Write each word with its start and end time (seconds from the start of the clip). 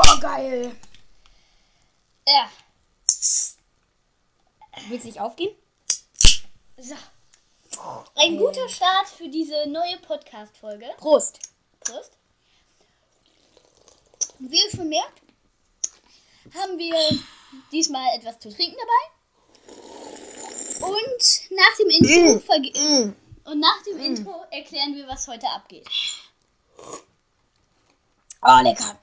Oh, 0.00 0.20
geil. 0.20 0.76
Ja. 2.26 2.48
Willst 4.88 5.04
du 5.04 5.08
nicht 5.08 5.20
aufgehen? 5.20 5.54
So. 6.76 6.94
Ein 8.14 8.38
guter 8.38 8.68
Start 8.68 9.08
für 9.08 9.28
diese 9.28 9.68
neue 9.68 9.98
Podcast-Folge. 9.98 10.86
Prost. 10.98 11.40
Prost. 11.80 12.12
Wie 14.38 14.62
ihr 14.62 14.70
schon 14.70 14.88
merkt, 14.88 15.20
haben 16.54 16.78
wir 16.78 16.94
diesmal 17.72 18.16
etwas 18.16 18.38
zu 18.38 18.54
trinken 18.54 18.76
dabei. 18.78 19.04
Und 20.80 21.50
nach 21.50 21.76
dem 21.76 21.90
Intro, 21.90 22.38
verge- 22.46 23.14
und 23.44 23.58
nach 23.58 23.82
dem 23.82 23.98
Intro 23.98 24.44
erklären 24.52 24.94
wir, 24.94 25.08
was 25.08 25.26
heute 25.26 25.48
abgeht. 25.48 25.88
Oh, 28.42 28.60
lecker. 28.62 28.96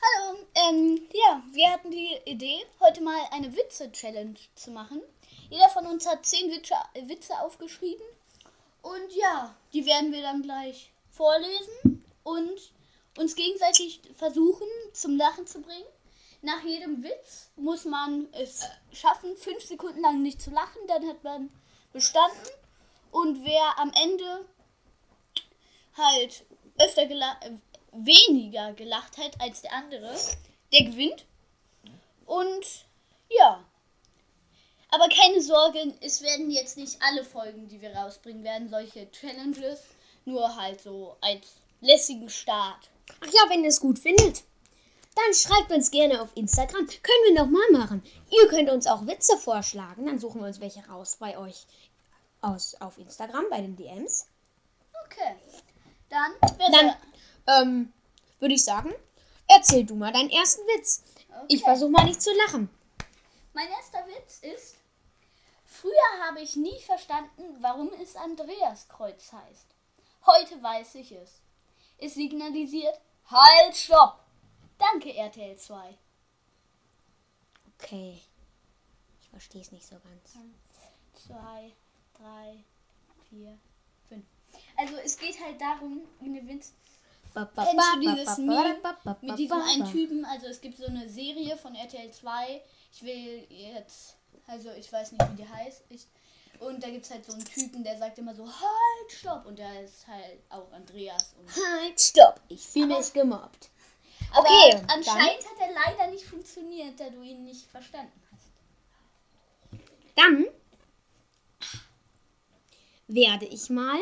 Hallo, 0.00 0.38
ähm, 0.54 1.06
ja, 1.12 1.42
wir 1.52 1.70
hatten 1.70 1.90
die 1.90 2.18
Idee, 2.24 2.64
heute 2.80 3.02
mal 3.02 3.20
eine 3.32 3.54
Witze-Challenge 3.54 4.36
zu 4.54 4.70
machen. 4.70 5.02
Jeder 5.50 5.68
von 5.68 5.84
uns 5.86 6.06
hat 6.06 6.24
zehn 6.24 6.50
Witze, 6.50 6.74
Witze 6.94 7.38
aufgeschrieben. 7.40 8.06
Und 8.80 9.12
ja, 9.14 9.54
die 9.74 9.84
werden 9.84 10.12
wir 10.12 10.22
dann 10.22 10.42
gleich 10.42 10.90
vorlesen 11.10 12.02
und 12.22 12.72
uns 13.18 13.36
gegenseitig 13.36 14.00
versuchen, 14.16 14.68
zum 14.94 15.18
Lachen 15.18 15.46
zu 15.46 15.60
bringen. 15.60 15.84
Nach 16.44 16.62
jedem 16.62 17.02
Witz 17.02 17.48
muss 17.56 17.86
man 17.86 18.28
es 18.32 18.68
schaffen, 18.92 19.34
fünf 19.34 19.64
Sekunden 19.64 20.02
lang 20.02 20.20
nicht 20.20 20.42
zu 20.42 20.50
lachen, 20.50 20.86
dann 20.86 21.08
hat 21.08 21.24
man 21.24 21.48
bestanden. 21.94 22.50
Und 23.10 23.42
wer 23.46 23.78
am 23.78 23.90
Ende 23.94 24.44
halt 25.96 26.44
öfter 26.78 27.06
gela 27.06 27.38
äh, 27.40 27.52
weniger 27.92 28.74
gelacht 28.74 29.16
hat 29.16 29.40
als 29.40 29.62
der 29.62 29.72
andere, 29.72 30.14
der 30.70 30.84
gewinnt. 30.84 31.24
Und 32.26 32.84
ja. 33.30 33.64
Aber 34.90 35.08
keine 35.08 35.40
Sorge, 35.40 35.94
es 36.02 36.20
werden 36.20 36.50
jetzt 36.50 36.76
nicht 36.76 37.00
alle 37.00 37.24
Folgen, 37.24 37.68
die 37.68 37.80
wir 37.80 37.96
rausbringen 37.96 38.44
werden, 38.44 38.68
solche 38.68 39.10
Challenges. 39.12 39.80
Nur 40.26 40.56
halt 40.56 40.82
so 40.82 41.16
als 41.22 41.56
lässigen 41.80 42.28
Start. 42.28 42.90
Ach 43.22 43.32
ja, 43.32 43.48
wenn 43.48 43.62
ihr 43.62 43.70
es 43.70 43.80
gut 43.80 43.98
findet, 43.98 44.42
dann 45.14 45.34
schreibt 45.34 45.70
uns 45.72 45.90
gerne 45.90 46.20
auf 46.20 46.30
Instagram. 46.36 46.86
Können 46.86 47.24
wir 47.26 47.34
nochmal 47.34 47.70
machen. 47.72 48.02
Ihr 48.30 48.48
könnt 48.48 48.70
uns 48.70 48.86
auch 48.86 49.06
Witze 49.06 49.36
vorschlagen. 49.36 50.06
Dann 50.06 50.18
suchen 50.18 50.40
wir 50.40 50.48
uns 50.48 50.60
welche 50.60 50.86
raus 50.88 51.16
bei 51.18 51.38
euch 51.38 51.66
aus, 52.40 52.74
auf 52.80 52.98
Instagram, 52.98 53.44
bei 53.50 53.60
den 53.60 53.76
DMs. 53.76 54.26
Okay. 55.06 55.36
Dann, 56.08 56.32
Dann 56.72 56.96
ähm, 57.46 57.92
würde 58.38 58.54
ich 58.54 58.64
sagen, 58.64 58.92
erzähl 59.48 59.84
du 59.84 59.94
mal 59.94 60.12
deinen 60.12 60.30
ersten 60.30 60.62
Witz. 60.62 61.02
Ich 61.48 61.60
Okay. 61.62 61.64
versuche 61.70 61.90
mal 61.90 62.04
nicht 62.04 62.22
zu 62.22 62.30
lachen. 62.46 62.70
Mein 63.54 63.68
erster 63.68 64.04
Witz 64.06 64.40
ist, 64.40 64.76
früher 65.64 66.26
habe 66.26 66.40
ich 66.40 66.56
nie 66.56 66.80
verstanden, 66.80 67.56
warum 67.60 67.90
es 68.02 68.14
Andreaskreuz 68.16 69.32
heißt. 69.32 69.66
Heute 70.26 70.62
weiß 70.62 70.94
ich 70.96 71.12
es. 71.12 71.40
Es 71.98 72.14
signalisiert, 72.14 73.00
halt, 73.26 73.76
stopp. 73.76 74.23
Danke, 74.78 75.14
RTL 75.14 75.56
2. 75.56 75.98
Okay. 77.78 78.20
Ich 79.20 79.28
verstehe 79.28 79.62
es 79.62 79.72
nicht 79.72 79.86
so 79.86 79.96
ganz. 79.96 80.38
2, 81.26 81.72
3, 82.18 82.64
4, 83.30 83.58
5. 84.08 84.24
Also 84.76 84.96
es 85.04 85.16
geht 85.18 85.40
halt 85.40 85.60
darum, 85.60 86.02
eine 86.20 86.46
Witz, 86.46 86.72
Kennst 87.34 87.94
du 87.96 88.00
dieses 88.00 88.38
Meme 88.38 88.80
mit 89.22 89.38
diesem 89.38 89.60
einen 89.60 89.90
Typen, 89.90 90.24
also 90.24 90.46
es 90.46 90.60
gibt 90.60 90.78
so 90.78 90.86
eine 90.86 91.08
Serie 91.08 91.56
von 91.56 91.74
RTL 91.74 92.12
2, 92.12 92.62
ich 92.92 93.02
will 93.02 93.46
jetzt, 93.50 94.16
also 94.46 94.70
ich 94.70 94.92
weiß 94.92 95.12
nicht, 95.12 95.32
wie 95.32 95.42
die 95.42 95.48
heißt, 95.48 95.82
ich, 95.88 96.06
und 96.60 96.80
da 96.82 96.90
gibt 96.90 97.04
es 97.04 97.10
halt 97.10 97.26
so 97.26 97.32
einen 97.32 97.44
Typen, 97.44 97.82
der 97.82 97.98
sagt 97.98 98.18
immer 98.18 98.34
so, 98.36 98.46
halt, 98.46 99.10
stopp, 99.10 99.46
und 99.46 99.58
der 99.58 99.82
ist 99.82 100.06
halt 100.06 100.38
auch 100.48 100.70
Andreas. 100.72 101.34
Halt, 101.56 102.00
stopp. 102.00 102.40
Ich 102.48 102.64
fühle 102.64 102.98
mich 102.98 103.12
gemobbt. 103.12 103.70
Aber 104.34 104.48
Okay, 104.48 104.82
anscheinend 104.88 105.44
hat 105.46 105.60
er 105.60 105.72
leider 105.72 106.10
nicht 106.10 106.24
funktioniert, 106.24 106.98
da 106.98 107.08
du 107.10 107.22
ihn 107.22 107.44
nicht 107.44 107.66
verstanden 107.70 108.20
hast. 108.30 108.50
Dann 110.16 110.46
werde 113.06 113.46
ich 113.46 113.70
mal 113.70 113.98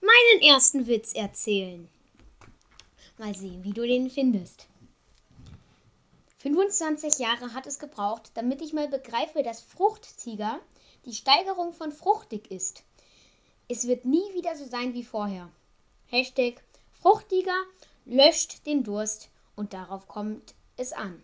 meinen 0.00 0.42
ersten 0.42 0.86
Witz 0.86 1.14
erzählen. 1.14 1.88
Mal 3.18 3.34
sehen, 3.34 3.64
wie 3.64 3.72
du 3.72 3.86
den 3.86 4.10
findest. 4.10 4.66
25 6.38 7.18
Jahre 7.18 7.54
hat 7.54 7.66
es 7.66 7.78
gebraucht, 7.78 8.30
damit 8.34 8.60
ich 8.62 8.72
mal 8.72 8.88
begreife, 8.88 9.42
dass 9.42 9.62
Fruchttiger 9.62 10.60
die 11.06 11.14
Steigerung 11.14 11.72
von 11.72 11.92
fruchtig 11.92 12.50
ist. 12.50 12.82
Es 13.68 13.86
wird 13.86 14.04
nie 14.04 14.34
wieder 14.34 14.54
so 14.54 14.64
sein 14.64 14.94
wie 14.94 15.02
vorher. 15.02 15.50
Hashtag 16.06 16.62
Fruchtiger 17.00 17.56
löscht 18.04 18.66
den 18.66 18.84
Durst 18.84 19.30
und 19.56 19.72
darauf 19.72 20.06
kommt 20.08 20.54
es 20.76 20.92
an. 20.92 21.22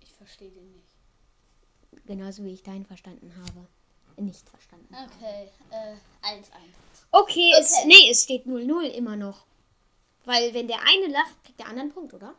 Ich 0.00 0.12
verstehe 0.14 0.50
den 0.50 0.72
nicht. 0.72 0.86
Genauso 2.06 2.44
wie 2.44 2.52
ich 2.52 2.62
deinen 2.62 2.86
verstanden 2.86 3.32
habe. 3.36 3.66
Nicht 4.22 4.48
verstanden. 4.48 4.94
Okay, 4.94 5.48
äh, 5.70 5.96
1, 6.22 6.50
1. 6.52 6.62
Okay, 7.10 7.52
Es, 7.58 7.72
Okay. 7.78 7.86
nee, 7.86 8.10
es 8.10 8.22
steht 8.24 8.46
0-0 8.46 8.82
immer 8.90 9.16
noch. 9.16 9.44
Weil 10.24 10.52
wenn 10.54 10.68
der 10.68 10.80
eine 10.80 11.08
lacht, 11.12 11.42
kriegt 11.44 11.58
der 11.58 11.66
andere 11.66 11.82
einen 11.84 11.92
Punkt, 11.92 12.14
oder? 12.14 12.34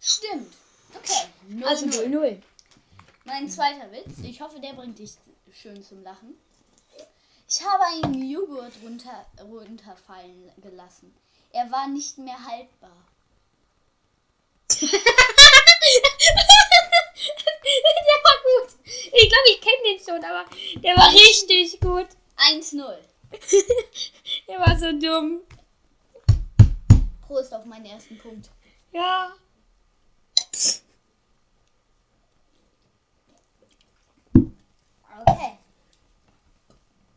Stimmt. 0.00 0.52
Okay, 0.94 1.28
0, 1.48 1.64
Also 1.66 1.86
0-0. 1.86 2.40
Mein 3.24 3.48
zweiter 3.48 3.90
Witz. 3.90 4.18
Ich 4.22 4.40
hoffe, 4.40 4.60
der 4.60 4.74
bringt 4.74 4.98
dich 4.98 5.12
schön 5.52 5.82
zum 5.82 6.02
Lachen. 6.02 6.34
Ich 7.48 7.62
habe 7.64 7.84
einen 7.84 8.22
Joghurt 8.30 8.72
runter, 8.82 9.26
runterfallen 9.40 10.50
gelassen. 10.60 11.14
Er 11.52 11.70
war 11.70 11.88
nicht 11.88 12.18
mehr 12.18 12.42
haltbar. 12.44 12.96
der 14.80 15.00
war 18.24 18.36
gut. 18.42 18.70
Ich 19.12 19.28
glaube, 19.28 19.48
ich 19.50 19.60
kenne 19.60 19.82
den 19.84 19.98
schon, 20.04 20.24
aber 20.24 20.44
der 20.76 20.96
war 20.96 21.12
richtig 21.12 21.80
gut. 21.80 22.06
1-0. 22.36 22.96
Der 24.48 24.58
war 24.58 24.76
so 24.78 24.92
dumm. 24.98 25.40
Prost 27.26 27.54
auf 27.54 27.64
meinen 27.64 27.86
ersten 27.86 28.18
Punkt. 28.18 28.50
Ja. 28.92 29.32
Okay. 35.20 35.58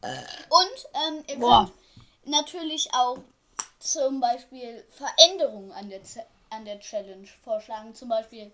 Und 0.01 0.85
ähm, 0.93 1.23
ihr 1.27 1.37
Boah. 1.39 1.65
könnt 1.65 1.73
natürlich 2.35 2.87
auch 2.93 3.17
zum 3.79 4.19
Beispiel 4.19 4.83
Veränderungen 4.91 5.71
an 5.71 5.89
der, 5.89 6.03
Z- 6.03 6.25
an 6.55 6.65
der 6.65 6.79
Challenge 6.79 7.27
vorschlagen. 7.43 7.93
Zum 7.93 8.09
Beispiel, 8.09 8.51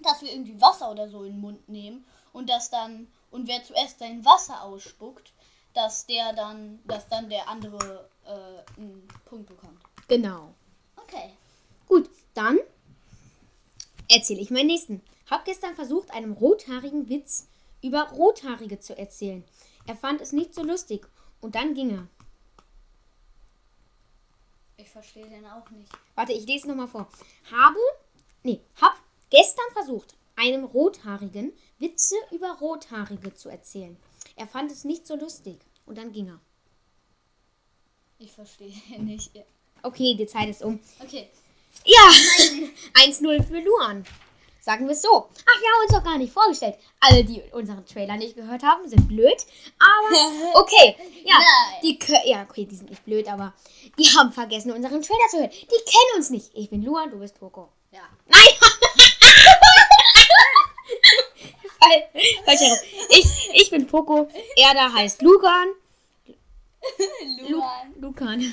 dass 0.00 0.22
wir 0.22 0.32
irgendwie 0.32 0.60
Wasser 0.60 0.90
oder 0.90 1.08
so 1.08 1.24
in 1.24 1.32
den 1.32 1.40
Mund 1.40 1.68
nehmen 1.68 2.04
und 2.32 2.48
das 2.48 2.70
dann, 2.70 3.08
und 3.30 3.48
wer 3.48 3.62
zuerst 3.62 3.98
sein 3.98 4.24
Wasser 4.24 4.62
ausspuckt, 4.62 5.32
dass 5.74 6.06
der 6.06 6.32
dann, 6.32 6.80
dass 6.86 7.08
dann 7.08 7.30
der 7.30 7.48
andere 7.48 8.08
äh, 8.24 8.80
einen 8.80 9.06
Punkt 9.24 9.46
bekommt. 9.46 9.80
Genau. 10.08 10.52
Okay. 10.96 11.30
Gut, 11.86 12.10
dann 12.34 12.58
erzähle 14.08 14.40
ich 14.40 14.50
meinen 14.50 14.66
nächsten. 14.66 15.02
Hab 15.30 15.44
gestern 15.44 15.74
versucht, 15.74 16.10
einem 16.10 16.32
rothaarigen 16.32 17.08
Witz 17.08 17.46
über 17.82 18.10
Rothaarige 18.10 18.80
zu 18.80 18.98
erzählen. 18.98 19.44
Er 19.86 19.96
fand 19.96 20.20
es 20.20 20.32
nicht 20.32 20.54
so 20.54 20.62
lustig 20.62 21.06
und 21.40 21.54
dann 21.54 21.74
ging 21.74 21.90
er. 21.90 22.06
Ich 24.90 24.92
verstehe 24.92 25.28
den 25.28 25.46
auch 25.46 25.70
nicht. 25.70 25.88
Warte, 26.16 26.32
ich 26.32 26.44
lese 26.46 26.66
nochmal 26.66 26.88
vor. 26.88 27.08
Habe, 27.52 27.78
nee, 28.42 28.60
hab 28.80 29.00
gestern 29.30 29.70
versucht, 29.72 30.16
einem 30.34 30.64
Rothaarigen 30.64 31.52
Witze 31.78 32.16
über 32.32 32.58
Rothaarige 32.58 33.32
zu 33.32 33.48
erzählen. 33.48 33.96
Er 34.34 34.48
fand 34.48 34.72
es 34.72 34.82
nicht 34.82 35.06
so 35.06 35.14
lustig 35.14 35.60
und 35.86 35.96
dann 35.96 36.10
ging 36.10 36.26
er. 36.26 36.40
Ich 38.18 38.32
verstehe 38.32 38.74
nicht. 38.98 39.30
Okay, 39.84 40.16
die 40.16 40.26
Zeit 40.26 40.48
ist 40.48 40.64
um. 40.64 40.80
Okay. 40.98 41.30
Ja, 41.84 42.10
1-0 42.94 43.42
für 43.46 43.60
Luan. 43.60 44.04
Sagen 44.60 44.86
wir 44.86 44.92
es 44.92 45.02
so. 45.02 45.08
Ach, 45.10 45.60
wir 45.60 45.68
haben 45.68 45.82
uns 45.82 45.92
doch 45.92 46.04
gar 46.04 46.18
nicht 46.18 46.32
vorgestellt. 46.32 46.76
Alle, 47.00 47.24
die 47.24 47.42
unseren 47.52 47.84
Trailer 47.86 48.16
nicht 48.16 48.36
gehört 48.36 48.62
haben, 48.62 48.88
sind 48.88 49.08
blöd. 49.08 49.36
Aber 49.78 50.60
okay, 50.60 50.96
ja, 51.24 51.36
Nein. 51.38 51.80
die 51.82 51.98
ja, 52.24 52.46
okay, 52.48 52.66
die 52.66 52.76
sind 52.76 52.90
nicht 52.90 53.04
blöd, 53.04 53.28
aber 53.28 53.54
die 53.98 54.04
haben 54.04 54.32
vergessen, 54.32 54.72
unseren 54.72 55.02
Trailer 55.02 55.28
zu 55.30 55.38
hören. 55.38 55.50
Die 55.50 55.90
kennen 55.90 56.16
uns 56.16 56.30
nicht. 56.30 56.50
Ich 56.54 56.70
bin 56.70 56.82
Luan, 56.82 57.10
du 57.10 57.18
bist 57.18 57.36
Toko. 57.38 57.68
Ja. 57.90 58.02
Nein! 58.28 58.48
Ich, 63.10 63.50
ich 63.54 63.70
bin 63.70 63.86
Poco. 63.86 64.28
Er 64.56 64.74
da 64.74 64.92
heißt 64.92 65.22
Lucan. 65.22 65.68
Lu 67.48 67.62
Luan. 68.00 68.52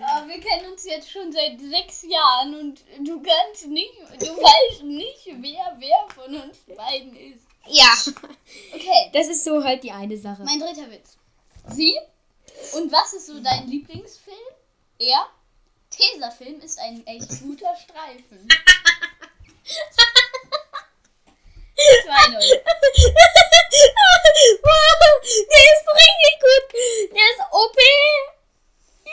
Aber 0.00 0.28
wir 0.28 0.40
kennen 0.40 0.72
uns 0.72 0.84
jetzt 0.84 1.10
schon 1.10 1.32
seit 1.32 1.58
sechs 1.60 2.02
Jahren 2.02 2.54
und 2.58 2.84
du 3.06 3.22
kannst 3.22 3.66
nicht, 3.66 3.92
du 4.20 4.26
weißt 4.36 4.82
nicht, 4.82 5.26
wer 5.26 5.76
wer 5.78 6.06
von 6.14 6.34
uns 6.42 6.58
beiden 6.76 7.16
ist. 7.16 7.44
Ja. 7.68 7.92
Okay, 8.74 9.10
Das 9.12 9.28
ist 9.28 9.44
so 9.44 9.62
halt 9.62 9.82
die 9.82 9.90
eine 9.92 10.16
Sache. 10.16 10.42
mein 10.44 10.60
dritter 10.60 10.90
Witz. 10.90 11.16
Sie? 11.70 11.96
Und 12.74 12.92
was 12.92 13.12
ist 13.12 13.26
so 13.26 13.40
dein 13.40 13.66
Lieblingsfilm? 13.68 14.36
Er? 14.98 15.26
Tesafilm 15.90 16.60
ist 16.60 16.78
ein 16.78 17.04
echt 17.06 17.40
guter 17.42 17.74
Streifen. 17.76 18.48
2-0. 21.76 22.06
wow, 24.62 25.02
der 25.24 25.64
ist 25.72 25.86
richtig 25.92 26.34
gut. 26.40 26.66
Der 27.12 27.26
ist 27.32 27.42
OP. 27.52 27.78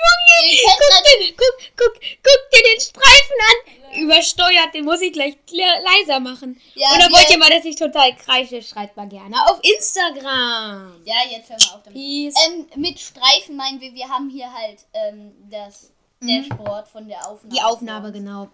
Junge, 0.04 0.64
guck, 0.66 1.04
den, 1.04 1.36
guck, 1.38 1.78
guck, 1.78 1.94
guck 2.24 2.52
dir 2.52 2.64
den 2.64 2.80
Streifen 2.80 3.38
an. 3.40 4.02
Übersteuert, 4.02 4.74
den 4.74 4.86
muss 4.86 5.02
ich 5.02 5.14
gleich 5.14 5.36
leiser 5.52 6.20
machen. 6.20 6.60
Ja, 6.74 6.88
Oder 6.96 7.12
wollt 7.12 7.30
ihr 7.30 7.38
mal, 7.38 7.50
dass 7.50 7.64
ich 7.64 7.76
total 7.76 8.16
kreische? 8.16 8.62
Schreibt 8.62 8.98
mal 8.98 9.08
gerne 9.08 9.36
auf 9.50 9.60
Instagram. 9.62 11.02
Ja, 11.06 11.16
jetzt 11.30 11.50
hören 11.50 11.60
wir 11.60 11.76
auf 11.76 11.84
damit. 11.84 11.94
Peace. 11.94 12.34
Ähm, 12.48 12.68
mit 12.76 13.00
Streifen 13.00 13.56
meinen 13.56 13.80
wir, 13.80 13.94
wir 13.94 14.10
haben 14.10 14.30
hier 14.30 14.52
halt 14.52 14.80
ähm, 14.94 15.34
das 15.50 15.92
Dashboard 16.22 16.88
von 16.88 17.08
der 17.08 17.20
Aufnahme. 17.28 17.46
Mhm. 17.46 17.50
Die 17.56 17.62
Aufnahme, 17.62 18.12
genau. 18.12 18.50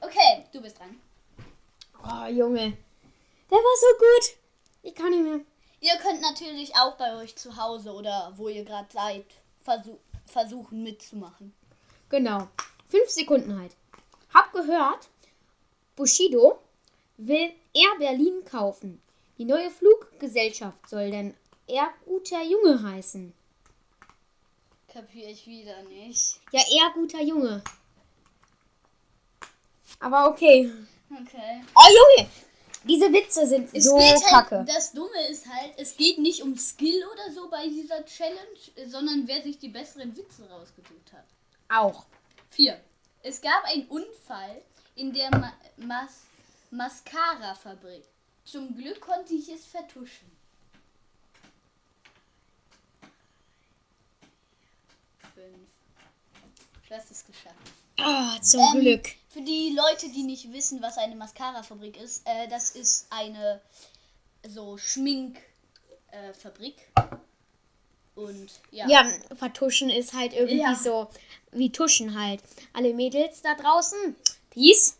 Okay, 0.00 0.44
du 0.52 0.60
bist 0.60 0.78
dran. 0.78 1.00
Oh, 2.02 2.26
Junge. 2.26 2.76
Der 3.50 3.58
war 3.58 3.76
so 3.80 3.98
gut. 3.98 4.36
Ich 4.82 4.94
kann 4.94 5.10
nicht 5.10 5.22
mehr. 5.22 5.40
Ihr 5.80 5.96
könnt 5.98 6.20
natürlich 6.20 6.74
auch 6.76 6.96
bei 6.96 7.16
euch 7.16 7.36
zu 7.36 7.56
Hause 7.56 7.92
oder 7.92 8.32
wo 8.36 8.48
ihr 8.48 8.64
gerade 8.64 8.88
seid 8.92 9.24
versuch 9.62 9.98
versuchen 10.30 10.82
mitzumachen. 10.82 11.52
Genau. 12.08 12.48
Fünf 12.88 13.08
Sekunden 13.08 13.58
halt. 13.58 13.76
Hab 14.32 14.52
gehört, 14.52 15.08
Bushido 15.96 16.60
will 17.16 17.52
Air 17.74 17.98
Berlin 17.98 18.44
kaufen. 18.44 19.00
Die 19.38 19.44
neue 19.44 19.70
Fluggesellschaft 19.70 20.88
soll 20.88 21.10
denn 21.10 21.34
Air 21.66 21.90
Guter 22.04 22.42
Junge 22.42 22.82
heißen. 22.82 23.32
Kapier 24.88 25.28
ich 25.28 25.46
wieder 25.46 25.82
nicht. 25.84 26.40
Ja, 26.52 26.60
Air 26.60 26.92
Guter 26.94 27.22
Junge. 27.22 27.62
Aber 30.00 30.30
okay. 30.30 30.70
Okay. 31.10 31.62
Oh, 31.74 32.16
Junge! 32.18 32.28
Diese 32.84 33.12
Witze 33.12 33.46
sind 33.46 33.68
Es 33.74 33.84
so 33.84 33.98
halt, 33.98 34.22
kacke. 34.24 34.64
das 34.66 34.92
Dumme 34.92 35.26
ist 35.28 35.46
halt, 35.46 35.74
es 35.76 35.96
geht 35.96 36.18
nicht 36.18 36.42
um 36.42 36.56
Skill 36.56 37.04
oder 37.12 37.30
so 37.32 37.48
bei 37.50 37.68
dieser 37.68 38.04
Challenge, 38.06 38.58
sondern 38.86 39.26
wer 39.28 39.42
sich 39.42 39.58
die 39.58 39.68
besseren 39.68 40.16
Witze 40.16 40.48
rausgesucht 40.48 41.12
hat. 41.12 41.24
Auch. 41.68 42.06
Vier. 42.50 42.80
Es 43.22 43.40
gab 43.40 43.64
einen 43.64 43.86
Unfall 43.88 44.62
in 44.96 45.12
der 45.12 45.30
Ma 45.30 45.52
Mas 45.76 46.22
Mascara-Fabrik. 46.70 48.04
Zum 48.44 48.74
Glück 48.76 49.00
konnte 49.00 49.34
ich 49.34 49.48
es 49.50 49.66
vertuschen. 49.66 50.30
Fünf. 55.34 55.68
Du 56.88 56.94
hast 56.94 57.10
es 57.10 57.24
geschafft. 57.26 57.56
Ah, 57.98 58.40
zum 58.40 58.60
Ähm, 58.74 58.80
Glück. 58.80 59.08
Für 59.40 59.46
die 59.46 59.74
Leute, 59.74 60.10
die 60.10 60.22
nicht 60.22 60.52
wissen, 60.52 60.82
was 60.82 60.98
eine 60.98 61.16
Mascara-Fabrik 61.16 61.96
ist, 61.96 62.26
äh, 62.26 62.46
das 62.48 62.70
ist 62.72 63.06
eine 63.10 63.62
so 64.46 64.76
Schminkfabrik. 64.76 66.76
Äh. 66.94 67.02
Und 68.16 68.50
ja. 68.70 68.86
Ja, 68.86 69.10
vertuschen 69.34 69.88
ist 69.88 70.12
halt 70.12 70.34
irgendwie 70.34 70.60
Ja. 70.60 70.74
so 70.74 71.08
wie 71.52 71.72
Tuschen 71.72 72.20
halt. 72.20 72.42
Alle 72.74 72.92
Mädels 72.92 73.40
da 73.40 73.54
draußen. 73.54 74.14
Peace. 74.50 74.98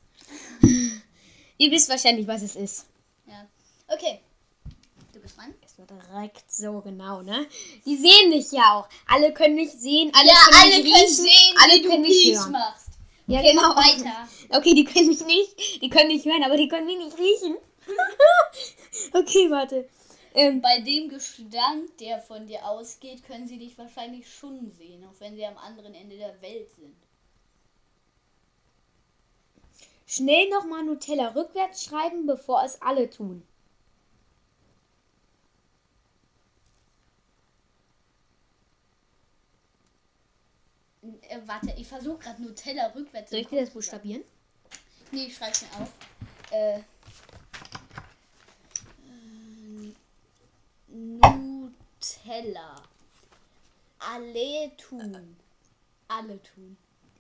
Ihr 1.59 1.71
wisst 1.71 1.91
wahrscheinlich, 1.91 2.27
was 2.27 2.41
es 2.41 2.57
ist. 2.57 2.87
ja. 3.27 3.47
Okay. 3.89 4.21
Du 5.13 5.21
bist 5.21 5.37
dran. 5.37 5.53
Ist 5.67 5.77
nur 5.79 5.87
direkt 5.87 6.51
so 6.51 6.81
genau, 6.81 7.21
ne? 7.21 7.47
Die 7.85 7.97
sehen 7.97 8.31
dich 8.31 8.53
ja 8.53 8.79
auch. 8.79 8.89
Alle 9.07 9.35
können 9.35 9.57
mich 9.57 9.73
sehen, 9.73 10.11
alle 10.15 10.29
ja, 10.29 10.35
können 10.49 10.73
alle 10.73 10.83
mich 10.83 10.93
können 10.93 11.05
riechen, 11.05 11.25
sehen, 11.25 11.55
alle 11.63 11.83
können 11.83 12.03
mich 12.03 12.39
hören. 12.39 12.53
machst. 12.53 12.87
Ja, 13.27 13.43
genau. 13.43 13.77
weiter. 13.77 14.29
Okay, 14.51 14.75
die 14.75 14.85
können 14.85 15.09
mich 15.09 15.25
nicht, 15.25 15.83
die 15.83 15.89
können 15.89 16.09
mich 16.09 16.25
hören, 16.25 16.43
aber 16.45 16.57
die 16.57 16.69
können 16.69 16.87
mich 16.87 16.99
nicht 16.99 17.19
riechen. 17.19 17.57
okay, 19.15 19.51
warte. 19.51 19.89
Ähm, 20.35 20.61
Bei 20.61 20.81
dem 20.81 21.09
Gestank, 21.09 21.97
der 21.99 22.21
von 22.21 22.47
dir 22.47 22.65
ausgeht, 22.67 23.25
können 23.25 23.47
sie 23.47 23.59
dich 23.59 23.77
wahrscheinlich 23.79 24.33
schon 24.33 24.71
sehen, 24.71 25.05
auch 25.05 25.21
wenn 25.21 25.35
sie 25.37 25.45
am 25.45 25.59
anderen 25.59 25.95
Ende 25.95 26.17
der 26.17 26.41
Welt 26.41 26.71
sind. 26.73 26.97
schnell 30.11 30.49
nochmal 30.49 30.83
Nutella 30.83 31.29
rückwärts 31.29 31.85
schreiben, 31.85 32.27
bevor 32.27 32.65
es 32.65 32.83
alle 32.83 33.09
tun. 33.09 33.47
Äh, 41.31 41.39
warte, 41.47 41.73
ich 41.77 41.87
versuche 41.87 42.19
gerade 42.19 42.43
Nutella 42.43 42.87
rückwärts 42.89 43.31
Soll 43.31 43.39
im 43.39 43.45
ich 43.45 43.51
dir 43.51 43.61
das 43.61 43.69
zu 43.69 43.75
buchstabieren? 43.75 44.25
Nee, 45.13 45.27
ich 45.27 45.37
schreib's 45.37 45.63
mir 45.63 45.69
auf. 45.81 45.93
Äh. 46.51 46.81
Nutella. 50.89 52.83
Alle 54.01 54.77
tun. 54.77 55.37
Alle 56.09 56.43
tun. 56.43 56.77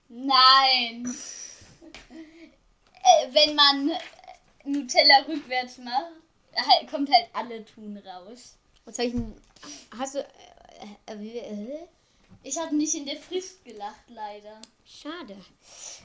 Nein. 0.09 1.15
äh, 3.03 3.33
wenn 3.33 3.55
man 3.55 3.91
äh, 3.91 3.99
Nutella 4.65 5.19
rückwärts 5.29 5.79
macht, 5.79 6.15
halt, 6.57 6.91
kommt 6.91 7.13
halt 7.13 7.29
alle 7.33 7.65
tun 7.65 7.97
raus. 7.99 8.57
Was 8.85 8.97
soll 8.97 9.05
ich 9.05 9.13
denn. 9.13 9.41
Hast 9.97 10.17
du. 10.17 10.19
Äh, 11.07 11.15
äh, 11.15 11.39
äh, 11.39 11.89
Ich 12.43 12.59
habe 12.59 12.75
nicht 12.75 12.95
in 12.95 13.07
der 13.07 13.17
Frist 13.17 13.65
gelacht, 13.65 14.09
leider. 14.09 14.61
schade. 14.87 15.37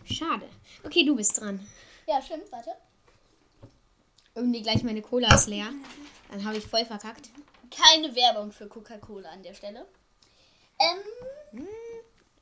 Schade. 0.06 0.50
Okay, 0.84 1.06
du 1.06 1.16
bist 1.16 1.40
dran. 1.40 1.66
Ja, 2.08 2.22
stimmt, 2.22 2.52
warte. 2.52 2.72
Irgendwie 4.36 4.62
gleich 4.62 4.84
meine 4.84 5.02
Cola 5.02 5.34
ist 5.34 5.48
leer. 5.48 5.70
Dann 6.30 6.44
habe 6.44 6.58
ich 6.58 6.66
voll 6.66 6.86
verkackt. 6.86 7.30
Keine 7.72 8.14
Werbung 8.16 8.52
für 8.52 8.68
Coca-Cola 8.68 9.30
an 9.30 9.44
der 9.44 9.54
Stelle. 9.54 9.86
Ähm, 10.80 11.68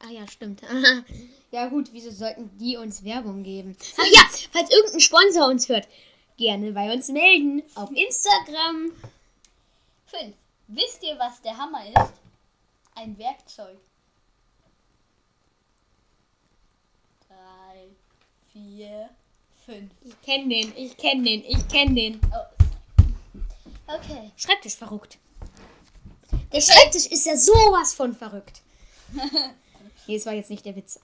Ah 0.05 0.09
ja, 0.09 0.27
stimmt. 0.27 0.61
ja 1.51 1.67
gut, 1.67 1.89
wieso 1.93 2.11
sollten 2.11 2.49
die 2.57 2.75
uns 2.75 3.05
Werbung 3.05 3.41
geben? 3.43 3.77
Ach 3.97 4.05
ja, 4.05 4.21
falls 4.51 4.69
irgendein 4.69 4.99
Sponsor 4.99 5.47
uns 5.47 5.69
hört, 5.69 5.87
gerne 6.37 6.73
bei 6.73 6.91
uns 6.91 7.07
melden. 7.07 7.63
Auf 7.75 7.89
Instagram. 7.91 8.91
5. 10.07 10.35
Wisst 10.67 11.03
ihr, 11.03 11.17
was 11.17 11.41
der 11.41 11.57
Hammer 11.57 11.85
ist? 11.87 12.22
Ein 12.95 13.17
Werkzeug. 13.17 13.79
3, 17.27 17.35
4, 18.51 19.09
5. 19.65 19.91
Ich 20.03 20.21
kenne 20.21 20.49
den, 20.49 20.73
ich 20.75 20.97
kenne 20.97 21.23
den, 21.23 21.43
ich 21.43 21.67
kenne 21.67 21.95
den. 21.95 22.21
Oh. 22.31 23.93
Okay. 23.95 24.31
Schreibtisch 24.35 24.75
verrückt. 24.75 25.17
Der 26.51 26.61
Schreibtisch 26.61 27.07
ist 27.07 27.25
ja 27.25 27.35
sowas 27.35 27.93
von 27.93 28.15
verrückt. 28.15 28.61
nee, 30.07 30.15
es 30.15 30.25
war 30.25 30.33
jetzt 30.33 30.49
nicht 30.49 30.65
der 30.65 30.75
Witz. 30.75 30.99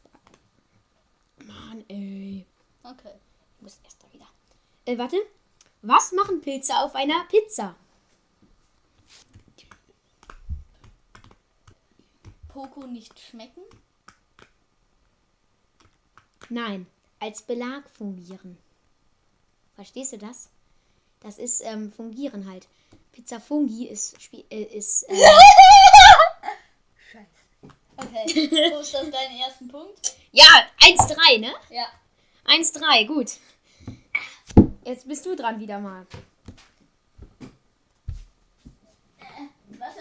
Mann, 1.46 1.84
ey. 1.88 2.46
Okay. 2.84 3.14
Du 3.58 3.66
bist 3.66 3.80
erst 3.84 4.04
da 4.04 4.14
wieder. 4.14 4.28
Äh, 4.86 4.98
warte. 4.98 5.18
Was 5.82 6.12
machen 6.12 6.42
Pilze 6.42 6.78
auf 6.78 6.94
einer 6.96 7.26
Pizza? 7.26 7.76
Poco 12.50 12.86
nicht 12.86 13.18
schmecken? 13.20 13.62
Nein, 16.50 16.88
als 17.20 17.42
Belag 17.44 17.90
fungieren. 17.90 18.58
Verstehst 19.76 20.14
du 20.14 20.18
das? 20.18 20.50
Das 21.22 21.38
ist 21.38 21.62
ähm, 21.64 21.92
fungieren 21.92 22.50
halt. 22.50 22.68
Pizza 23.12 23.40
fungi 23.40 23.88
ist 23.88 24.18
äh, 24.50 24.64
ist 24.64 25.04
äh, 25.04 25.16
Scheiße. 27.12 27.28
Okay. 27.98 28.72
Wo 28.72 28.80
ist 28.80 28.94
das 28.94 29.10
deinen 29.10 29.40
ersten 29.40 29.68
Punkt? 29.68 30.16
ja 30.32 30.46
1-3, 30.80 31.40
ne? 31.40 31.54
Ja. 31.70 31.88
1-3, 32.46 33.06
gut. 33.06 33.32
Jetzt 34.86 35.08
bist 35.08 35.26
du 35.26 35.36
dran 35.36 35.60
wieder 35.60 35.80
mal. 35.80 36.08
Warte. 39.78 40.00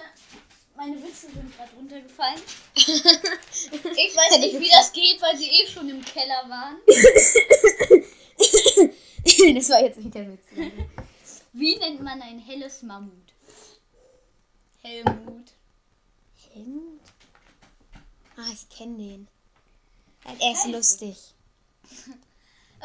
Meine 0.79 1.03
Witze 1.03 1.27
sind 1.27 1.55
gerade 1.57 1.75
runtergefallen. 1.75 2.41
Ich 2.77 4.17
weiß 4.17 4.39
nicht, 4.39 4.61
wie 4.61 4.71
das 4.71 4.93
geht, 4.93 5.21
weil 5.21 5.37
sie 5.37 5.49
eh 5.49 5.67
schon 5.67 5.91
im 5.91 6.05
Keller 6.05 6.49
waren. 6.49 6.77
das 9.57 9.69
war 9.71 9.83
jetzt 9.83 9.99
nicht 9.99 10.15
der 10.15 10.33
Witz. 10.33 10.45
Wie 11.53 11.77
nennt 11.79 12.01
man 12.01 12.23
ein 12.23 12.39
helles 12.39 12.83
Mammut? 12.83 13.35
Helmut. 14.83 15.51
Helmut? 16.53 17.01
Ah, 18.37 18.47
ich 18.53 18.69
kenne 18.69 18.99
den. 18.99 19.27
Er 20.39 20.53
ist 20.53 20.69
lustig. 20.69 21.17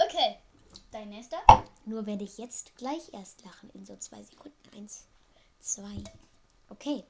Okay, 0.07 0.39
dein 0.89 1.09
nächster. 1.09 1.38
Nur 1.85 2.07
werde 2.07 2.23
ich 2.23 2.39
jetzt 2.39 2.75
gleich 2.77 3.13
erst 3.13 3.45
lachen 3.45 3.69
in 3.75 3.85
so 3.85 3.95
zwei 3.97 4.23
Sekunden. 4.23 4.57
Eins, 4.75 5.03
zwei. 5.59 6.03
Okay. 6.69 7.03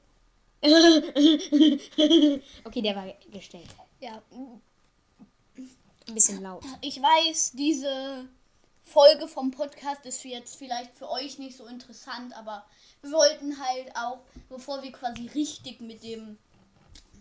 okay, 2.64 2.82
der 2.82 2.96
war 2.96 3.06
gestellt. 3.30 3.68
Ja, 4.00 4.22
Ein 6.08 6.14
bisschen 6.14 6.42
laut. 6.42 6.64
ich 6.80 7.00
weiß, 7.00 7.52
diese 7.52 8.28
Folge 8.82 9.28
vom 9.28 9.50
Podcast 9.50 10.04
ist 10.06 10.24
jetzt 10.24 10.56
vielleicht 10.56 10.96
für 10.96 11.10
euch 11.10 11.38
nicht 11.38 11.56
so 11.56 11.66
interessant, 11.66 12.34
aber 12.36 12.64
wir 13.02 13.12
wollten 13.12 13.58
halt 13.62 13.94
auch, 13.94 14.20
bevor 14.48 14.82
wir 14.82 14.92
quasi 14.92 15.28
richtig 15.34 15.80
mit 15.80 16.02
dem 16.02 16.38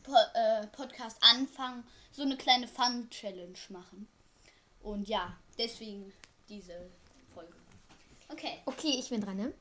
po 0.04 0.14
äh, 0.34 0.68
Podcast 0.68 1.18
anfangen, 1.22 1.84
so 2.12 2.22
eine 2.22 2.38
kleine 2.38 2.68
Fun-Challenge 2.68 3.58
machen. 3.70 4.08
Und 4.82 5.08
ja, 5.08 5.36
deswegen 5.58 6.14
diese 6.48 6.90
Folge. 7.34 7.54
Okay. 8.30 8.60
Okay, 8.66 8.96
ich 9.00 9.10
bin 9.10 9.22
dran, 9.22 9.38
ne? 9.38 9.54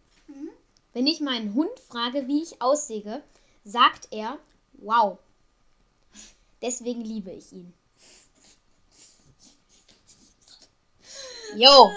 Wenn 0.93 1.07
ich 1.07 1.21
meinen 1.21 1.55
Hund 1.55 1.79
frage, 1.81 2.29
wie 2.29 2.43
ich 2.43 2.61
aussehe, 2.61 3.23
sagt 3.65 4.09
er, 4.11 4.39
wow. 4.75 5.19
Deswegen 6.61 7.03
liebe 7.03 7.31
ich 7.33 7.53
ihn. 7.53 7.73
Jo. 11.57 11.91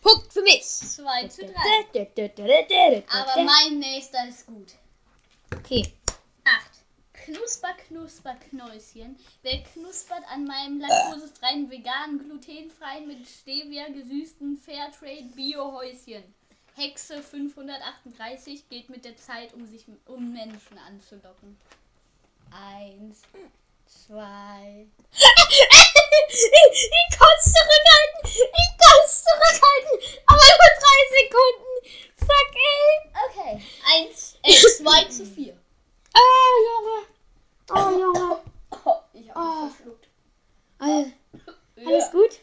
Punkt 0.00 0.32
für 0.32 0.42
mich. 0.42 0.62
2 0.64 1.28
zu 1.28 1.44
3. 1.44 1.52
Aber 3.10 3.42
mein 3.42 3.78
nächster 3.78 4.26
ist 4.28 4.46
gut. 4.46 4.72
Okay. 5.54 5.92
8. 6.44 6.70
Knusper, 7.12 7.74
knusper, 7.88 8.36
Knäuschen. 8.48 9.18
Wer 9.42 9.62
knuspert 9.64 10.24
an 10.30 10.44
meinem 10.44 10.80
laktosefreien, 10.80 11.70
veganen, 11.70 12.20
glutenfreien, 12.20 13.06
mit 13.06 13.28
Stevia 13.28 13.88
gesüßten 13.88 14.56
Fairtrade 14.56 15.28
Bio-Häuschen? 15.34 16.24
Hexe 16.78 17.22
538 17.22 18.68
geht 18.68 18.88
mit 18.88 19.04
der 19.04 19.16
Zeit, 19.16 19.52
um 19.52 19.66
sich 19.66 19.84
um 20.06 20.32
Menschen 20.32 20.78
anzulocken. 20.78 21.58
Eins, 22.52 23.22
zwei. 23.86 24.86
Ich 26.30 27.18
konnte 27.18 27.34
es 27.38 27.52
zurückhalten. 27.52 28.20
Ich 28.24 28.70
konnte 28.78 29.06
es 29.06 29.24
zurückhalten. 29.24 29.94
Aber 30.26 30.46
nur 30.60 30.72
drei 30.78 31.00
Sekunden. 31.18 31.74
Fuck, 32.16 32.52
ey. 32.54 32.94
Okay. 33.26 33.52
Eins, 33.92 34.36
äh, 34.42 34.52
zwei 34.52 35.04
zu 35.04 35.24
vier. 35.26 35.56
Ah, 36.14 36.52
Junge. 36.68 36.98
Oh, 37.70 37.90
Junge. 37.98 38.40
Oh, 38.84 39.00
ich 39.14 39.28
habe 39.30 39.40
Oh. 39.40 39.64
mich 39.64 39.74
verschluckt. 39.74 40.06
Alles, 40.78 41.08
alles 41.86 42.10
gut? 42.12 42.38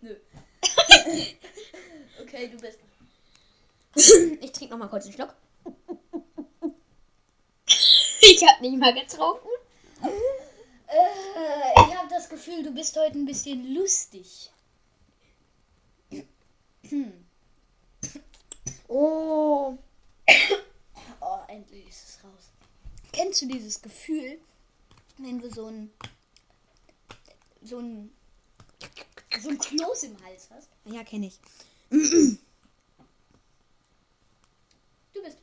Nö. 0.00 0.16
okay, 2.22 2.48
du 2.48 2.56
bist. 2.58 2.78
Ich 3.94 4.52
trinke 4.52 4.72
noch 4.72 4.78
mal 4.78 4.88
kurz 4.88 5.04
einen 5.04 5.14
Schluck. 5.14 5.34
Ich 8.20 8.42
habe 8.46 8.62
nicht 8.62 8.78
mal 8.78 8.94
getrunken. 8.94 9.48
Äh, 10.02 11.72
ich 11.74 11.96
habe 11.96 12.08
das 12.08 12.28
Gefühl, 12.28 12.62
du 12.62 12.72
bist 12.72 12.96
heute 12.96 13.18
ein 13.18 13.26
bisschen 13.26 13.74
lustig. 13.74 14.50
Oh. 18.88 19.76
Oh, 21.20 21.38
endlich 21.48 21.88
ist 21.88 22.08
es 22.08 22.24
raus. 22.24 22.50
Kennst 23.12 23.42
du 23.42 23.46
dieses 23.46 23.80
Gefühl, 23.80 24.38
wenn 25.18 25.40
du 25.40 25.50
so 25.50 25.66
ein 25.66 25.92
so 27.62 27.78
ein 27.78 28.10
so 29.40 29.48
ein 29.48 29.58
Kloß 29.58 30.04
im 30.04 30.24
Hals 30.24 30.48
hast? 30.50 30.68
Ja, 30.84 31.02
kenne 31.04 31.26
ich. 31.26 31.38
Du 31.90 32.38
bist. 35.22 35.38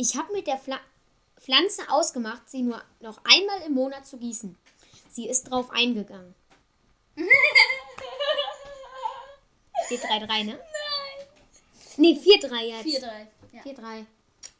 Ich 0.00 0.16
habe 0.16 0.32
mit 0.32 0.46
der 0.46 0.58
Pfla 0.58 0.78
Pflanze 1.40 1.82
ausgemacht, 1.90 2.48
sie 2.48 2.62
nur 2.62 2.80
noch 3.00 3.20
einmal 3.24 3.62
im 3.62 3.74
Monat 3.74 4.06
zu 4.06 4.16
gießen. 4.16 4.56
Sie 5.10 5.28
ist 5.28 5.50
drauf 5.50 5.70
eingegangen. 5.70 6.36
Steht 9.86 10.04
3-3, 10.04 10.44
ne? 10.44 10.52
Nein. 10.52 10.60
Nee, 11.96 12.12
4-3 12.12 12.60
jetzt. 12.60 12.86
4-3. 12.86 13.26
Ja. 13.52 13.62
4-3. 13.62 14.06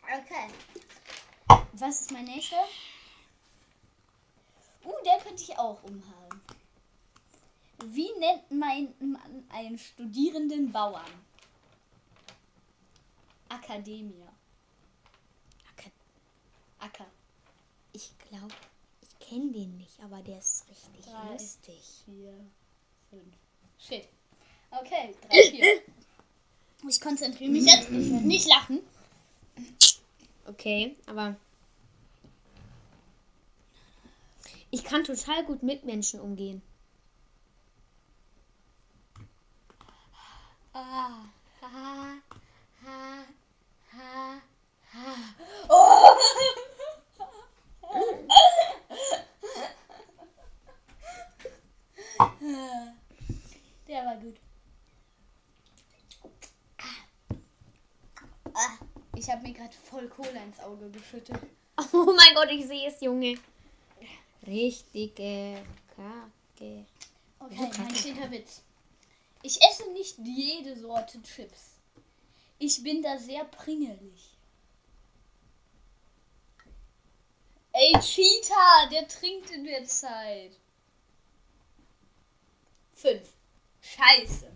Okay. 0.03 0.49
Was 1.75 2.01
ist 2.01 2.11
mein 2.11 2.25
nächster? 2.25 2.65
Uh, 4.85 4.95
der 5.05 5.19
könnte 5.19 5.43
ich 5.45 5.57
auch 5.57 5.81
umhauen. 5.85 6.43
Wie 7.85 8.11
nennt 8.19 8.51
mein 8.51 8.93
Mann 8.99 9.47
einen 9.51 9.79
studierenden 9.79 10.73
Bauern? 10.73 11.13
Akademia. 13.49 14.38
Acker. 16.81 17.07
Ich 17.93 18.13
glaube, 18.29 18.55
ich 19.01 19.19
kenne 19.27 19.51
den 19.53 19.77
nicht, 19.77 19.99
aber 20.01 20.23
der 20.23 20.39
ist 20.39 20.69
richtig 20.69 21.05
Drei. 21.07 21.33
lustig. 21.33 21.81
4, 22.05 22.33
5. 23.11 23.23
Shit. 23.79 24.09
Okay, 24.71 25.15
3, 25.29 25.51
4. 25.51 25.83
Ich 26.89 27.01
konzentriere 27.01 27.51
mich 27.51 27.65
jetzt. 27.65 27.91
Ich 27.91 28.09
werde 28.13 28.25
nicht 28.25 28.47
lachen. 28.47 28.79
Okay, 30.47 30.95
aber 31.07 31.35
ich 34.71 34.85
kann 34.85 35.03
total 35.03 35.45
gut 35.45 35.65
mit 35.65 35.85
Menschen 35.85 36.21
umgehen. 36.21 36.63
Ah, 40.73 41.25
ha, 41.61 42.15
ha, 42.85 43.25
ha, 43.93 44.41
ha. 44.93 45.17
Oh! 45.69 46.17
Der 53.89 54.05
war 54.05 54.17
gut. 54.17 54.37
Ah, 58.53 58.79
ich 59.15 59.31
habe 59.31 59.43
mir 59.43 59.53
gerade 59.53 59.73
voll 59.73 60.09
Cola 60.09 60.38
ins 60.49 60.61
Auge 60.61 60.91
geschüttet. 60.91 61.39
Oh 61.93 62.13
mein 62.13 62.35
Gott, 62.35 62.51
ich 62.51 62.67
sehe 62.67 62.89
es, 62.89 63.01
Junge. 63.01 63.39
Richtige 64.45 65.63
Kacke. 65.95 66.85
Okay, 67.39 67.71
mein 67.79 67.95
zehnter 67.95 68.29
Witz. 68.33 68.63
Ich 69.45 69.63
esse 69.63 69.89
nicht 69.93 70.19
jede 70.19 70.77
Sorte 70.77 71.23
Chips. 71.23 71.77
Ich 72.59 72.83
bin 72.83 73.01
da 73.01 73.17
sehr 73.17 73.45
pringelig. 73.45 74.37
Ey, 77.73 77.93
Cheetah, 78.01 78.89
der 78.91 79.07
trinkt 79.07 79.51
in 79.51 79.63
der 79.63 79.85
Zeit. 79.85 80.59
Fünf. 82.95 83.33
Scheiße. 83.81 84.51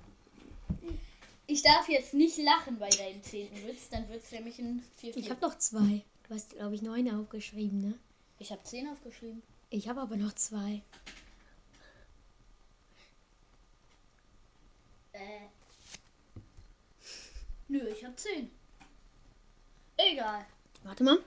Ich 1.53 1.61
darf 1.61 1.87
jetzt 1.87 2.15
nicht 2.15 2.39
lachen 2.39 2.79
bei 2.79 2.89
deinem 2.89 3.23
zehnten 3.23 3.69
Witz, 3.69 3.91
dann 3.91 4.09
wird 4.09 4.23
es 4.23 4.33
nämlich 4.33 4.59
ein 4.59 4.83
4 4.97 5.15
Ich 5.19 5.29
habe 5.29 5.43
noch 5.43 5.59
zwei. 5.59 6.03
Du 6.27 6.35
hast, 6.35 6.53
glaube 6.53 6.75
ich, 6.75 6.81
neun 6.81 7.15
aufgeschrieben, 7.15 7.79
ne? 7.79 7.95
Ich 8.39 8.51
habe 8.51 8.63
10 8.63 8.89
aufgeschrieben. 8.89 9.43
Ich 9.69 9.87
habe 9.87 10.01
aber 10.01 10.17
noch 10.17 10.33
zwei. 10.33 10.81
Äh. 15.13 15.49
Nö, 17.69 17.87
ich 17.87 18.03
habe 18.03 18.17
10. 18.17 18.51
Egal. 19.99 20.47
Warte 20.85 21.05
mal. 21.05 21.19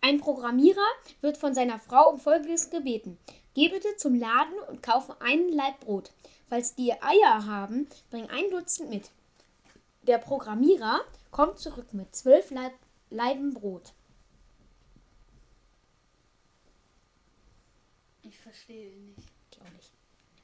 Ein 0.00 0.18
Programmierer 0.18 0.80
wird 1.20 1.36
von 1.36 1.52
seiner 1.52 1.78
Frau 1.78 2.08
um 2.08 2.18
Folgendes 2.18 2.70
gebeten. 2.70 3.18
Geh 3.52 3.68
bitte 3.68 3.94
zum 3.98 4.14
Laden 4.14 4.58
und 4.70 4.82
kaufe 4.82 5.20
einen 5.20 5.52
Laib 5.52 5.80
Brot. 5.80 6.10
Falls 6.52 6.74
die 6.74 6.92
Eier 6.92 7.46
haben, 7.46 7.88
bring 8.10 8.28
ein 8.28 8.50
Dutzend 8.50 8.90
mit. 8.90 9.10
Der 10.02 10.18
Programmierer 10.18 11.00
kommt 11.30 11.58
zurück 11.58 11.94
mit 11.94 12.14
zwölf 12.14 12.50
Leib 12.50 12.74
Leiben 13.08 13.54
Brot. 13.54 13.94
Ich 18.20 18.38
verstehe 18.38 18.94
nicht. 18.98 19.18
Ich 19.50 19.60
auch 19.62 19.70
nicht. 19.70 19.92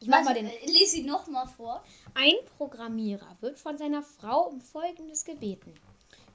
Ich 0.01 0.09
mach 0.09 0.21
mal 0.21 0.29
Warte, 0.29 0.45
den. 0.45 0.47
äh, 0.47 0.65
Lies 0.65 0.93
sie 0.93 1.03
nochmal 1.03 1.47
vor. 1.47 1.85
Ein 2.15 2.37
Programmierer 2.57 3.37
wird 3.43 3.59
von 3.59 3.77
seiner 3.77 4.03
Frau 4.03 4.49
um 4.49 4.63
Folgendes 4.63 5.27
gebeten. 5.27 5.75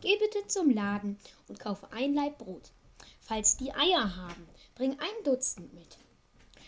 Geh 0.01 0.15
bitte 0.19 0.45
zum 0.45 0.69
Laden 0.69 1.17
und 1.47 1.59
kaufe 1.59 1.91
ein 1.91 2.13
Laib 2.13 2.37
Brot. 2.37 2.69
Falls 3.21 3.57
die 3.57 3.73
Eier 3.73 4.15
haben, 4.17 4.47
bring 4.75 4.91
ein 4.99 5.23
Dutzend 5.23 5.73
mit. 5.73 5.97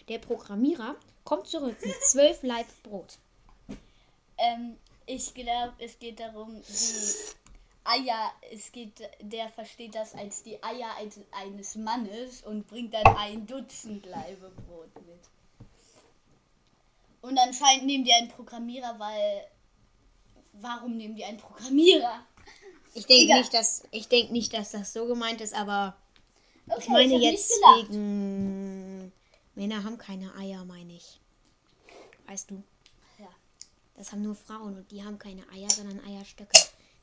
Der 0.10 0.18
Programmierer 0.18 0.96
kommt 1.26 1.48
zurück 1.48 1.76
mit 1.82 2.02
zwölf 2.04 2.42
Laib 2.44 2.68
Brot. 2.84 3.18
Ähm, 4.38 4.78
ich 5.06 5.34
glaube, 5.34 5.74
es 5.80 6.00
geht 6.00 6.20
darum, 6.20 6.62
die 6.62 7.36
Eier, 7.84 8.32
es 8.52 8.72
geht, 8.72 8.94
der 9.20 9.50
versteht 9.50 9.94
das 9.94 10.16
als 10.16 10.44
die 10.44 10.62
Eier 10.64 10.90
eines, 11.32 11.76
Mannes 11.76 12.42
und 12.44 12.68
bringt 12.68 12.94
dann 12.94 13.06
ein 13.18 13.46
Dutzend 13.46 14.06
Laibe 14.06 14.52
Brot 14.68 14.96
mit. 14.96 15.20
Und 17.22 17.38
anscheinend 17.38 17.86
nehmen 17.86 18.06
die 18.06 18.14
einen 18.14 18.30
Programmierer, 18.30 18.98
weil. 18.98 19.48
Warum 20.58 20.96
nehmen 20.96 21.18
die 21.18 21.26
einen 21.26 21.38
Programmierer? 21.38 22.24
Ich 22.94 23.06
denke 23.06 23.34
nicht, 23.36 23.54
dass 23.54 23.84
ich 23.92 24.08
denke 24.08 24.32
nicht, 24.32 24.54
dass 24.54 24.72
das 24.72 24.94
so 24.94 25.06
gemeint 25.06 25.42
ist, 25.42 25.54
aber 25.54 25.98
Okay, 26.68 26.80
ich 26.80 26.90
meine 26.90 27.18
nicht 27.18 27.24
jetzt 27.24 27.52
wegen 27.52 28.65
Männer 29.56 29.84
haben 29.84 29.98
keine 29.98 30.34
Eier, 30.36 30.66
meine 30.66 30.94
ich. 30.94 31.20
Weißt 32.28 32.52
du? 32.52 32.64
Ja. 33.20 33.30
Das 33.96 34.12
haben 34.12 34.22
nur 34.22 34.36
Frauen 34.36 34.76
und 34.78 34.92
die 34.92 35.04
haben 35.04 35.18
keine 35.18 35.48
Eier, 35.50 35.70
sondern 35.70 36.04
Eierstöcke. 36.06 36.58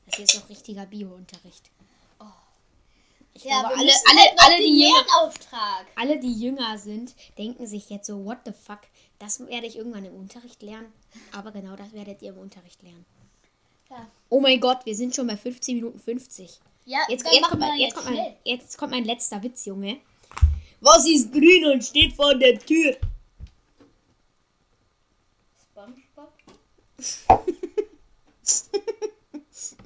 Das 0.05 0.15
hier 0.15 0.25
ist 0.25 0.35
doch 0.35 0.49
richtiger 0.49 0.85
Bio-Unterricht. 0.85 1.69
Ich 3.35 3.45
Ja, 3.45 3.61
glaube, 3.61 3.77
alle, 3.77 3.91
alle, 3.91 4.19
halt 4.19 4.33
alle, 4.37 4.57
die 4.57 4.79
jünger, 4.79 5.33
alle, 5.95 6.19
die 6.19 6.33
jünger 6.33 6.77
sind, 6.77 7.15
denken 7.37 7.65
sich 7.65 7.89
jetzt 7.89 8.05
so, 8.05 8.23
what 8.25 8.37
the 8.45 8.51
fuck, 8.51 8.81
das 9.17 9.39
werde 9.47 9.65
ich 9.65 9.75
irgendwann 9.75 10.05
im 10.05 10.13
Unterricht 10.13 10.61
lernen. 10.61 10.93
Aber 11.31 11.51
genau 11.51 11.75
das 11.75 11.93
werdet 11.93 12.21
ihr 12.21 12.29
im 12.29 12.37
Unterricht 12.37 12.83
lernen. 12.83 13.05
Ja. 13.89 14.07
Oh 14.29 14.39
mein 14.39 14.59
Gott, 14.59 14.85
wir 14.85 14.95
sind 14.95 15.15
schon 15.15 15.27
bei 15.27 15.37
15 15.37 15.75
Minuten 15.75 15.99
50. 15.99 16.59
Ja, 16.85 16.99
Jetzt, 17.09 17.25
jetzt, 17.25 17.43
kommt, 17.43 17.59
mein, 17.59 17.79
jetzt, 17.79 17.95
kommt 17.95 18.09
mein, 18.11 18.35
jetzt 18.43 18.77
kommt 18.77 18.91
mein 18.91 19.05
letzter 19.05 19.41
Witz, 19.41 19.65
Junge. 19.65 19.99
Was 20.83 21.07
ist 21.07 21.31
grün 21.31 21.65
und 21.71 21.81
steht 21.81 22.13
vor 22.13 22.35
der 22.35 22.59
Tür? 22.59 22.97
SpongeBob. 25.61 26.33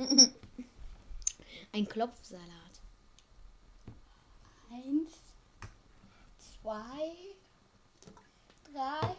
Ein 1.71 1.87
Klopfsalat. 1.87 2.81
Eins, 4.71 5.11
zwei, 6.63 7.13
drei, 8.73 9.15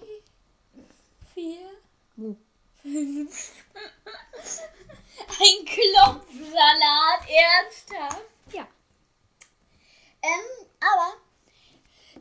vier, 1.33 1.71
Mu. 2.17 2.35
fünf. 2.83 3.53
Ein 5.29 5.65
Klopfsalat, 5.65 7.23
ernsthaft? 7.29 8.25
Ja. 8.53 8.67
Ähm, 10.23 10.67
aber 10.81 11.28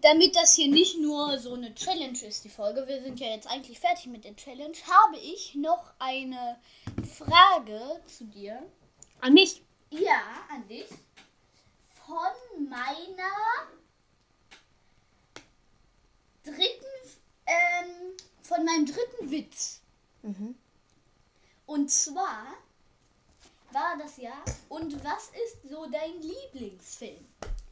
damit 0.02 0.36
das 0.36 0.54
hier 0.54 0.68
nicht 0.68 1.00
nur 1.00 1.38
so 1.40 1.54
eine 1.54 1.74
Challenge 1.76 2.20
ist, 2.20 2.44
die 2.44 2.50
Folge, 2.50 2.88
wir 2.88 3.02
sind 3.02 3.20
ja 3.20 3.28
jetzt 3.28 3.48
eigentlich 3.48 3.80
fertig 3.80 4.08
mit 4.08 4.24
der 4.24 4.36
Challenge, 4.36 4.76
habe 4.86 5.18
ich 5.18 5.56
noch 5.56 5.94
eine 6.00 6.60
Frage 7.16 8.02
zu 8.06 8.26
dir. 8.26 8.62
An 9.22 9.34
mich. 9.34 9.62
Ja, 9.90 10.22
an 10.50 10.68
dich. 10.68 10.88
Von 12.06 12.70
meiner 12.70 13.68
dritten, 16.44 16.86
ähm, 17.46 18.18
von 18.42 18.64
meinem 18.66 18.86
dritten 18.86 19.32
Witz. 19.32 19.82
Mhm. 20.22 20.56
Und 21.66 21.92
zwar 21.92 22.46
war 23.72 23.98
das 23.98 24.18
ja, 24.18 24.34
und 24.70 25.04
was 25.04 25.30
ist 25.46 25.70
so 25.70 25.86
dein 25.88 26.22
Lieblingsfilm? 26.22 27.26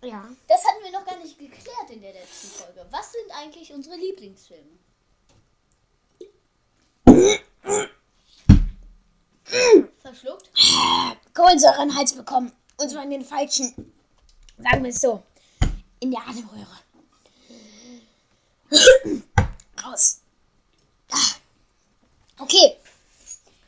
Ja. 0.05 0.29
Das 0.47 0.63
hatten 0.63 0.83
wir 0.83 0.91
noch 0.91 1.03
gar 1.03 1.17
nicht 1.17 1.39
geklärt 1.39 1.89
in 1.89 1.99
der 1.99 2.13
letzten 2.13 2.47
Folge. 2.47 2.85
Was 2.91 3.11
sind 3.11 3.31
eigentlich 3.31 3.73
unsere 3.73 3.95
Lieblingsfilme? 3.95 4.77
Verschluckt? 9.99 10.51
Kohlensäure 11.33 11.81
in 11.81 11.89
den 11.89 11.97
Hals 11.97 12.13
bekommen. 12.13 12.51
Und 12.77 12.89
zwar 12.89 13.03
in 13.03 13.09
den 13.09 13.25
falschen. 13.25 13.93
Sagen 14.59 14.83
wir 14.83 14.91
es 14.91 15.01
so. 15.01 15.23
In 15.99 16.11
der 16.11 16.21
Atemröhre. 16.21 16.67
Raus. 19.83 20.21
Okay. 22.37 22.77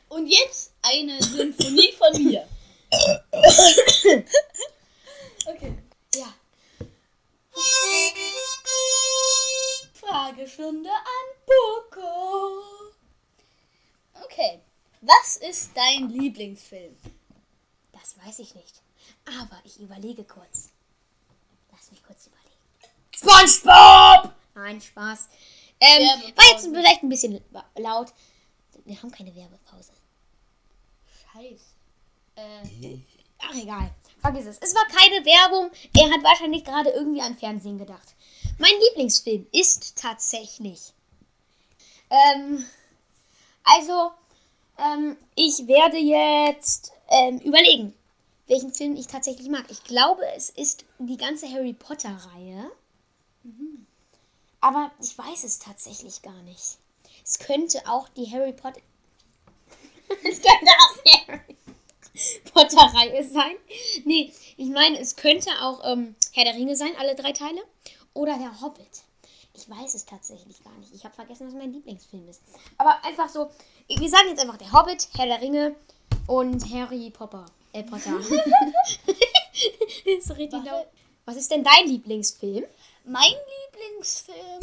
Und 0.08 0.28
jetzt 0.28 0.70
eine 0.82 1.20
Sinfonie 1.20 1.92
von 1.98 2.22
mir. 2.22 2.46
okay. 5.46 5.76
Fragestunde 10.08 10.88
an 10.88 11.26
Boko. 11.46 12.62
Okay. 14.24 14.60
Was 15.02 15.36
ist 15.36 15.70
dein 15.76 16.08
Lieblingsfilm? 16.08 16.96
Das 17.92 18.16
weiß 18.24 18.38
ich 18.40 18.54
nicht. 18.54 18.80
Aber 19.26 19.60
ich 19.64 19.78
überlege 19.80 20.24
kurz. 20.24 20.70
Lass 21.70 21.90
mich 21.90 22.02
kurz 22.02 22.26
überlegen. 22.26 22.48
SpongeBob! 23.14 24.34
Nein, 24.54 24.80
Spaß. 24.80 25.28
Ähm, 25.80 26.02
Werbepause. 26.02 26.36
war 26.36 26.44
jetzt 26.52 26.66
vielleicht 26.66 27.02
ein 27.02 27.08
bisschen 27.08 27.40
laut. 27.76 28.12
Wir 28.84 29.00
haben 29.00 29.10
keine 29.10 29.34
Werbepause. 29.34 29.92
Scheiße. 31.32 31.64
Äh, 32.36 32.98
Ach, 33.40 33.54
egal. 33.54 33.94
Vergiss 34.20 34.46
es. 34.46 34.58
Es 34.58 34.74
war 34.74 34.86
keine 34.86 35.24
Werbung. 35.24 35.70
Er 35.96 36.10
hat 36.10 36.24
wahrscheinlich 36.24 36.64
gerade 36.64 36.90
irgendwie 36.90 37.20
an 37.20 37.36
Fernsehen 37.36 37.78
gedacht. 37.78 38.14
Mein 38.58 38.74
Lieblingsfilm 38.88 39.46
ist 39.52 39.96
tatsächlich. 39.96 40.92
Ähm, 42.10 42.64
also, 43.64 44.10
ähm, 44.78 45.16
ich 45.36 45.66
werde 45.66 45.98
jetzt 45.98 46.92
ähm, 47.08 47.38
überlegen, 47.38 47.94
welchen 48.48 48.72
Film 48.72 48.96
ich 48.96 49.06
tatsächlich 49.06 49.48
mag. 49.48 49.64
Ich 49.68 49.84
glaube, 49.84 50.22
es 50.36 50.50
ist 50.50 50.84
die 50.98 51.16
ganze 51.16 51.50
Harry 51.50 51.72
Potter-Reihe. 51.72 52.70
Aber 54.60 54.90
ich 55.00 55.16
weiß 55.16 55.44
es 55.44 55.58
tatsächlich 55.60 56.22
gar 56.22 56.42
nicht. 56.42 56.78
Es 57.24 57.38
könnte 57.38 57.80
auch 57.86 58.08
die 58.08 58.30
Harry 58.30 58.52
Potter. 58.52 58.80
es 60.24 60.42
könnte 60.42 60.72
auch 60.80 60.96
die 61.04 61.32
Harry 61.32 61.56
Potter-Reihe 62.52 63.28
sein. 63.28 63.56
Nee, 64.04 64.32
ich 64.56 64.68
meine, 64.68 64.98
es 64.98 65.14
könnte 65.14 65.50
auch 65.62 65.80
ähm, 65.84 66.16
Herr 66.32 66.44
der 66.44 66.54
Ringe 66.54 66.74
sein, 66.74 66.92
alle 66.98 67.14
drei 67.14 67.32
Teile. 67.32 67.62
Oder 68.18 68.36
der 68.36 68.60
Hobbit. 68.60 69.04
Ich 69.54 69.70
weiß 69.70 69.94
es 69.94 70.04
tatsächlich 70.04 70.64
gar 70.64 70.76
nicht. 70.78 70.92
Ich 70.92 71.04
habe 71.04 71.14
vergessen, 71.14 71.46
was 71.46 71.54
mein 71.54 71.72
Lieblingsfilm 71.72 72.28
ist. 72.28 72.42
Aber 72.76 73.04
einfach 73.04 73.28
so, 73.28 73.48
wir 73.86 74.08
sagen 74.08 74.28
jetzt 74.28 74.40
einfach 74.40 74.56
der 74.56 74.72
Hobbit, 74.72 75.08
Herr 75.16 75.26
der 75.26 75.40
Ringe 75.40 75.76
und 76.26 76.68
Harry 76.72 77.10
Potter. 77.10 77.46
Äh, 77.72 77.84
Potter. 77.84 78.18
ist 80.04 80.30
richtig 80.36 80.64
Was? 80.64 80.86
Was 81.26 81.36
ist 81.36 81.50
denn 81.52 81.62
dein 81.62 81.86
Lieblingsfilm? 81.86 82.64
mein 83.04 83.34
Lieblingsfilm. 83.72 84.60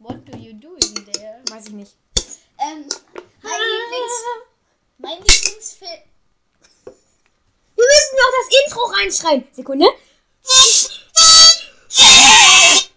What 0.00 0.26
do 0.26 0.36
you 0.36 0.52
doing 0.54 0.94
there? 1.12 1.40
Weiß 1.50 1.66
ich 1.68 1.72
nicht. 1.72 1.92
Ähm, 2.58 2.84
mein, 3.42 3.60
Lieblings, 3.60 4.24
mein 4.98 5.18
Lieblingsfilm. 5.18 6.02
Wir 7.76 7.84
müssen 7.84 8.16
noch 8.16 8.32
das 8.40 8.48
Intro 8.66 8.80
reinschreien. 8.86 9.44
Sekunde. 9.52 9.86
Frage. 11.90 12.90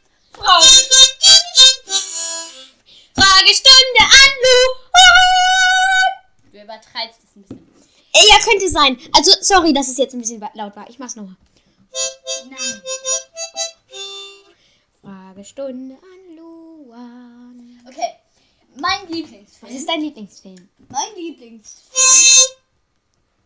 Fragestunde 3.15 4.01
an 4.01 4.31
Lu. 4.43 4.59
Du 6.51 6.61
übertreibst 6.61 7.19
es 7.23 7.35
ein 7.35 7.41
bisschen. 7.41 7.67
Ey, 8.13 8.29
ja, 8.29 8.37
könnte 8.43 8.69
sein. 8.69 8.97
Also, 9.13 9.31
sorry, 9.41 9.73
dass 9.73 9.87
es 9.87 9.97
jetzt 9.97 10.13
ein 10.13 10.21
bisschen 10.21 10.39
laut 10.53 10.75
war. 10.75 10.87
Ich 10.89 10.99
mach's 10.99 11.15
nochmal. 11.15 11.35
Nein. 12.49 12.81
Fragestunde 15.01 15.95
an 15.95 16.35
Luan. 16.35 17.79
Okay. 17.87 18.13
Mein 18.75 19.03
Was 19.03 19.09
Lieblingsfilm. 19.09 19.75
ist 19.75 19.87
dein 19.89 20.01
Lieblingsfilm? 20.01 20.69
Mein 20.89 21.15
Lieblingsfilm. 21.15 22.57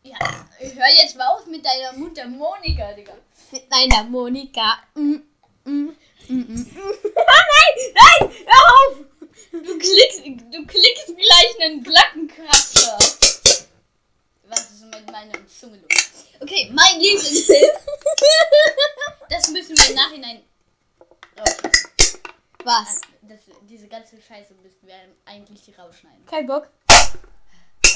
Ja, 0.03 0.17
hör 0.59 0.89
jetzt 0.97 1.17
mal 1.17 1.27
auf 1.27 1.45
mit 1.47 1.65
deiner 1.65 1.91
Mutter 1.93 2.27
Monika, 2.27 2.93
Digga. 2.93 3.13
Mit 3.51 3.69
deiner 3.71 4.03
Monika. 4.05 4.79
Mm, 4.95 5.17
mm, 5.71 5.95
mm, 6.27 6.35
mm. 6.35 6.65
nein, 7.15 7.75
nein, 7.93 8.31
hör 8.45 8.63
auf. 8.73 8.97
Du 9.51 9.77
klickst, 9.77 10.21
du 10.25 10.65
klickst 10.65 11.07
gleich 11.07 11.61
einen 11.61 11.83
Glackenkratzer. 11.83 12.97
Was 14.47 14.71
ist 14.71 14.85
mit 14.85 15.11
meiner 15.11 15.47
Zunge 15.47 15.77
los? 15.77 16.25
Okay, 16.39 16.69
mein 16.71 16.99
Lieblingsfilm. 16.99 17.69
Das 19.29 19.49
müssen 19.49 19.77
wir 19.77 19.89
im 19.89 19.95
Nachhinein. 19.95 20.43
rausschneiden. 21.37 21.81
Was? 22.63 23.01
Das, 23.21 23.39
diese 23.63 23.87
ganze 23.87 24.21
Scheiße 24.21 24.53
müssten 24.63 24.87
wir 24.87 24.95
eigentlich 25.25 25.77
rausschneiden. 25.77 26.25
Kein 26.25 26.47
Bock. 26.47 26.69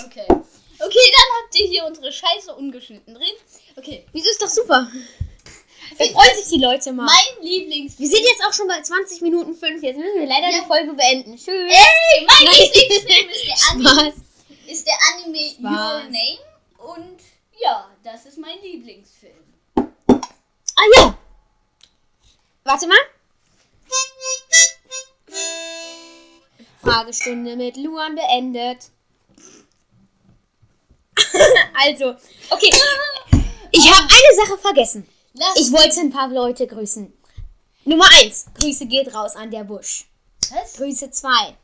Okay. 0.05 0.25
Okay, 0.27 1.11
dann 1.15 1.29
habt 1.37 1.59
ihr 1.59 1.67
hier 1.67 1.85
unsere 1.85 2.11
Scheiße 2.11 2.53
ungeschnitten 2.55 3.13
drin. 3.13 3.33
Okay. 3.75 4.05
Wieso 4.13 4.29
ist 4.29 4.41
doch 4.41 4.49
super? 4.49 4.91
Da 5.97 6.05
freuen 6.05 6.35
sich 6.35 6.49
die 6.49 6.61
Leute 6.63 6.91
mal. 6.93 7.05
Mein 7.05 7.43
Lieblings... 7.45 7.99
Wir 7.99 8.07
sind 8.07 8.21
jetzt 8.21 8.43
auch 8.47 8.53
schon 8.53 8.67
bei 8.67 8.81
20 8.81 9.21
Minuten 9.21 9.55
5. 9.55 9.83
Jetzt 9.83 9.97
müssen 9.97 10.19
wir 10.19 10.27
leider 10.27 10.49
Ja. 10.49 10.59
die 10.61 10.65
Folge 10.65 10.93
beenden. 10.93 11.35
Tschüss. 11.35 11.47
Ey, 11.47 12.25
mein 12.25 12.47
Lieblingsfilm 12.53 13.29
ist 13.29 13.45
der 13.47 13.55
Anime, 13.71 14.13
ist 14.67 14.87
der 14.87 14.93
Anime 15.13 15.49
Spaß. 15.49 15.63
Your 15.63 16.03
Name. 16.09 16.39
Und 16.95 17.19
ja, 17.59 17.89
das 18.03 18.25
ist 18.25 18.37
mein 18.37 18.59
Lieblingsfilm. 18.61 19.35
Ah 19.75 20.85
ja. 20.97 21.17
Warte 22.63 22.87
mal. 22.87 22.97
Fragestunde 26.83 27.55
mit 27.55 27.77
Luan 27.77 28.15
beendet. 28.15 28.89
also, 31.85 32.15
okay. 32.49 32.69
Ich 33.73 33.89
habe 33.89 34.01
eine 34.03 34.35
Sache 34.45 34.57
vergessen. 34.57 35.07
Lass 35.33 35.55
Ich 35.55 35.71
wollte 35.71 36.01
ein 36.01 36.11
paar 36.11 36.27
Leute 36.27 36.67
grüßen. 36.67 37.11
Nummer 37.85 38.05
1. 38.21 38.47
Grüße 38.59 38.85
geht 38.85 39.13
raus 39.13 39.35
an 39.35 39.49
der 39.49 39.63
Busch. 39.63 40.05
Was? 40.49 40.73
Grüße 40.73 41.09
2 41.09 41.55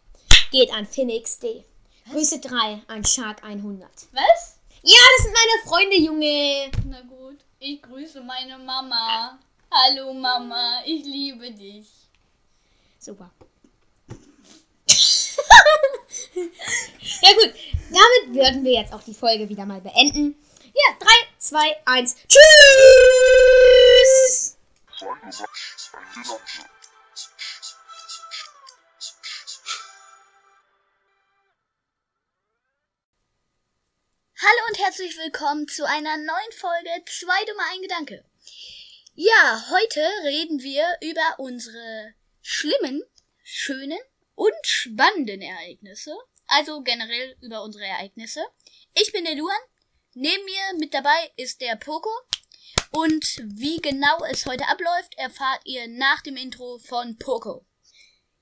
geht 0.52 0.72
an 0.74 0.86
Phoenix 0.86 1.38
D. 1.40 1.66
Grüße 2.10 2.40
3 2.40 2.84
an 2.88 3.04
Shark 3.04 3.44
100. 3.44 3.90
Was? 4.14 4.60
Ja, 4.84 4.98
das 5.18 5.26
sind 5.26 5.34
meine 5.34 5.68
Freunde, 5.68 5.98
Junge. 5.98 6.72
Na 6.86 7.02
gut. 7.02 7.40
Ich 7.60 7.82
grüße 7.82 8.22
meine 8.22 8.58
Mama. 8.58 9.38
Hallo 9.70 10.14
Mama, 10.14 10.82
ich 10.86 11.04
liebe 11.04 11.52
dich. 11.52 11.88
Super. 13.00 13.30
ja 16.36 17.34
gut, 17.34 17.54
damit 17.90 18.34
würden 18.34 18.64
wir 18.64 18.72
jetzt 18.72 18.94
auch 18.94 19.04
die 19.04 19.14
Folge 19.14 19.50
wieder 19.50 19.66
mal 19.66 19.82
beenden. 19.82 20.36
Ja, 20.64 20.96
3, 21.00 21.08
2, 21.48 21.78
1. 21.86 22.16
Tschüss! 22.28 22.42
Hallo 34.36 34.62
und 34.68 34.78
herzlich 34.78 35.18
willkommen 35.18 35.70
zu 35.70 35.88
einer 35.88 36.18
neuen 36.18 36.52
Folge 36.58 36.90
Zwei 37.06 37.46
Dumme 37.46 37.64
ein 37.72 37.82
Gedanke. 37.82 38.26
Ja, 39.16 39.70
heute 39.70 40.02
reden 40.26 40.62
wir 40.62 40.86
über 41.02 41.40
unsere 41.40 42.14
schlimmen, 42.42 43.04
schönen 43.42 44.00
und 44.36 44.54
spannenden 44.64 45.42
Ereignisse. 45.42 46.14
Also 46.48 46.82
generell 46.82 47.38
über 47.40 47.64
unsere 47.64 47.86
Ereignisse. 47.86 48.46
Ich 48.94 49.14
bin 49.14 49.24
der 49.24 49.36
Luan. 49.36 49.56
Neben 50.20 50.46
mir 50.46 50.80
mit 50.80 50.96
dabei 50.96 51.32
ist 51.36 51.62
der 51.62 51.76
Poco. 51.76 52.10
Und 52.90 53.38
wie 53.44 53.78
genau 53.78 54.24
es 54.32 54.48
heute 54.48 54.68
abläuft, 54.68 55.16
erfahrt 55.16 55.62
ihr 55.64 55.88
nach 55.88 56.24
dem 56.24 56.38
Intro 56.38 56.80
von 56.80 57.20
Poco. 57.20 57.68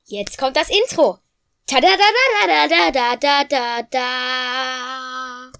Jetzt 0.05 0.37
kommt 0.37 0.55
das 0.55 0.69
Intro. 0.69 1.19
Ta 1.67 1.81
da 1.81 1.89
da 1.89 1.97
da 2.47 2.67
da 2.67 2.91
da 2.91 3.15
da 3.17 3.43
da 3.43 3.81
da. 3.81 5.51